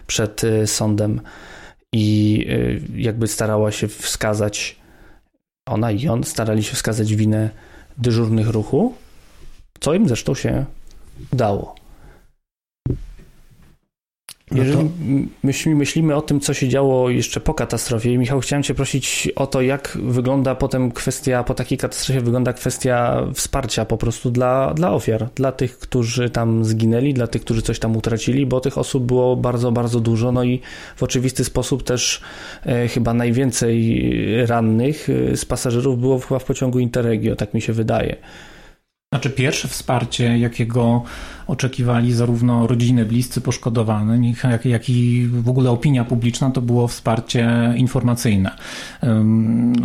przed 0.07 0.43
y, 0.43 0.67
sądem 0.67 1.21
i 1.93 2.39
y, 2.49 2.81
jakby 3.01 3.27
starała 3.27 3.71
się 3.71 3.87
wskazać, 3.87 4.75
ona 5.65 5.91
i 5.91 6.07
on 6.07 6.23
starali 6.23 6.63
się 6.63 6.73
wskazać 6.73 7.15
winę 7.15 7.49
dyżurnych 7.97 8.49
ruchu, 8.49 8.93
co 9.79 9.93
im 9.93 10.07
zresztą 10.07 10.35
się 10.35 10.65
udało. 11.33 11.80
No 14.51 14.63
Jeżeli 14.63 14.89
myślimy, 15.43 15.77
myślimy 15.77 16.15
o 16.15 16.21
tym, 16.21 16.39
co 16.39 16.53
się 16.53 16.69
działo 16.69 17.09
jeszcze 17.09 17.39
po 17.39 17.53
katastrofie, 17.53 18.17
Michał, 18.17 18.39
chciałem 18.39 18.63
Cię 18.63 18.73
prosić 18.73 19.29
o 19.35 19.47
to, 19.47 19.61
jak 19.61 19.97
wygląda 20.03 20.55
potem 20.55 20.91
kwestia, 20.91 21.43
po 21.43 21.53
takiej 21.53 21.77
katastrofie 21.77 22.21
wygląda 22.21 22.53
kwestia 22.53 23.21
wsparcia 23.33 23.85
po 23.85 23.97
prostu 23.97 24.31
dla, 24.31 24.73
dla 24.73 24.91
ofiar, 24.93 25.29
dla 25.35 25.51
tych, 25.51 25.77
którzy 25.77 26.29
tam 26.29 26.65
zginęli, 26.65 27.13
dla 27.13 27.27
tych, 27.27 27.41
którzy 27.41 27.61
coś 27.61 27.79
tam 27.79 27.97
utracili, 27.97 28.45
bo 28.45 28.59
tych 28.59 28.77
osób 28.77 29.03
było 29.05 29.35
bardzo, 29.35 29.71
bardzo 29.71 29.99
dużo, 29.99 30.31
no 30.31 30.43
i 30.43 30.61
w 30.95 31.03
oczywisty 31.03 31.43
sposób 31.43 31.83
też 31.83 32.21
e, 32.65 32.87
chyba 32.87 33.13
najwięcej 33.13 34.01
rannych 34.45 35.07
e, 35.09 35.37
z 35.37 35.45
pasażerów 35.45 35.99
było 35.99 36.19
chyba 36.19 36.39
w 36.39 36.45
pociągu 36.45 36.79
Interregio, 36.79 37.35
tak 37.35 37.53
mi 37.53 37.61
się 37.61 37.73
wydaje. 37.73 38.15
Znaczy 39.13 39.29
pierwsze 39.29 39.67
wsparcie, 39.67 40.37
jakiego 40.37 41.03
oczekiwali 41.47 42.13
zarówno 42.13 42.67
rodziny, 42.67 43.05
bliscy 43.05 43.41
poszkodowani, 43.41 44.35
jak, 44.43 44.65
jak 44.65 44.89
i 44.89 45.27
w 45.27 45.49
ogóle 45.49 45.69
opinia 45.71 46.05
publiczna, 46.05 46.51
to 46.51 46.61
było 46.61 46.87
wsparcie 46.87 47.73
informacyjne. 47.75 48.51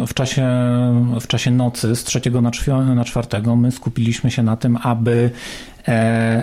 W 0.07 0.15
czasie, 0.15 0.49
w 1.21 1.27
czasie 1.27 1.51
nocy 1.51 1.97
z 1.97 2.05
trzeciego 2.05 2.41
na 2.95 3.05
czwartego 3.05 3.57
my 3.57 3.73
skupiliśmy 3.73 4.31
się 4.31 4.43
na 4.43 4.57
tym, 4.57 4.79
aby 4.83 5.31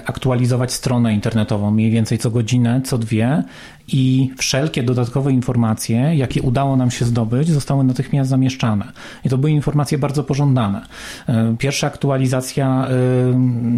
aktualizować 0.06 0.74
stronę 0.74 1.14
internetową 1.14 1.72
mniej 1.72 1.92
więcej 1.92 2.18
co 2.18 2.32
godzinę, 2.32 2.82
co 2.86 2.98
dwie 2.98 3.44
i 3.88 4.32
wszelkie 4.38 4.84
dodatkowe 4.84 5.32
informacje, 5.32 6.16
jakie 6.16 6.42
udało 6.42 6.78
nam 6.78 6.92
się 6.92 7.06
zdobyć, 7.06 7.50
zostały 7.50 7.84
natychmiast 7.84 8.30
zamieszczane. 8.30 8.86
I 9.26 9.30
to 9.30 9.38
były 9.38 9.52
informacje 9.52 9.98
bardzo 9.98 10.24
pożądane. 10.24 10.82
E, 11.28 11.56
pierwsza 11.60 11.88
aktualizacja 11.88 12.88
e, 12.88 12.92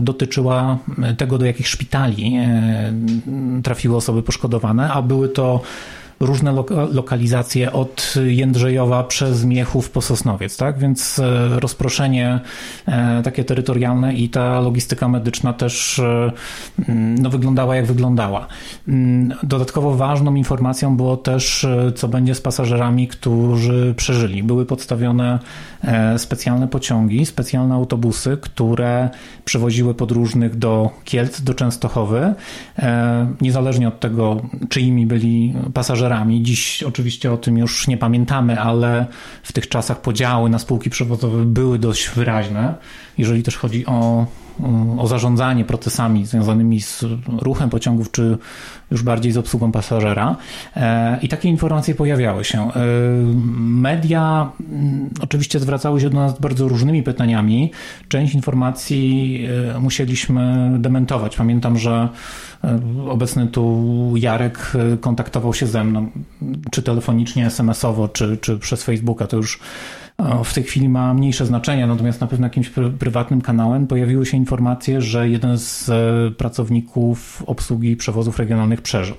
dotyczyła 0.04 0.78
tego, 1.18 1.38
do 1.38 1.46
jakich 1.46 1.68
szpitali 1.68 2.38
trafiły 3.64 3.96
osoby 3.96 4.24
poszkodowane, 4.24 4.92
a 4.92 5.02
były 5.02 5.30
to 5.30 5.62
różne 6.20 6.54
lokalizacje 6.92 7.72
od 7.72 8.14
Jędrzejowa 8.26 9.04
przez 9.04 9.46
Miechów 9.46 9.90
po 9.92 10.02
Sosnowiec, 10.02 10.58
tak? 10.58 10.78
Więc 10.78 11.20
e, 11.20 11.60
rozproszenie 11.60 12.40
e, 12.86 13.22
takie 13.24 13.44
terytorialne 13.44 14.14
i 14.14 14.30
ta 14.30 14.60
logistyka 14.60 15.08
medyczna 15.08 15.54
też 15.54 16.00
e, 16.00 16.32
no, 17.22 17.30
wyglądała 17.30 17.76
jak 17.76 17.86
wyglądała. 17.86 18.48
Mm, 18.88 19.34
dodatkowo 19.44 19.96
ważną 19.96 20.36
informacją 20.36 20.98
było 20.98 21.18
też, 21.18 21.68
co 21.96 22.08
będzie 22.08 22.36
z 22.36 22.42
pasażerami, 22.42 23.08
którzy 23.08 23.94
przeżyli. 23.98 24.44
Były 24.44 24.66
podstawione 24.66 25.40
specjalne 26.18 26.68
pociągi, 26.68 27.26
specjalne 27.26 27.76
autobusy, 27.76 28.38
które 28.42 29.10
przewoziły 29.46 29.94
podróżnych 29.94 30.56
do 30.56 30.90
Kielc, 31.04 31.42
do 31.42 31.54
Częstochowy, 31.54 32.34
niezależnie 33.42 33.88
od 33.88 34.00
tego, 34.00 34.42
czyimi 34.70 35.06
byli 35.06 35.54
pasażerowie, 35.74 36.05
pasażerami. 36.06 36.44
Dziś 36.44 36.84
oczywiście 36.84 37.32
o 37.32 37.38
tym 37.38 37.58
już 37.58 37.88
nie 37.88 37.98
pamiętamy, 37.98 38.60
ale 38.60 39.06
w 39.44 39.54
tych 39.54 39.70
czasach 39.70 40.02
podziały 40.02 40.50
na 40.50 40.60
spółki 40.60 40.90
przewozowe 40.90 41.46
były 41.46 41.80
dość 41.80 42.10
wyraźne, 42.10 42.76
jeżeli 43.18 43.44
też 43.44 43.58
chodzi 43.58 43.86
o 43.86 44.28
o 44.98 45.08
zarządzanie 45.08 45.66
procesami 45.66 46.26
związanymi 46.26 46.82
z 46.82 47.06
ruchem 47.42 47.70
pociągów, 47.70 48.12
czy 48.12 48.38
już 48.92 49.04
bardziej 49.04 49.32
z 49.32 49.38
obsługą 49.38 49.72
pasażera. 49.72 50.36
E, 50.76 51.20
I 51.22 51.30
takie 51.30 51.50
informacje 51.50 51.96
pojawiały 51.96 52.44
się. 52.44 52.62
E, 52.62 52.72
media 53.58 54.52
mm, 54.60 55.10
oczywiście 55.22 55.60
zwracały 55.60 56.02
się 56.02 56.10
do 56.10 56.16
nas 56.16 56.40
bardzo 56.40 56.68
różnymi 56.68 57.04
pytaniami. 57.04 57.72
Część 58.08 58.36
informacji 58.36 59.40
e, 59.76 59.80
musieliśmy 59.80 60.72
dementować. 60.80 61.36
Pamiętam, 61.36 61.78
że 61.78 62.10
obecny 63.10 63.48
tu 63.48 64.14
Jarek 64.16 64.72
kontaktował 65.02 65.54
się 65.54 65.68
ze 65.68 65.84
mną, 65.84 66.08
czy 66.72 66.82
telefonicznie, 66.82 67.46
SMS-owo, 67.46 68.08
czy, 68.08 68.38
czy 68.38 68.60
przez 68.60 68.84
Facebooka. 68.84 69.28
To 69.28 69.38
już 69.38 69.60
w 70.44 70.54
tej 70.54 70.64
chwili 70.64 70.90
ma 70.90 71.14
mniejsze 71.14 71.46
znaczenie, 71.46 71.88
natomiast 71.88 72.22
na 72.22 72.28
pewno 72.28 72.46
jakimś 72.46 72.72
prywatnym 73.00 73.42
kanałem 73.42 73.88
pojawiły 73.88 74.26
się 74.26 74.38
informacje, 74.38 75.02
że 75.02 75.30
jeden 75.30 75.58
z 75.58 75.90
e, 75.90 76.32
pracowników 76.32 77.44
obsługi 77.48 77.96
przewozów 77.96 78.40
regionalnych 78.40 78.82
przeżył. 78.82 79.16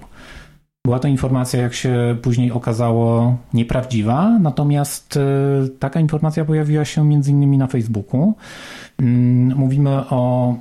Była 0.87 0.99
to 0.99 1.09
informacja, 1.09 1.63
jak 1.63 1.75
się 1.75 2.17
później 2.23 2.53
okazało, 2.53 3.37
nieprawdziwa, 3.55 4.39
natomiast 4.39 5.17
e, 5.17 5.69
taka 5.79 6.01
informacja 6.01 6.45
pojawiła 6.45 6.85
się 6.85 7.05
między 7.05 7.31
innymi 7.31 7.59
na 7.59 7.67
Facebooku. 7.67 8.35
Mm, 8.99 9.59
mówimy 9.59 9.91
o 9.91 10.55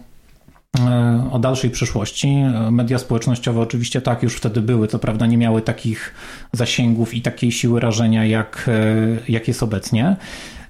o 1.31 1.39
dalszej 1.39 1.69
przyszłości. 1.69 2.43
Media 2.71 2.99
społecznościowe 2.99 3.61
oczywiście 3.61 4.01
tak 4.01 4.23
już 4.23 4.35
wtedy 4.35 4.61
były, 4.61 4.87
co 4.87 4.99
prawda 4.99 5.25
nie 5.25 5.37
miały 5.37 5.61
takich 5.61 6.13
zasięgów 6.51 7.13
i 7.13 7.21
takiej 7.21 7.51
siły 7.51 7.79
rażenia, 7.79 8.25
jak, 8.25 8.65
e, 8.67 9.31
jak 9.31 9.47
jest 9.47 9.63
obecnie. 9.63 10.15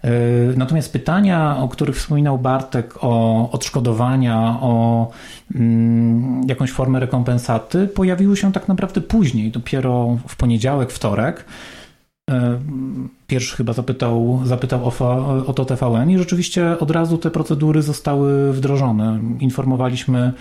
E, 0.06 0.10
natomiast 0.58 0.94
pytania, 0.94 1.58
o 1.58 1.70
których 1.70 1.96
wspominał 1.96 2.38
Bartek, 2.38 3.04
o 3.04 3.50
odszkodowania, 3.52 4.58
o 4.62 5.12
mm, 5.56 6.42
jakąś 6.48 6.72
formę 6.72 7.00
rekompensaty, 7.00 7.88
pojawiły 7.88 8.38
się 8.38 8.52
tak 8.52 8.68
naprawdę 8.68 9.02
później, 9.02 9.52
dopiero 9.52 10.18
w 10.28 10.36
poniedziałek, 10.36 10.92
wtorek. 10.92 11.46
E, 12.32 12.60
pierwszy 13.28 13.56
chyba 13.56 13.74
zapytał, 13.74 14.42
zapytał 14.44 14.86
o, 14.86 15.46
o 15.46 15.54
to 15.54 15.66
TVN 15.66 16.10
i 16.10 16.18
rzeczywiście 16.18 16.80
od 16.80 16.92
razu 16.92 17.18
te 17.18 17.32
procedury 17.32 17.82
zostały 17.82 18.54
wdrożone. 18.54 19.20
Informowaliśmy 19.40 20.34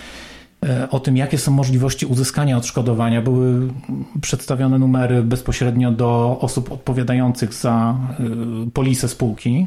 e, 0.67 0.91
o 0.91 1.01
tym, 1.01 1.17
jakie 1.17 1.39
są 1.39 1.53
możliwości 1.53 2.07
uzyskania 2.07 2.57
odszkodowania. 2.57 3.23
Były 3.23 3.69
przedstawione 4.21 4.79
numery 4.79 5.23
bezpośrednio 5.23 5.91
do 5.91 6.39
osób 6.41 6.73
odpowiadających 6.73 7.55
za 7.55 7.97
e, 8.11 8.71
polisę 8.71 9.09
spółki, 9.09 9.67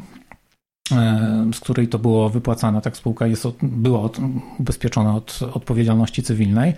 z 1.54 1.60
której 1.60 1.88
to 1.88 1.98
było 1.98 2.28
wypłacane. 2.28 2.80
Tak, 2.80 2.96
spółka 2.96 3.26
jest, 3.26 3.46
była 3.62 4.10
ubezpieczona 4.58 5.16
od 5.16 5.40
odpowiedzialności 5.54 6.22
cywilnej. 6.22 6.74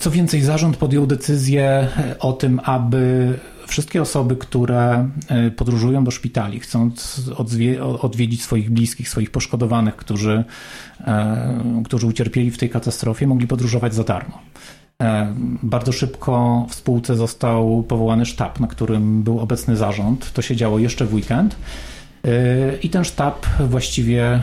Co 0.00 0.10
więcej, 0.10 0.42
zarząd 0.42 0.76
podjął 0.76 1.06
decyzję 1.06 1.88
o 2.20 2.32
tym, 2.32 2.60
aby 2.64 3.34
wszystkie 3.66 4.02
osoby, 4.02 4.36
które 4.36 5.08
e, 5.28 5.50
podróżują 5.50 6.04
do 6.04 6.10
szpitali, 6.10 6.60
chcąc 6.60 7.22
odwiedzić 8.02 8.42
swoich 8.42 8.70
bliskich, 8.70 9.08
swoich 9.08 9.30
poszkodowanych, 9.30 9.96
którzy, 9.96 10.44
e, 11.00 11.82
którzy 11.84 12.06
ucierpieli 12.06 12.50
w 12.50 12.58
tej 12.58 12.70
katastrofie, 12.70 13.26
mogli 13.26 13.46
podróżować 13.46 13.94
za 13.94 14.04
darmo. 14.04 14.38
E, 15.02 15.34
bardzo 15.62 15.92
szybko 15.92 16.66
w 16.68 16.74
spółce 16.74 17.16
został 17.16 17.82
powołany 17.82 18.26
sztab, 18.26 18.60
na 18.60 18.66
którym 18.66 19.22
był 19.22 19.40
obecny 19.40 19.76
zarząd. 19.76 20.32
To 20.32 20.42
się 20.42 20.56
działo 20.56 20.78
jeszcze 20.78 21.06
w 21.06 21.14
weekend. 21.14 21.56
I 22.82 22.90
ten 22.90 23.04
sztab 23.04 23.46
właściwie 23.68 24.42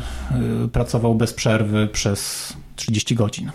pracował 0.71 1.15
bez 1.15 1.33
przerwy 1.33 1.87
przez 1.87 2.53
30 2.75 3.15
godzin. 3.15 3.51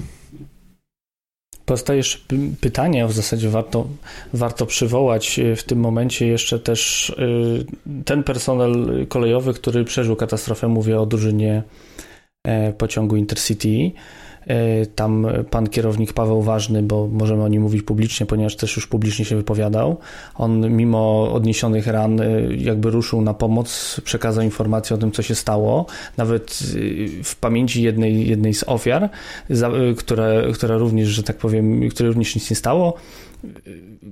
Pozostaje 1.68 1.96
jeszcze 1.96 2.18
pytanie, 2.60 3.06
w 3.06 3.12
zasadzie 3.12 3.48
warto, 3.48 3.86
warto 4.32 4.66
przywołać 4.66 5.38
e, 5.38 5.56
w 5.56 5.64
tym 5.64 5.80
momencie 5.80 6.26
jeszcze 6.26 6.58
też 6.58 7.10
e, 7.10 8.04
ten 8.04 8.22
personel 8.22 9.06
kolejowy, 9.08 9.54
który 9.54 9.84
przeżył 9.84 10.16
katastrofę. 10.16 10.68
Mówię 10.68 11.00
o 11.00 11.06
drużynie 11.06 11.62
e, 12.44 12.72
pociągu 12.72 13.16
Intercity. 13.16 13.90
E, 14.46 14.86
tam 14.86 15.26
pan 15.50 15.68
kierownik 15.68 16.12
Paweł 16.12 16.42
Ważny, 16.42 16.82
bo 16.82 17.06
możemy 17.06 17.42
o 17.42 17.48
nim 17.48 17.62
mówić 17.62 17.82
publicznie, 17.82 18.26
ponieważ 18.26 18.56
też 18.56 18.76
już 18.76 18.86
publicznie 18.86 19.24
się 19.24 19.36
wypowiadał. 19.36 19.96
On 20.34 20.70
mimo 20.76 21.32
odniesionych 21.32 21.86
ran 21.86 22.20
e, 22.20 22.26
jakby 22.56 22.90
ruszył 22.90 23.20
na 23.20 23.34
pomoc, 23.34 24.00
przekazał 24.04 24.44
informację 24.44 24.96
o 24.96 24.98
tym, 24.98 25.12
co 25.12 25.22
się 25.22 25.34
stało. 25.34 25.86
Nawet 26.16 26.58
e, 27.20 27.22
w 27.24 27.36
pamięci 27.36 27.82
jednej, 27.82 28.28
jednej 28.28 28.54
z 28.54 28.64
ofiar, 28.66 29.08
która, 29.98 30.26
która 30.54 30.76
również, 30.76 31.08
że 31.08 31.22
tak 31.22 31.36
powiem, 31.36 31.88
której 31.88 32.12
również 32.12 32.34
nic 32.34 32.50
nie 32.50 32.56
stało, 32.56 32.94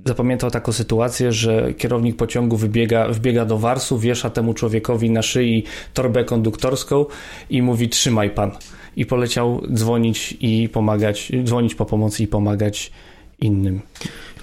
zapamiętał 0.05 0.51
taką 0.51 0.71
sytuację, 0.71 1.31
że 1.31 1.73
kierownik 1.73 2.15
pociągu 2.15 2.57
wybiega, 2.57 3.07
wbiega 3.07 3.45
do 3.45 3.57
warsu, 3.57 3.99
wiesza 3.99 4.29
temu 4.29 4.53
człowiekowi 4.53 5.11
na 5.11 5.21
szyi 5.21 5.63
torbę 5.93 6.23
konduktorską 6.23 7.05
i 7.49 7.61
mówi 7.61 7.89
trzymaj 7.89 8.29
pan 8.29 8.51
i 8.97 9.05
poleciał 9.05 9.61
dzwonić 9.73 10.37
i 10.39 10.69
pomagać, 10.69 11.31
dzwonić 11.43 11.75
po 11.75 11.85
pomocy 11.85 12.23
i 12.23 12.27
pomagać 12.27 12.91
innym. 13.39 13.81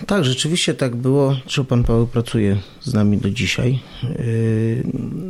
Tak, 0.06 0.24
rzeczywiście 0.24 0.74
tak 0.74 0.96
było, 0.96 1.36
pan 1.68 1.84
Paweł 1.84 2.06
pracuje 2.06 2.56
z 2.80 2.94
nami 2.94 3.18
do 3.18 3.30
dzisiaj. 3.30 3.78
Yy, 4.02 4.82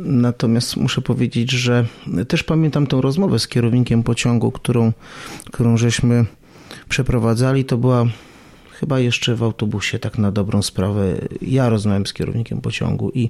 natomiast 0.05 0.77
muszę 0.77 1.01
powiedzieć, 1.01 1.51
że 1.51 1.85
też 2.27 2.43
pamiętam 2.43 2.87
tą 2.87 3.01
rozmowę 3.01 3.39
z 3.39 3.47
kierownikiem 3.47 4.03
pociągu, 4.03 4.51
którą, 4.51 4.93
którą 5.51 5.77
żeśmy 5.77 6.25
przeprowadzali. 6.89 7.65
To 7.65 7.77
była 7.77 8.05
chyba 8.79 8.99
jeszcze 8.99 9.35
w 9.35 9.43
autobusie, 9.43 9.99
tak 9.99 10.17
na 10.17 10.31
dobrą 10.31 10.61
sprawę. 10.61 11.15
Ja 11.41 11.69
rozmawiałem 11.69 12.05
z 12.05 12.13
kierownikiem 12.13 12.61
pociągu 12.61 13.11
i 13.13 13.29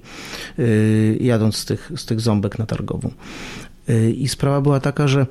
yy, 0.58 1.18
jadąc 1.22 1.56
z 1.56 1.66
tych, 1.66 1.92
z 1.96 2.06
tych 2.06 2.22
ząbek 2.22 2.60
na 2.60 2.66
targową. 2.66 3.12
Y, 3.90 4.12
I 4.12 4.28
sprawa 4.28 4.62
była 4.62 4.80
taka, 4.80 5.08
że 5.08 5.26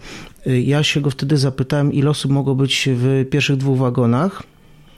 y, 0.46 0.60
ja 0.60 0.82
się 0.82 1.00
go 1.00 1.10
wtedy 1.10 1.36
zapytałem, 1.36 1.92
ile 1.92 2.10
osób 2.10 2.32
mogło 2.32 2.54
być 2.54 2.88
w 2.92 3.24
pierwszych 3.30 3.56
dwóch 3.56 3.78
wagonach. 3.78 4.42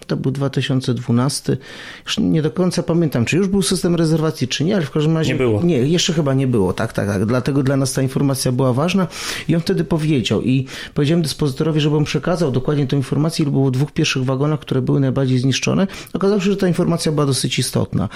To 0.06 0.16
był 0.16 0.32
2012. 0.32 1.56
Już 2.04 2.18
nie 2.18 2.42
do 2.42 2.50
końca 2.50 2.82
pamiętam, 2.82 3.24
czy 3.24 3.36
już 3.36 3.48
był 3.48 3.62
system 3.62 3.94
rezerwacji, 3.94 4.48
czy 4.48 4.64
nie, 4.64 4.76
ale 4.76 4.84
w 4.84 4.90
każdym 4.90 5.16
razie. 5.16 5.32
Nie 5.32 5.38
było. 5.38 5.62
Nie, 5.62 5.76
jeszcze 5.76 6.12
chyba 6.12 6.34
nie 6.34 6.46
było. 6.46 6.72
Tak, 6.72 6.92
tak, 6.92 7.06
tak. 7.06 7.26
Dlatego 7.26 7.62
dla 7.62 7.76
nas 7.76 7.92
ta 7.92 8.02
informacja 8.02 8.52
była 8.52 8.72
ważna 8.72 9.06
i 9.48 9.54
on 9.54 9.60
wtedy 9.60 9.84
powiedział. 9.84 10.42
I 10.42 10.66
powiedziałem 10.94 11.22
dyspozytorowi, 11.22 11.80
żeby 11.80 11.96
on 11.96 12.04
przekazał 12.04 12.50
dokładnie 12.50 12.86
tę 12.86 12.96
informację, 12.96 13.42
ile 13.42 13.52
było 13.52 13.66
w 13.68 13.70
dwóch 13.70 13.92
pierwszych 13.92 14.24
wagonach, 14.24 14.60
które 14.60 14.82
były 14.82 15.00
najbardziej 15.00 15.38
zniszczone. 15.38 15.86
Okazało 16.12 16.40
się, 16.40 16.50
że 16.50 16.56
ta 16.56 16.68
informacja 16.68 17.12
była 17.12 17.26
dosyć 17.26 17.58
istotna. 17.58 18.08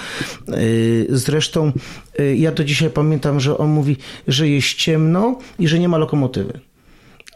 Yy, 0.47 1.07
Zresztą 1.09 1.71
yy, 2.19 2.37
ja 2.37 2.51
do 2.51 2.63
dzisiaj 2.63 2.89
pamiętam, 2.89 3.39
że 3.39 3.57
on 3.57 3.69
mówi, 3.69 3.97
że 4.27 4.49
jest 4.49 4.73
ciemno 4.73 5.39
i 5.59 5.67
że 5.67 5.79
nie 5.79 5.89
ma 5.89 5.97
lokomotywy. 5.97 6.70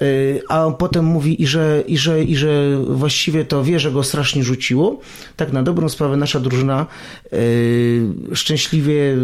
Yy, 0.01 0.41
A 0.49 0.65
on 0.65 0.73
potem 0.73 1.05
mówi, 1.05 1.41
i 1.41 1.47
że, 1.47 1.83
i, 1.87 1.97
że, 1.97 2.23
i 2.23 2.35
że 2.35 2.77
właściwie 2.87 3.45
to 3.45 3.63
wie, 3.63 3.79
że 3.79 3.91
go 3.91 4.03
strasznie 4.03 4.43
rzuciło. 4.43 4.99
Tak 5.35 5.53
na 5.53 5.63
dobrą 5.63 5.89
sprawę 5.89 6.17
nasza 6.17 6.39
drużyna 6.39 6.85
yy, 7.31 8.35
szczęśliwie 8.35 9.17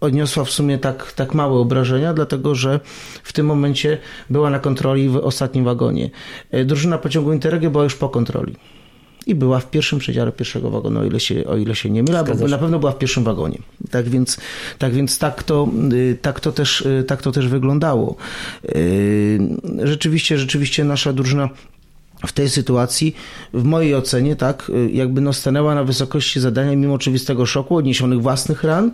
odniosła 0.00 0.44
w 0.44 0.50
sumie 0.50 0.78
tak, 0.78 1.12
tak 1.12 1.34
małe 1.34 1.58
obrażenia, 1.58 2.14
dlatego 2.14 2.54
że 2.54 2.80
w 3.22 3.32
tym 3.32 3.46
momencie 3.46 3.98
była 4.30 4.50
na 4.50 4.58
kontroli 4.58 5.08
w 5.08 5.16
ostatnim 5.16 5.64
wagonie. 5.64 6.10
Yy, 6.52 6.64
Drużyna 6.64 6.98
pociągu 6.98 7.32
Interregio 7.32 7.70
była 7.70 7.84
już 7.84 7.94
po 7.94 8.08
kontroli. 8.08 8.56
I 9.26 9.34
była 9.34 9.60
w 9.60 9.70
pierwszym 9.70 9.98
przedziale 9.98 10.32
pierwszego 10.32 10.70
wagonu, 10.70 11.00
o 11.00 11.04
ile 11.04 11.20
się, 11.20 11.44
o 11.44 11.56
ile 11.56 11.74
się 11.74 11.90
nie 11.90 12.02
mylę, 12.02 12.24
bo 12.24 12.48
na 12.48 12.58
pewno 12.58 12.78
była 12.78 12.92
w 12.92 12.98
pierwszym 12.98 13.24
wagonie. 13.24 13.58
Tak 13.90 14.08
więc 14.08 14.38
tak, 14.78 14.92
więc 14.92 15.18
tak, 15.18 15.42
to, 15.42 15.68
y, 15.92 16.18
tak, 16.22 16.40
to 16.40 16.52
też, 16.52 16.80
y, 16.80 17.04
tak 17.06 17.22
to 17.22 17.32
też 17.32 17.48
wyglądało. 17.48 18.16
Y, 18.64 19.38
Rzeczywiście, 19.82 20.38
rzeczywiście 20.38 20.84
nasza 20.84 21.12
drużyna 21.12 21.48
w 22.26 22.32
tej 22.32 22.50
sytuacji, 22.50 23.14
w 23.54 23.64
mojej 23.64 23.94
ocenie, 23.94 24.36
tak, 24.36 24.70
y, 24.70 24.90
jakby 24.92 25.20
no 25.20 25.32
stanęła 25.32 25.74
na 25.74 25.84
wysokości 25.84 26.40
zadania 26.40 26.76
mimo 26.76 26.94
oczywistego 26.94 27.46
szoku, 27.46 27.76
odniesionych 27.76 28.22
własnych 28.22 28.64
ran 28.64 28.92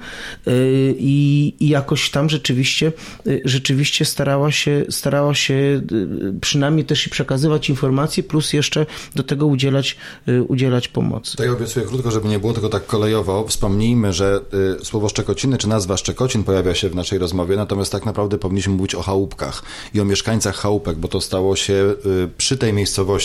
y, 0.49 0.95
i, 0.99 1.55
jakoś 1.61 2.11
tam 2.11 2.31
rzeczywiście, 2.31 2.93
y, 3.27 3.43
rzeczywiście 3.45 4.05
starała 4.05 4.53
się, 4.53 4.85
starała 4.91 5.35
się 5.35 5.81
przynajmniej 6.41 6.85
też 6.85 7.07
i 7.07 7.11
przekazywać 7.11 7.71
informacje, 7.71 8.23
plus 8.23 8.53
jeszcze 8.53 8.87
do 9.15 9.23
tego 9.23 9.47
udzielać, 9.47 9.97
udzielać 10.49 10.89
pomocy. 10.89 11.37
To 11.37 11.45
ja 11.45 11.53
obiecuję 11.53 11.87
krótko, 11.87 12.11
żeby 12.11 12.29
nie 12.29 12.39
było 12.39 12.53
tylko 12.53 12.69
tak 12.69 12.87
kolejowo. 12.87 13.47
Wspomnijmy, 13.49 14.13
że 14.13 14.41
słowo 14.83 15.09
Szczekociny, 15.09 15.59
czy 15.59 15.69
nazwa 15.69 15.97
Szczekocin 15.97 16.45
pojawia 16.45 16.75
się 16.75 16.89
w 16.89 16.95
naszej 16.95 17.19
rozmowie, 17.19 17.57
natomiast 17.57 17.93
tak 17.93 18.07
naprawdę 18.07 18.39
powinniśmy 18.39 18.75
mówić 18.75 18.95
o 18.95 19.03
chałupkach 19.03 19.63
i 19.95 20.01
o 20.01 20.05
mieszkańcach 20.05 20.57
chałupek, 20.57 20.97
bo 20.97 21.09
to 21.09 21.21
stało 21.21 21.57
się 21.57 21.95
przy 22.39 22.57
tej 22.57 22.73
miejscowości 22.73 23.18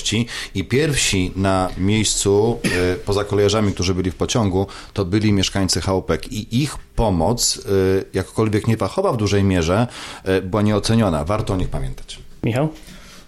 i 0.56 0.64
pierwsi 0.64 1.32
na 1.36 1.70
miejscu, 1.78 2.60
y, 2.94 2.96
poza 2.96 3.24
kolejarzami, 3.24 3.74
którzy 3.74 3.94
byli 3.94 4.12
w 4.12 4.16
pociągu, 4.16 4.68
to 4.94 5.06
byli 5.06 5.34
mieszkańcy 5.34 5.82
chałupek 5.82 6.34
i 6.34 6.62
ich 6.64 6.78
pomoc, 6.78 7.56
y, 7.58 8.06
jakkolwiek 8.14 8.68
niefachowa 8.68 9.14
w 9.14 9.18
dużej 9.18 9.44
mierze, 9.44 9.88
y, 10.28 10.42
była 10.42 10.62
nieoceniona. 10.62 11.24
Warto 11.24 11.54
o 11.54 11.58
nich 11.58 11.70
pamiętać. 11.70 12.20
Michał? 12.44 12.70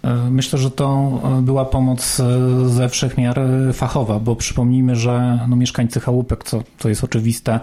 E, 0.06 0.30
Myślę, 0.30 0.58
że 0.58 0.70
to 0.70 1.20
e, 1.38 1.42
była 1.42 1.64
pomoc 1.64 2.20
e, 2.20 2.68
ze 2.68 2.88
wszech 2.88 3.18
miar 3.18 3.40
fachowa, 3.72 4.18
bo 4.20 4.36
przypomnijmy, 4.36 4.96
że 4.96 5.38
no, 5.48 5.56
mieszkańcy 5.56 6.00
chałupek, 6.00 6.44
co, 6.44 6.62
co 6.78 6.88
jest 6.88 7.04
oczywiste, 7.04 7.60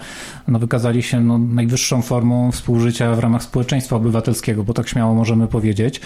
no, 0.48 0.60
wykazali 0.60 1.04
się 1.04 1.22
no, 1.22 1.38
najwyższą 1.38 2.02
formą 2.02 2.52
współżycia 2.52 3.16
w 3.16 3.20
ramach 3.20 3.44
społeczeństwa 3.44 3.96
obywatelskiego, 3.96 4.64
bo 4.64 4.74
tak 4.74 4.90
śmiało 4.90 5.14
możemy 5.14 5.48
powiedzieć. 5.48 6.02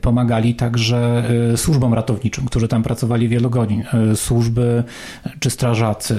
Pomagali 0.00 0.54
także 0.54 1.22
służbom 1.56 1.94
ratowniczym, 1.94 2.46
którzy 2.46 2.68
tam 2.68 2.82
pracowali 2.82 3.28
wielu 3.28 3.50
godzin. 3.50 3.84
Służby 4.14 4.84
czy 5.40 5.50
strażacy, 5.50 6.16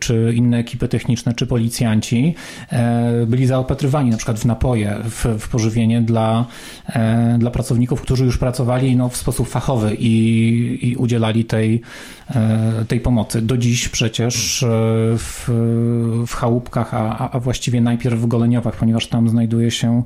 czy 0.00 0.32
inne 0.36 0.58
ekipy 0.58 0.88
techniczne, 0.88 1.34
czy 1.34 1.46
policjanci 1.46 2.34
byli 3.26 3.46
zaopatrywani 3.46 4.10
na 4.10 4.16
przykład 4.16 4.38
w 4.38 4.44
napoje, 4.44 4.96
w, 5.04 5.24
w 5.38 5.48
pożywienie 5.48 6.02
dla, 6.02 6.46
dla 7.38 7.50
pracowników, 7.50 8.02
którzy 8.02 8.24
już 8.24 8.38
pracowali 8.38 8.63
no, 8.96 9.08
w 9.08 9.16
sposób 9.16 9.48
fachowy 9.48 9.94
i, 9.98 10.88
i 10.88 10.96
udzielali 10.96 11.44
tej, 11.44 11.80
e, 12.30 12.84
tej 12.88 13.00
pomocy. 13.00 13.42
Do 13.42 13.56
dziś 13.56 13.88
przecież 13.88 14.62
e, 14.62 14.66
w, 15.18 15.44
w 16.26 16.34
chałupkach, 16.34 16.94
a, 16.94 17.30
a- 17.30 17.40
właściwie 17.40 17.80
najpierw 17.80 18.20
w 18.20 18.26
Goleniowach, 18.26 18.76
ponieważ 18.76 19.06
tam 19.06 19.28
znajduje 19.28 19.70
się 19.70 20.02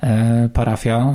e, 0.00 0.48
parafia, 0.54 1.14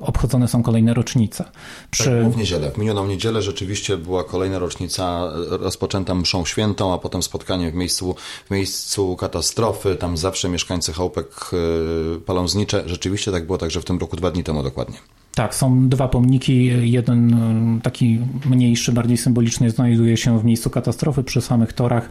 obchodzone 0.00 0.48
są 0.48 0.62
kolejne 0.62 0.94
rocznice. 0.94 1.44
Przy, 1.90 2.04
Tak 2.24 2.32
w 2.32 2.36
niedzielę. 2.36 2.70
W 2.70 2.78
minioną 2.78 3.06
niedzielę 3.06 3.42
rzeczywiście 3.42 3.96
była 3.96 4.24
kolejna 4.24 4.58
rocznica 4.58 5.30
rozpoczęta 5.50 6.14
mszą 6.14 6.44
świętą, 6.44 6.94
a 6.94 6.98
potem 6.98 7.22
spotkanie 7.22 7.70
w 7.70 7.74
miejscu, 7.74 8.14
w 8.46 8.50
miejscu 8.50 9.16
katastrofy. 9.16 9.96
Tam 9.96 10.16
zawsze 10.16 10.48
mieszkańcy 10.48 10.92
chałupek 10.92 11.50
palą 12.26 12.48
znicze. 12.48 12.82
Rzeczywiście 12.86 13.32
tak 13.32 13.46
było 13.46 13.58
także 13.58 13.80
w 13.80 13.84
tym 13.84 13.98
roku, 13.98 14.16
dwa 14.16 14.30
dni 14.30 14.44
temu 14.44 14.62
dokładnie. 14.62 14.96
Tak, 15.34 15.54
są 15.54 15.88
dwa 15.88 16.08
pomniki. 16.08 16.70
Jeden 16.90 17.34
e, 17.34 17.80
taki 17.82 18.20
mniejszy, 18.44 18.92
bardziej 18.92 19.16
symboliczny 19.16 19.70
znajduje 19.70 20.16
się 20.16 20.38
w 20.38 20.44
miejscu 20.44 20.70
katastrofy 20.70 21.24
przy 21.24 21.40
samych 21.40 21.72
torach. 21.72 22.08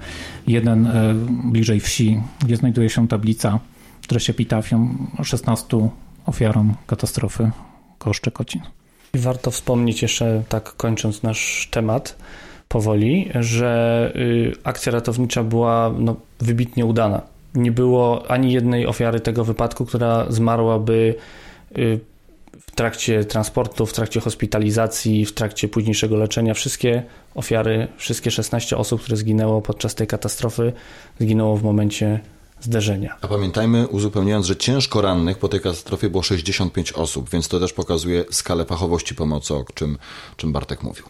Jeden 0.48 0.88
e, 0.88 1.14
bliżej 1.52 1.80
wsi, 1.80 2.22
gdzie 2.46 2.56
znajduje 2.56 2.90
się 2.90 3.08
tablica 3.08 3.60
w 4.02 4.08
treści 4.08 4.32
epitafium 4.32 5.08
16 5.24 5.90
ofiarom 6.26 6.74
katastrofy 6.88 7.52
koło 7.98 8.14
Szczekocin. 8.14 8.62
Warto 9.14 9.52
wspomnieć 9.52 10.02
jeszcze, 10.02 10.44
tak 10.50 10.74
kończąc 10.76 11.24
nasz 11.24 11.68
temat 11.72 12.16
powoli, 12.68 13.30
że 13.40 14.12
y, 14.16 14.54
akcja 14.64 14.92
ratownicza 14.92 15.44
była 15.44 15.94
no, 16.00 16.16
wybitnie 16.40 16.86
udana. 16.86 17.22
Nie 17.56 17.72
było 17.72 18.32
ani 18.32 18.54
jednej 18.54 18.88
ofiary 18.88 19.20
tego 19.20 19.46
wypadku, 19.46 19.86
która 19.86 20.26
zmarłaby 20.30 21.16
y, 21.78 22.00
w 22.60 22.72
trakcie 22.72 23.26
transportu, 23.26 23.86
w 23.86 23.94
trakcie 23.94 24.20
hospitalizacji, 24.20 25.26
w 25.26 25.34
trakcie 25.34 25.68
późniejszego 25.68 26.16
leczenia. 26.16 26.54
Wszystkie 26.54 27.04
ofiary, 27.36 27.88
wszystkie 27.98 28.32
16 28.32 28.78
osób, 28.78 29.02
które 29.02 29.18
zginęło 29.18 29.62
podczas 29.62 29.96
tej 29.96 30.08
katastrofy, 30.08 30.74
zginęło 31.20 31.58
w 31.58 31.64
momencie 31.64 32.20
zderzenia. 32.62 33.18
A 33.22 33.28
pamiętajmy, 33.28 33.88
uzupełniając, 33.88 34.46
że 34.46 34.56
ciężko 34.56 35.02
rannych 35.02 35.38
po 35.38 35.48
tej 35.48 35.60
katastrofie 35.60 36.10
było 36.10 36.24
65 36.24 36.92
osób, 36.92 37.30
więc 37.30 37.48
to 37.48 37.60
też 37.60 37.74
pokazuje 37.74 38.26
skalę 38.32 38.66
fachowości 38.66 39.16
pomocy, 39.16 39.54
o 39.54 39.66
czym, 39.74 39.98
czym 40.38 40.52
Bartek 40.52 40.84
mówił. 40.84 41.06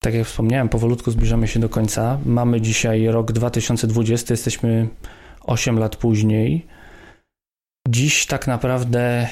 Tak 0.00 0.14
jak 0.14 0.26
wspomniałem, 0.26 0.68
powolutku 0.68 1.10
zbliżamy 1.10 1.48
się 1.48 1.60
do 1.60 1.68
końca. 1.68 2.18
Mamy 2.26 2.60
dzisiaj 2.60 3.06
rok 3.06 3.32
2020, 3.32 4.34
jesteśmy 4.34 4.88
8 5.44 5.78
lat 5.78 5.96
później. 5.96 6.66
Dziś 7.88 8.26
tak 8.26 8.46
naprawdę 8.46 9.28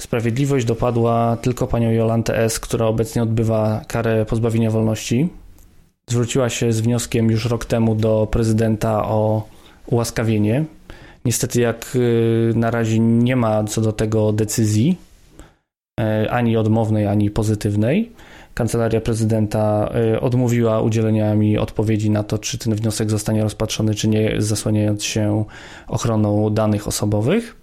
sprawiedliwość 0.00 0.66
dopadła 0.66 1.36
tylko 1.42 1.66
panią 1.66 1.90
Jolantę 1.90 2.38
S., 2.38 2.60
która 2.60 2.86
obecnie 2.86 3.22
odbywa 3.22 3.82
karę 3.88 4.26
pozbawienia 4.26 4.70
wolności. 4.70 5.28
Zwróciła 6.06 6.48
się 6.48 6.72
z 6.72 6.80
wnioskiem 6.80 7.30
już 7.30 7.44
rok 7.44 7.64
temu 7.64 7.94
do 7.94 8.28
prezydenta 8.30 9.04
o 9.04 9.48
ułaskawienie. 9.86 10.64
Niestety, 11.24 11.60
jak 11.60 11.92
y, 11.96 12.52
na 12.56 12.70
razie 12.70 12.98
nie 12.98 13.36
ma 13.36 13.64
co 13.64 13.80
do 13.80 13.92
tego 13.92 14.32
decyzji, 14.32 14.96
e, 16.00 16.30
ani 16.30 16.56
odmownej, 16.56 17.06
ani 17.06 17.30
pozytywnej. 17.30 18.12
Kancelaria 18.54 19.00
prezydenta 19.00 19.92
y, 20.14 20.20
odmówiła 20.20 20.80
udzielenia 20.80 21.34
mi 21.34 21.58
odpowiedzi 21.58 22.10
na 22.10 22.22
to, 22.22 22.38
czy 22.38 22.58
ten 22.58 22.74
wniosek 22.74 23.10
zostanie 23.10 23.42
rozpatrzony, 23.42 23.94
czy 23.94 24.08
nie, 24.08 24.34
zasłaniając 24.38 25.04
się 25.04 25.44
ochroną 25.88 26.50
danych 26.50 26.88
osobowych. 26.88 27.59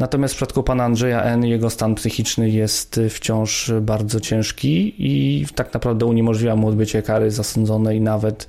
Natomiast 0.00 0.34
w 0.34 0.36
przypadku 0.36 0.62
pana 0.62 0.84
Andrzeja 0.84 1.22
N. 1.22 1.44
jego 1.44 1.70
stan 1.70 1.94
psychiczny 1.94 2.50
jest 2.50 2.98
y, 2.98 3.08
wciąż 3.08 3.72
bardzo 3.80 4.20
ciężki 4.20 4.94
i 4.98 5.46
tak 5.54 5.74
naprawdę 5.74 6.06
uniemożliwia 6.06 6.56
mu 6.56 6.68
odbycie 6.68 7.02
kary 7.02 7.30
zasądzonej 7.30 8.00
nawet 8.00 8.48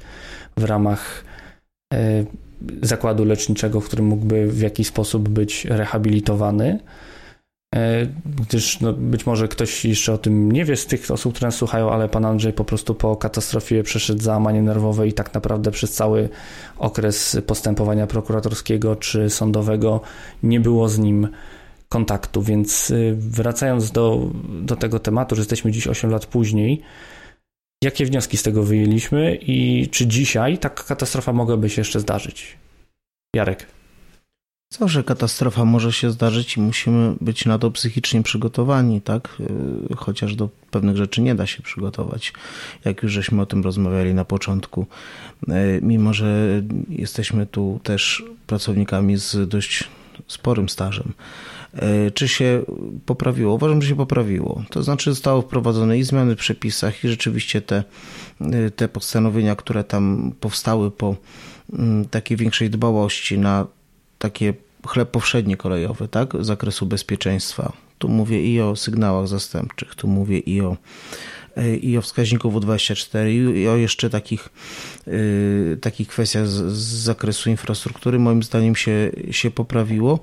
w 0.58 0.64
ramach 0.64 1.24
y, 1.93 2.26
zakładu 2.82 3.26
leczniczego, 3.26 3.82
w 3.82 3.86
którym 3.86 4.06
mógłby 4.06 4.47
w 4.47 4.60
jakiś 4.60 4.88
sposób 4.88 5.30
być 5.30 5.66
rehabilitowany. 5.66 6.80
E, 7.76 8.08
Gdyż 8.26 8.80
no, 8.80 8.94
być 8.94 9.26
może 9.26 9.48
ktoś 9.48 9.86
jeszcze 9.86 10.14
o 10.14 10.18
tym 10.18 10.52
nie 10.52 10.66
wie 10.66 10.76
z 10.76 10.86
tych 10.86 11.12
osób, 11.12 11.34
które 11.34 11.48
nas 11.48 11.56
słuchają, 11.56 11.92
ale 11.92 12.10
pan 12.10 12.26
Andrzej 12.26 12.54
po 12.54 12.66
prostu 12.66 12.96
po 12.96 13.16
katastrofie 13.16 13.84
przeszedł 13.84 14.22
załamanie 14.22 14.62
nerwowe 14.62 15.08
i 15.08 15.14
tak 15.14 15.34
naprawdę 15.34 15.72
przez 15.72 15.92
cały 15.92 16.30
okres 16.78 17.38
postępowania 17.48 18.08
prokuratorskiego 18.08 18.96
czy 18.96 19.30
sądowego 19.30 20.02
nie 20.44 20.60
było 20.60 20.90
z 20.90 21.00
nim 21.00 21.28
kontaktu. 21.90 22.42
Więc 22.42 22.90
y, 22.90 23.16
wracając 23.18 23.92
do, 23.92 24.30
do 24.62 24.76
tego 24.76 25.00
tematu, 25.00 25.36
że 25.36 25.42
jesteśmy 25.42 25.72
dziś 25.72 25.88
8 25.88 26.12
lat 26.12 26.26
później, 26.26 26.82
jakie 27.84 28.06
wnioski 28.06 28.38
z 28.38 28.44
tego 28.44 28.64
wyjęliśmy 28.64 29.36
i 29.36 29.88
czy 29.92 30.08
dzisiaj 30.08 30.58
taka 30.58 30.84
katastrofa 30.84 31.34
mogłaby 31.34 31.70
się 31.70 31.82
jeszcze 31.82 32.00
zdarzyć? 32.00 32.58
Jarek. 33.36 33.79
Zawsze 34.72 35.04
katastrofa 35.04 35.66
może 35.66 35.94
się 35.94 36.12
zdarzyć 36.12 36.58
i 36.58 36.62
musimy 36.62 37.16
być 37.22 37.46
na 37.46 37.60
to 37.60 37.72
psychicznie 37.72 38.24
przygotowani, 38.24 39.02
tak? 39.02 39.38
Y, 39.92 39.96
chociaż 39.96 40.36
do 40.36 40.50
pewnych 40.72 40.98
rzeczy 40.98 41.22
nie 41.22 41.36
da 41.36 41.48
się 41.48 41.64
przygotować, 41.64 42.34
jak 42.86 43.04
już 43.04 43.12
żeśmy 43.12 43.42
o 43.42 43.46
tym 43.46 43.64
rozmawiali 43.64 44.14
na 44.14 44.26
początku. 44.26 44.86
Y, 45.48 45.80
mimo, 45.82 46.14
że 46.14 46.62
jesteśmy 46.90 47.46
tu 47.46 47.80
też 47.84 48.24
pracownikami 48.48 49.18
z 49.18 49.50
dość 49.50 49.84
sporym 50.28 50.70
stażem. 50.70 51.14
Y, 52.08 52.12
czy 52.12 52.28
się 52.28 52.64
poprawiło? 53.06 53.54
Uważam, 53.54 53.82
że 53.82 53.90
się 53.90 53.96
poprawiło. 53.96 54.64
To 54.70 54.84
znaczy 54.84 55.10
zostało 55.10 55.42
wprowadzone 55.42 55.98
i 55.98 56.04
zmiany 56.04 56.36
w 56.36 56.40
przepisach 56.40 57.04
i 57.04 57.08
rzeczywiście 57.08 57.62
te, 57.62 57.84
te 58.76 58.88
postanowienia, 58.88 59.56
które 59.56 59.84
tam 59.84 60.32
powstały 60.40 60.92
po 60.92 61.16
mm, 61.74 62.06
takiej 62.06 62.38
większej 62.38 62.70
dbałości 62.70 63.40
na 63.40 63.68
takie 64.20 64.54
chleb 64.88 65.12
powszedni 65.12 65.58
kolejowy, 65.58 66.08
tak, 66.08 66.34
z 66.40 66.46
zakresu 66.46 66.86
bezpieczeństwa. 66.86 67.74
Tu 67.98 68.10
mówię 68.10 68.54
i 68.54 68.62
o 68.62 68.76
sygnałach 68.76 69.28
zastępczych, 69.28 69.96
tu 69.96 70.08
mówię 70.08 70.40
i 70.40 70.62
o 70.62 70.78
i 71.82 71.98
o 71.98 72.02
wskaźniku 72.02 72.52
W24 72.52 73.56
i 73.56 73.68
o 73.68 73.76
jeszcze 73.76 74.10
takich, 74.10 74.50
yy, 75.08 75.78
takich 75.82 76.08
kwestiach 76.08 76.48
z, 76.48 76.74
z, 76.74 77.04
zakresu 77.04 77.50
infrastruktury 77.50 78.20
moim 78.20 78.44
zdaniem 78.44 78.76
się, 78.76 79.12
się 79.32 79.52
poprawiło. 79.52 80.20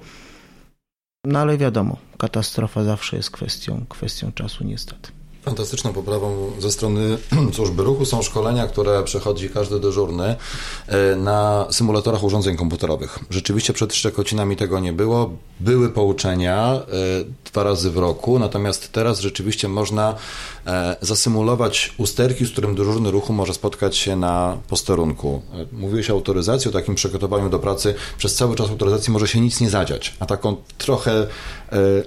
No 1.25 1.39
ale 1.39 1.59
wiadomo, 1.59 1.97
katastrofa 2.19 2.85
zawsze 2.85 3.17
jest 3.17 3.31
kwestią, 3.31 3.87
kwestią 3.89 4.33
czasu 4.33 4.65
niestety. 4.65 5.16
Fantastyczną 5.47 5.93
poprawą 5.93 6.53
ze 6.59 6.73
strony 6.73 7.19
służby 7.57 7.83
ruchu 7.83 8.05
są 8.05 8.23
szkolenia, 8.23 8.67
które 8.67 9.03
przechodzi 9.03 9.51
każdy 9.51 9.81
dyżurny 9.81 10.37
e, 10.87 11.17
na 11.17 11.67
symulatorach 11.71 12.25
urządzeń 12.25 12.57
komputerowych. 12.57 13.19
Rzeczywiście 13.31 13.73
przed 13.73 13.95
Szczekocinami 13.95 14.57
tego 14.57 14.81
nie 14.81 14.93
było. 14.93 15.31
Były 15.61 15.89
pouczenia 15.89 16.73
e, 16.75 16.81
dwa 17.45 17.63
razy 17.63 17.91
w 17.91 17.97
roku, 17.97 18.39
natomiast 18.39 18.93
teraz 18.93 19.21
rzeczywiście 19.21 19.69
można 19.69 20.15
e, 20.67 20.97
zasymulować 21.01 21.95
usterki, 21.99 22.47
z 22.47 22.51
którym 22.51 22.75
dyżurny 22.75 23.11
ruchu 23.11 23.33
może 23.33 23.55
spotkać 23.55 23.97
się 23.97 24.17
na 24.17 24.57
posterunku. 24.69 25.43
Mówiłeś 25.73 26.11
o 26.11 26.13
autoryzacji, 26.13 26.69
o 26.69 26.73
takim 26.73 26.95
przygotowaniu 26.95 27.51
do 27.51 27.59
pracy. 27.59 27.95
Przez 28.19 28.35
cały 28.35 28.57
czas 28.57 28.71
autoryzacji 28.71 29.13
może 29.13 29.29
się 29.29 29.41
nic 29.41 29.61
nie 29.61 29.71
zadziać, 29.71 30.15
a 30.21 30.27
taką 30.27 30.57
trochę 30.79 31.27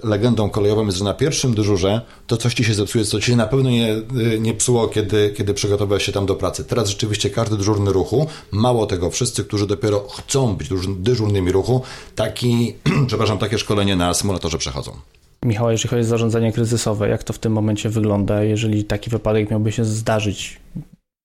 legendą 0.03 0.49
kolejową 0.49 0.85
jest, 0.85 0.97
że 0.97 1.03
na 1.03 1.13
pierwszym 1.13 1.53
dyżurze 1.53 2.01
to 2.27 2.37
coś 2.37 2.53
ci 2.53 2.63
się 2.63 2.73
zepsuje, 2.73 3.05
co 3.05 3.19
ci 3.19 3.28
się 3.29 3.35
na 3.35 3.47
pewno 3.47 3.69
nie, 3.69 3.95
nie 4.39 4.53
psuło, 4.53 4.87
kiedy, 4.87 5.33
kiedy 5.37 5.53
przygotowywałeś 5.53 6.03
się 6.03 6.11
tam 6.11 6.25
do 6.25 6.35
pracy. 6.35 6.65
Teraz 6.65 6.89
rzeczywiście 6.89 7.29
każdy 7.29 7.57
dyżurny 7.57 7.93
ruchu, 7.93 8.27
mało 8.51 8.85
tego, 8.85 9.09
wszyscy, 9.09 9.43
którzy 9.43 9.67
dopiero 9.67 10.07
chcą 10.07 10.55
być 10.55 10.69
dyżurnymi 10.97 11.51
ruchu, 11.51 11.81
taki, 12.15 12.75
przepraszam, 13.07 13.37
takie 13.37 13.57
szkolenie 13.57 13.95
na 13.95 14.13
symulatorze 14.13 14.57
przechodzą. 14.57 14.91
Michał, 15.45 15.71
jeżeli 15.71 15.89
chodzi 15.89 16.01
o 16.01 16.05
zarządzanie 16.05 16.51
kryzysowe, 16.51 17.09
jak 17.09 17.23
to 17.23 17.33
w 17.33 17.39
tym 17.39 17.53
momencie 17.53 17.89
wygląda, 17.89 18.43
jeżeli 18.43 18.83
taki 18.83 19.09
wypadek 19.09 19.51
miałby 19.51 19.71
się 19.71 19.85
zdarzyć? 19.85 20.59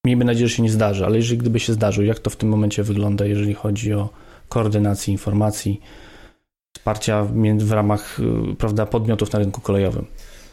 Miejmy 0.07 0.25
nadzieję, 0.25 0.49
że 0.49 0.55
się 0.55 0.63
nie 0.63 0.71
zdarzy, 0.71 1.07
ale 1.07 1.17
jeżeli 1.17 1.39
gdyby 1.39 1.61
się 1.61 1.73
zdarzył, 1.73 2.05
jak 2.05 2.19
to 2.19 2.31
w 2.31 2.37
tym 2.37 2.49
momencie 2.49 2.83
wygląda, 2.83 3.27
jeżeli 3.27 3.55
chodzi 3.55 3.93
o 3.93 4.09
koordynację 4.49 5.13
informacji, 5.13 5.81
wsparcia 6.77 7.27
w 7.59 7.73
ramach 7.73 8.19
prawda, 8.59 8.87
podmiotów 8.87 9.33
na 9.33 9.39
rynku 9.39 9.61
kolejowym? 9.61 10.07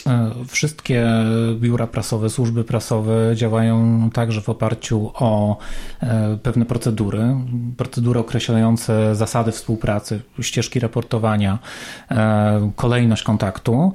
E, 0.08 0.32
wszystkie 0.48 1.08
biura 1.56 1.88
prasowe, 1.88 2.30
służby 2.30 2.64
prasowe 2.64 3.36
działają 3.36 4.10
także 4.14 4.42
w 4.42 4.50
oparciu 4.50 5.12
o 5.14 5.58
e, 6.02 6.38
pewne 6.44 6.66
procedury, 6.66 7.36
procedury 7.78 8.20
określające 8.20 9.16
zasady 9.16 9.52
współpracy, 9.52 10.22
ścieżki 10.42 10.80
raportowania, 10.80 11.60
e, 12.12 12.72
kolejność 12.76 13.24
kontaktu. 13.24 13.94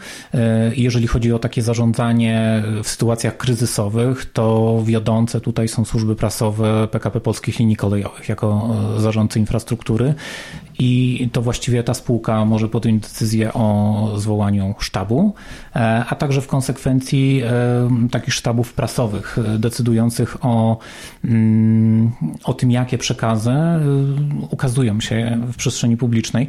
Jeżeli 0.76 1.06
chodzi 1.06 1.32
o 1.32 1.38
takie 1.38 1.62
zarządzanie 1.62 2.62
w 2.82 2.88
sytuacjach 2.88 3.36
kryzysowych, 3.36 4.32
to 4.32 4.76
wiodące 4.84 5.40
tutaj 5.40 5.68
są 5.68 5.84
służby 5.84 6.16
prasowe 6.16 6.88
PKP 6.88 7.20
Polskich 7.20 7.58
Linii 7.58 7.76
Kolejowych 7.76 8.28
jako 8.28 8.76
zarządcy 8.96 9.38
infrastruktury 9.38 10.14
i 10.78 11.28
to 11.32 11.42
właściwie 11.42 11.82
ta 11.82 11.94
spółka 11.94 12.44
może 12.44 12.68
podjąć 12.68 13.02
decyzję 13.02 13.52
o 13.52 14.12
zwołaniu 14.16 14.74
sztabu, 14.78 15.34
e, 15.76 16.04
a 16.08 16.14
także 16.14 16.40
w 16.40 16.46
konsekwencji 16.46 17.42
e, 17.44 18.08
takich 18.10 18.34
sztabów 18.34 18.72
prasowych 18.72 19.38
e, 19.38 19.58
decydujących 19.58 20.36
o, 20.44 20.78
mm, 21.24 22.12
o 22.44 22.54
tym, 22.54 22.70
jakie 22.70 22.98
przekazy 22.98 23.52
ukazują 24.50 25.00
się 25.00 25.38
w 25.52 25.56
przestrzeni 25.56 25.96
publicznej. 25.96 26.48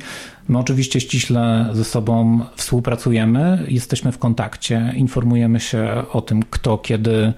My 0.50 0.58
oczywiście 0.58 1.00
ściśle 1.00 1.70
ze 1.74 1.84
sobą 1.84 2.40
współpracujemy, 2.56 3.66
jesteśmy 3.68 4.12
w 4.12 4.18
kontakcie, 4.18 4.94
informujemy 4.96 5.60
się 5.60 6.04
o 6.12 6.22
tym, 6.22 6.44
kto 6.50 6.78
kiedy 6.78 7.34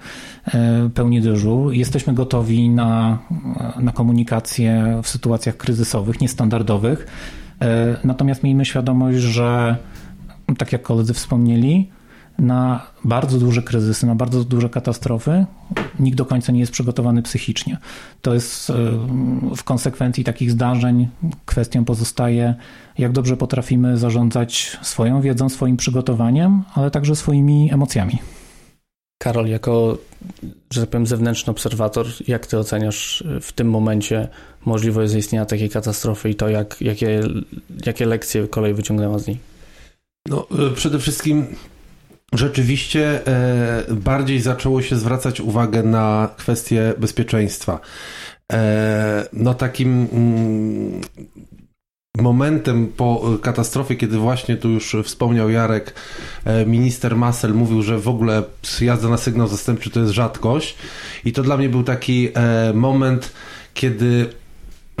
e, 0.46 0.90
pełni 0.94 1.20
dyżur. 1.20 1.72
Jesteśmy 1.72 2.14
gotowi 2.14 2.68
na, 2.68 3.18
na 3.80 3.92
komunikację 3.92 5.00
w 5.02 5.08
sytuacjach 5.08 5.56
kryzysowych, 5.56 6.20
niestandardowych. 6.20 7.06
E, 7.62 7.96
natomiast 8.04 8.42
miejmy 8.42 8.64
świadomość, 8.64 9.18
że 9.18 9.76
tak 10.58 10.72
jak 10.72 10.82
koledzy 10.82 11.14
wspomnieli, 11.14 11.90
na 12.40 12.86
bardzo 13.04 13.38
duże 13.38 13.62
kryzysy, 13.62 14.06
na 14.06 14.14
bardzo 14.14 14.44
duże 14.44 14.68
katastrofy, 14.68 15.46
nikt 15.98 16.18
do 16.18 16.26
końca 16.26 16.52
nie 16.52 16.60
jest 16.60 16.72
przygotowany 16.72 17.22
psychicznie. 17.22 17.78
To 18.22 18.34
jest 18.34 18.70
e, 18.70 18.74
w 19.56 19.64
konsekwencji 19.64 20.24
takich 20.24 20.50
zdarzeń 20.50 21.08
kwestią 21.46 21.84
pozostaje, 21.84 22.54
jak 23.00 23.12
dobrze 23.12 23.36
potrafimy 23.36 23.98
zarządzać 23.98 24.78
swoją 24.82 25.20
wiedzą, 25.20 25.48
swoim 25.48 25.76
przygotowaniem, 25.76 26.62
ale 26.74 26.90
także 26.90 27.16
swoimi 27.16 27.70
emocjami. 27.72 28.18
Karol, 29.22 29.46
jako, 29.46 29.98
że 30.70 30.80
tak 30.80 30.90
powiem, 30.90 31.06
zewnętrzny 31.06 31.50
obserwator, 31.50 32.06
jak 32.28 32.46
ty 32.46 32.58
oceniasz 32.58 33.24
w 33.40 33.52
tym 33.52 33.70
momencie 33.70 34.28
możliwość 34.64 35.12
zaistnienia 35.12 35.46
takiej 35.46 35.70
katastrofy 35.70 36.30
i 36.30 36.34
to, 36.34 36.48
jak, 36.48 36.76
jakie, 36.80 37.20
jakie 37.86 38.06
lekcje 38.06 38.48
kolej 38.48 38.74
wyciągnęła 38.74 39.18
z 39.18 39.26
niej? 39.26 39.38
No, 40.28 40.46
e, 40.66 40.70
przede 40.74 40.98
wszystkim 40.98 41.46
rzeczywiście 42.32 43.26
e, 43.26 43.84
bardziej 43.90 44.40
zaczęło 44.40 44.82
się 44.82 44.96
zwracać 44.96 45.40
uwagę 45.40 45.82
na 45.82 46.28
kwestie 46.36 46.94
bezpieczeństwa. 46.98 47.80
E, 48.52 49.28
no 49.32 49.54
takim 49.54 50.08
mm, 50.12 51.00
momentem 52.18 52.86
po 52.96 53.38
katastrofie, 53.42 53.96
kiedy 53.96 54.18
właśnie 54.18 54.56
tu 54.56 54.68
już 54.68 54.96
wspomniał 55.04 55.50
Jarek, 55.50 55.94
e, 56.44 56.66
minister 56.66 57.16
Masel 57.16 57.54
mówił, 57.54 57.82
że 57.82 57.98
w 57.98 58.08
ogóle 58.08 58.42
jazda 58.80 59.08
na 59.08 59.16
sygnał 59.16 59.48
zastępczy 59.48 59.90
to 59.90 60.00
jest 60.00 60.12
rzadkość. 60.12 60.76
I 61.24 61.32
to 61.32 61.42
dla 61.42 61.56
mnie 61.56 61.68
był 61.68 61.82
taki 61.82 62.28
e, 62.34 62.72
moment, 62.74 63.32
kiedy 63.74 64.39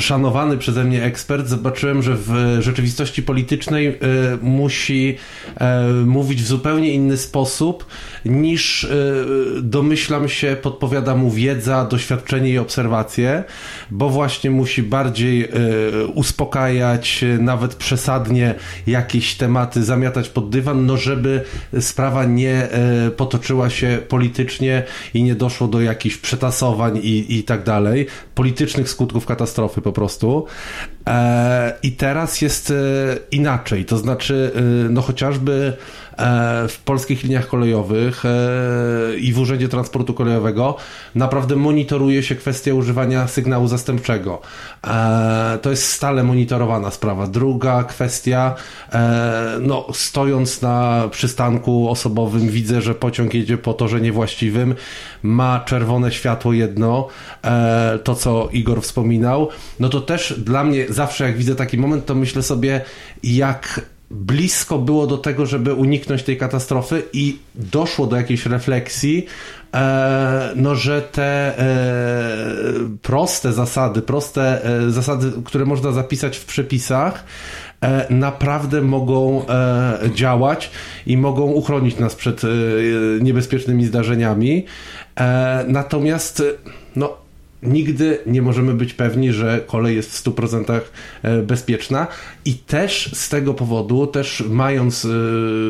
szanowany 0.00 0.58
przeze 0.58 0.84
mnie 0.84 1.04
ekspert, 1.04 1.46
zobaczyłem, 1.46 2.02
że 2.02 2.16
w 2.16 2.56
rzeczywistości 2.60 3.22
politycznej 3.22 3.88
y, 3.88 3.96
musi 4.42 5.16
y, 6.02 6.06
mówić 6.06 6.42
w 6.42 6.46
zupełnie 6.46 6.92
inny 6.92 7.16
sposób 7.16 7.86
niż 8.24 8.84
y, 8.84 9.24
domyślam 9.62 10.28
się, 10.28 10.56
podpowiada 10.62 11.14
mu 11.14 11.30
wiedza, 11.30 11.84
doświadczenie 11.84 12.50
i 12.50 12.58
obserwacje, 12.58 13.44
bo 13.90 14.08
właśnie 14.08 14.50
musi 14.50 14.82
bardziej 14.82 15.48
uspokajać, 16.14 17.24
nawet 17.38 17.74
przesadnie 17.74 18.54
jakieś 18.86 19.34
tematy 19.34 19.84
zamiatać 19.84 20.28
pod 20.28 20.50
dywan, 20.50 20.86
no 20.86 20.96
żeby 20.96 21.44
sprawa 21.80 22.24
nie 22.24 22.68
potoczyła 23.16 23.70
się 23.70 23.98
politycznie 24.08 24.82
i 25.14 25.22
nie 25.22 25.34
doszło 25.34 25.68
do 25.68 25.80
jakichś 25.80 26.16
przetasowań 26.16 27.00
i, 27.02 27.38
i 27.38 27.42
tak 27.42 27.64
dalej, 27.64 28.06
politycznych 28.34 28.88
skutków 28.88 29.26
katastrofy 29.26 29.80
po 29.90 29.94
prostu. 29.94 30.46
E, 31.06 31.72
I 31.82 31.92
teraz 31.92 32.42
jest 32.42 32.70
e, 32.70 32.74
inaczej, 33.30 33.84
to 33.84 33.96
znaczy, 33.98 34.52
e, 34.54 34.60
no 34.90 35.02
chociażby 35.02 35.76
w 36.68 36.78
polskich 36.84 37.22
liniach 37.22 37.46
kolejowych 37.46 38.22
i 39.20 39.32
w 39.32 39.38
Urzędzie 39.38 39.68
Transportu 39.68 40.14
Kolejowego 40.14 40.76
naprawdę 41.14 41.56
monitoruje 41.56 42.22
się 42.22 42.34
kwestia 42.34 42.74
używania 42.74 43.28
sygnału 43.28 43.68
zastępczego. 43.68 44.42
To 45.62 45.70
jest 45.70 45.86
stale 45.86 46.24
monitorowana 46.24 46.90
sprawa. 46.90 47.26
Druga 47.26 47.84
kwestia, 47.84 48.54
no 49.60 49.86
stojąc 49.92 50.62
na 50.62 51.08
przystanku 51.10 51.90
osobowym 51.90 52.48
widzę, 52.48 52.80
że 52.80 52.94
pociąg 52.94 53.34
jedzie 53.34 53.58
po 53.58 53.74
torze 53.74 54.00
niewłaściwym, 54.00 54.74
ma 55.22 55.60
czerwone 55.60 56.12
światło 56.12 56.52
jedno, 56.52 57.08
to 58.04 58.14
co 58.14 58.48
Igor 58.52 58.82
wspominał, 58.82 59.48
no 59.80 59.88
to 59.88 60.00
też 60.00 60.34
dla 60.38 60.64
mnie 60.64 60.86
zawsze 60.90 61.24
jak 61.24 61.36
widzę 61.36 61.54
taki 61.54 61.78
moment, 61.78 62.06
to 62.06 62.14
myślę 62.14 62.42
sobie, 62.42 62.80
jak 63.22 63.80
blisko 64.10 64.78
było 64.78 65.06
do 65.06 65.18
tego, 65.18 65.46
żeby 65.46 65.74
uniknąć 65.74 66.22
tej 66.22 66.36
katastrofy 66.36 67.02
i 67.12 67.38
doszło 67.54 68.06
do 68.06 68.16
jakiejś 68.16 68.46
refleksji, 68.46 69.26
e, 69.74 70.52
no, 70.56 70.74
że 70.74 71.02
te 71.02 71.58
e, 71.58 71.64
proste 73.02 73.52
zasady, 73.52 74.02
proste 74.02 74.64
e, 74.64 74.90
zasady, 74.90 75.32
które 75.44 75.64
można 75.64 75.92
zapisać 75.92 76.36
w 76.36 76.44
przepisach, 76.44 77.24
naprawdę 78.10 78.82
mogą 78.82 79.46
działać 80.14 80.70
i 81.06 81.16
mogą 81.16 81.42
uchronić 81.42 81.98
nas 81.98 82.14
przed 82.14 82.42
niebezpiecznymi 83.20 83.84
zdarzeniami. 83.84 84.64
Natomiast 85.66 86.42
no, 86.96 87.16
nigdy 87.62 88.18
nie 88.26 88.42
możemy 88.42 88.74
być 88.74 88.94
pewni, 88.94 89.32
że 89.32 89.60
kolej 89.66 89.96
jest 89.96 90.18
w 90.18 90.24
100% 90.24 90.80
e, 91.22 91.42
bezpieczna 91.42 92.06
i 92.44 92.54
też 92.54 93.10
z 93.14 93.28
tego 93.28 93.54
powodu, 93.54 94.06
też 94.06 94.44
mając 94.48 95.04
e, 95.04 95.08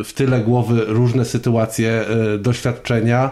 w 0.05 0.11
tyle 0.15 0.41
głowy 0.41 0.85
różne 0.87 1.25
sytuacje, 1.25 1.91
e, 1.91 2.39
doświadczenia, 2.39 3.31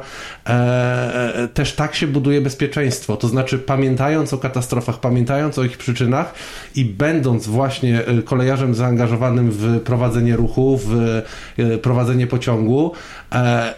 też 1.54 1.72
tak 1.72 1.94
się 1.94 2.06
buduje 2.06 2.40
bezpieczeństwo. 2.40 3.16
To 3.16 3.28
znaczy, 3.28 3.59
pamiętając 3.59 4.32
o 4.32 4.38
katastrofach, 4.38 5.00
pamiętając 5.00 5.59
o 5.59 5.64
ich 5.64 5.78
przyczynach 5.78 6.34
i 6.74 6.84
będąc 6.84 7.46
właśnie 7.46 8.02
kolejarzem 8.24 8.74
zaangażowanym 8.74 9.50
w 9.50 9.80
prowadzenie 9.80 10.36
ruchu, 10.36 10.80
w 10.84 11.22
prowadzenie 11.82 12.26
pociągu, 12.26 12.92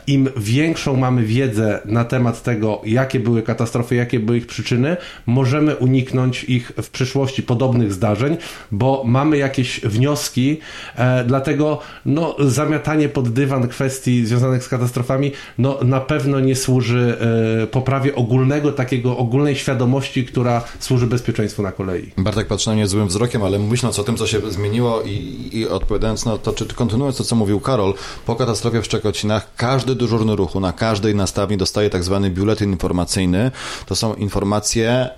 im 0.07 0.29
większą 0.37 0.97
mamy 0.97 1.25
wiedzę 1.25 1.81
na 1.85 2.05
temat 2.05 2.43
tego, 2.43 2.81
jakie 2.85 3.21
były 3.21 3.43
katastrofy, 3.43 3.95
jakie 3.95 4.21
były 4.21 4.39
ich 4.39 4.47
przyczyny, 4.47 4.97
możemy 5.27 5.77
uniknąć 5.77 6.45
ich 6.45 6.73
w 6.83 6.91
przyszłości 6.91 7.43
podobnych 7.43 7.93
zdarzeń, 7.93 8.37
bo 8.73 9.03
mamy 9.07 9.37
jakieś 9.37 9.81
wnioski, 9.81 10.59
e, 10.97 11.25
dlatego 11.25 11.79
no, 12.07 12.37
zamiatanie 12.39 13.09
pod 13.09 13.29
dywan 13.29 13.69
kwestii 13.69 14.27
związanych 14.27 14.65
z 14.65 14.69
katastrofami 14.69 15.33
no, 15.59 15.79
na 15.83 16.01
pewno 16.01 16.41
nie 16.41 16.57
służy 16.57 17.17
e, 17.63 17.67
poprawie 17.67 18.15
ogólnego, 18.15 18.73
takiego 18.73 19.17
ogólnej 19.17 19.57
świadomości, 19.57 20.25
która 20.25 20.65
służy 20.81 21.07
bezpieczeństwu 21.07 21.63
na 21.63 21.73
kolei. 21.73 22.11
Bartek 22.19 22.47
patrzy 22.47 22.69
na 22.69 22.75
mnie 22.75 22.87
złym 22.87 23.09
wzrokiem, 23.09 23.43
ale 23.43 23.59
myśląc 23.59 23.99
o 23.99 24.05
tym, 24.05 24.17
co 24.17 24.27
się 24.27 24.51
zmieniło 24.51 25.03
i, 25.03 25.49
i 25.53 25.69
odpowiadając 25.69 26.25
na 26.25 26.39
to, 26.39 26.53
czy 26.53 26.67
kontynuując 26.67 27.17
to, 27.17 27.25
co 27.25 27.37
mówił 27.37 27.61
Karol, 27.61 27.95
po 28.27 28.37
katastrofie 28.37 28.83
w 28.83 28.85
Szczekocinach 28.85 29.40
każdy 29.57 29.95
dyżurny 29.95 30.37
ruchu 30.37 30.61
na 30.61 30.73
każdej 30.73 31.15
nastawni 31.15 31.57
dostaje 31.57 31.91
tak 31.91 32.05
zwany 32.05 32.31
biuletyn 32.31 32.71
informacyjny. 32.71 33.51
To 33.87 33.97
są 33.97 34.15
informacje 34.15 34.91
e, 34.91 35.11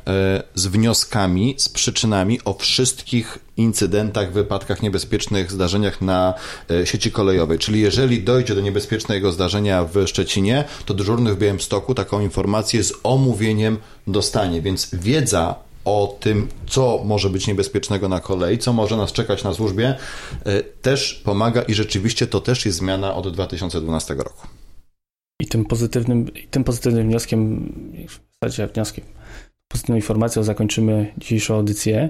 z 0.55 0.67
wnioskami, 0.67 1.55
z 1.59 1.69
przyczynami 1.69 2.41
o 2.45 2.55
wszystkich 2.55 3.39
incydentach, 3.57 4.33
wypadkach, 4.33 4.83
niebezpiecznych 4.83 5.53
zdarzeniach 5.53 6.01
na 6.01 6.35
e, 6.71 6.87
sieci 6.87 7.13
kolejowej. 7.13 7.59
Czyli 7.59 7.81
jeżeli 7.81 8.23
dojdzie 8.23 8.55
do 8.55 8.61
niebezpiecznego 8.61 9.33
zdarzenia 9.33 9.85
w 9.85 10.07
Szczecinie, 10.07 10.65
to 10.87 10.95
dyżurny 10.95 11.35
w 11.35 11.39
Białymstoku 11.39 11.95
taką 11.95 12.21
informację 12.21 12.85
z 12.85 12.93
omówieniem 13.03 13.79
dostanie. 14.07 14.63
Więc 14.63 14.89
wiedza 14.93 15.55
o 15.85 16.17
tym, 16.21 16.49
co 16.67 17.03
może 17.05 17.31
być 17.31 17.47
niebezpiecznego 17.47 18.09
na 18.09 18.21
kolei, 18.21 18.59
co 18.59 18.73
może 18.73 18.97
nas 18.97 19.13
czekać 19.13 19.45
na 19.45 19.55
służbie, 19.55 19.95
e, 20.45 20.63
też 20.63 21.15
pomaga 21.15 21.63
i 21.63 21.75
rzeczywiście 21.75 22.27
to 22.27 22.41
też 22.41 22.67
jest 22.67 22.79
zmiana 22.79 23.15
od 23.15 23.35
2012 23.35 24.15
roku. 24.15 24.47
I 25.41 25.47
tym 25.47 25.65
pozytywnym, 25.65 26.35
i 26.35 26.47
tym 26.47 26.65
pozytywnym 26.65 27.07
wnioskiem, 27.09 27.73
w 28.09 28.21
zasadzie 28.43 28.67
wnioskiem, 28.67 29.05
pozytywną 29.69 29.97
informacją 29.97 30.43
zakończymy 30.43 31.13
dzisiejszą 31.19 31.55
audycję. 31.55 32.09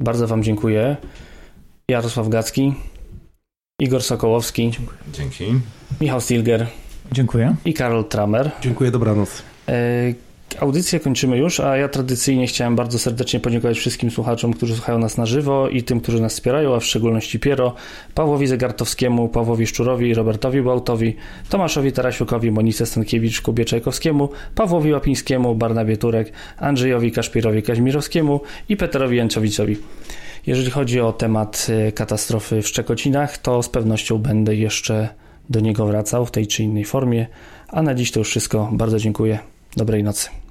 Bardzo 0.00 0.26
Wam 0.26 0.42
dziękuję. 0.42 0.96
Jarosław 1.90 2.28
Gacki, 2.28 2.74
Igor 3.80 4.02
Sokołowski. 4.02 4.72
Dzięki. 5.12 5.44
Michał 6.00 6.20
Stilger. 6.20 6.66
Dziękuję. 7.12 7.56
I 7.64 7.74
Karol 7.74 8.04
Tramer. 8.04 8.50
Dziękuję, 8.60 8.90
dobranoc. 8.90 9.42
E, 9.68 10.14
audycję 10.60 11.00
kończymy 11.00 11.38
już, 11.38 11.60
a 11.60 11.76
ja 11.76 11.88
tradycyjnie 11.88 12.46
chciałem 12.46 12.76
bardzo 12.76 12.98
serdecznie 12.98 13.40
podziękować 13.40 13.78
wszystkim 13.78 14.10
słuchaczom, 14.10 14.52
którzy 14.52 14.74
słuchają 14.74 14.98
nas 14.98 15.16
na 15.16 15.26
żywo 15.26 15.68
i 15.68 15.82
tym, 15.82 16.00
którzy 16.00 16.20
nas 16.20 16.32
wspierają, 16.32 16.74
a 16.74 16.80
w 16.80 16.84
szczególności 16.84 17.38
Piero, 17.40 17.74
Pawłowi 18.14 18.46
Zegartowskiemu, 18.46 19.28
Pawłowi 19.28 19.66
Szczurowi, 19.66 20.14
Robertowi 20.14 20.62
Bałtowi, 20.62 21.16
Tomaszowi 21.48 21.92
Tarasiukowi, 21.92 22.50
Monice 22.50 22.86
Stankiewicz, 22.86 23.40
Kubie 23.40 23.64
Czajkowskiemu, 23.64 24.28
Pawłowi 24.54 24.92
Łapińskiemu, 24.92 25.54
Barnabie 25.54 25.96
Turek, 25.96 26.32
Andrzejowi 26.58 27.12
Kaszpirowi 27.12 27.62
Kaźmirowskiemu 27.62 28.40
i 28.68 28.76
Peterowi 28.76 29.16
Janczowiczowi. 29.16 29.76
Jeżeli 30.46 30.70
chodzi 30.70 31.00
o 31.00 31.12
temat 31.12 31.66
y, 31.88 31.92
katastrofy 31.92 32.62
w 32.62 32.68
Szczekocinach, 32.68 33.38
to 33.38 33.62
z 33.62 33.68
pewnością 33.68 34.18
będę 34.18 34.56
jeszcze 34.56 35.08
do 35.50 35.60
niego 35.60 35.86
wracał 35.86 36.26
w 36.26 36.30
tej 36.30 36.46
czy 36.46 36.62
innej 36.62 36.84
formie, 36.84 37.26
a 37.68 37.82
na 37.82 37.94
dziś 37.94 38.10
to 38.10 38.20
już 38.20 38.28
wszystko. 38.28 38.68
Bardzo 38.72 38.98
dziękuję. 38.98 39.38
Dobrej 39.76 40.02
nocy. 40.02 40.49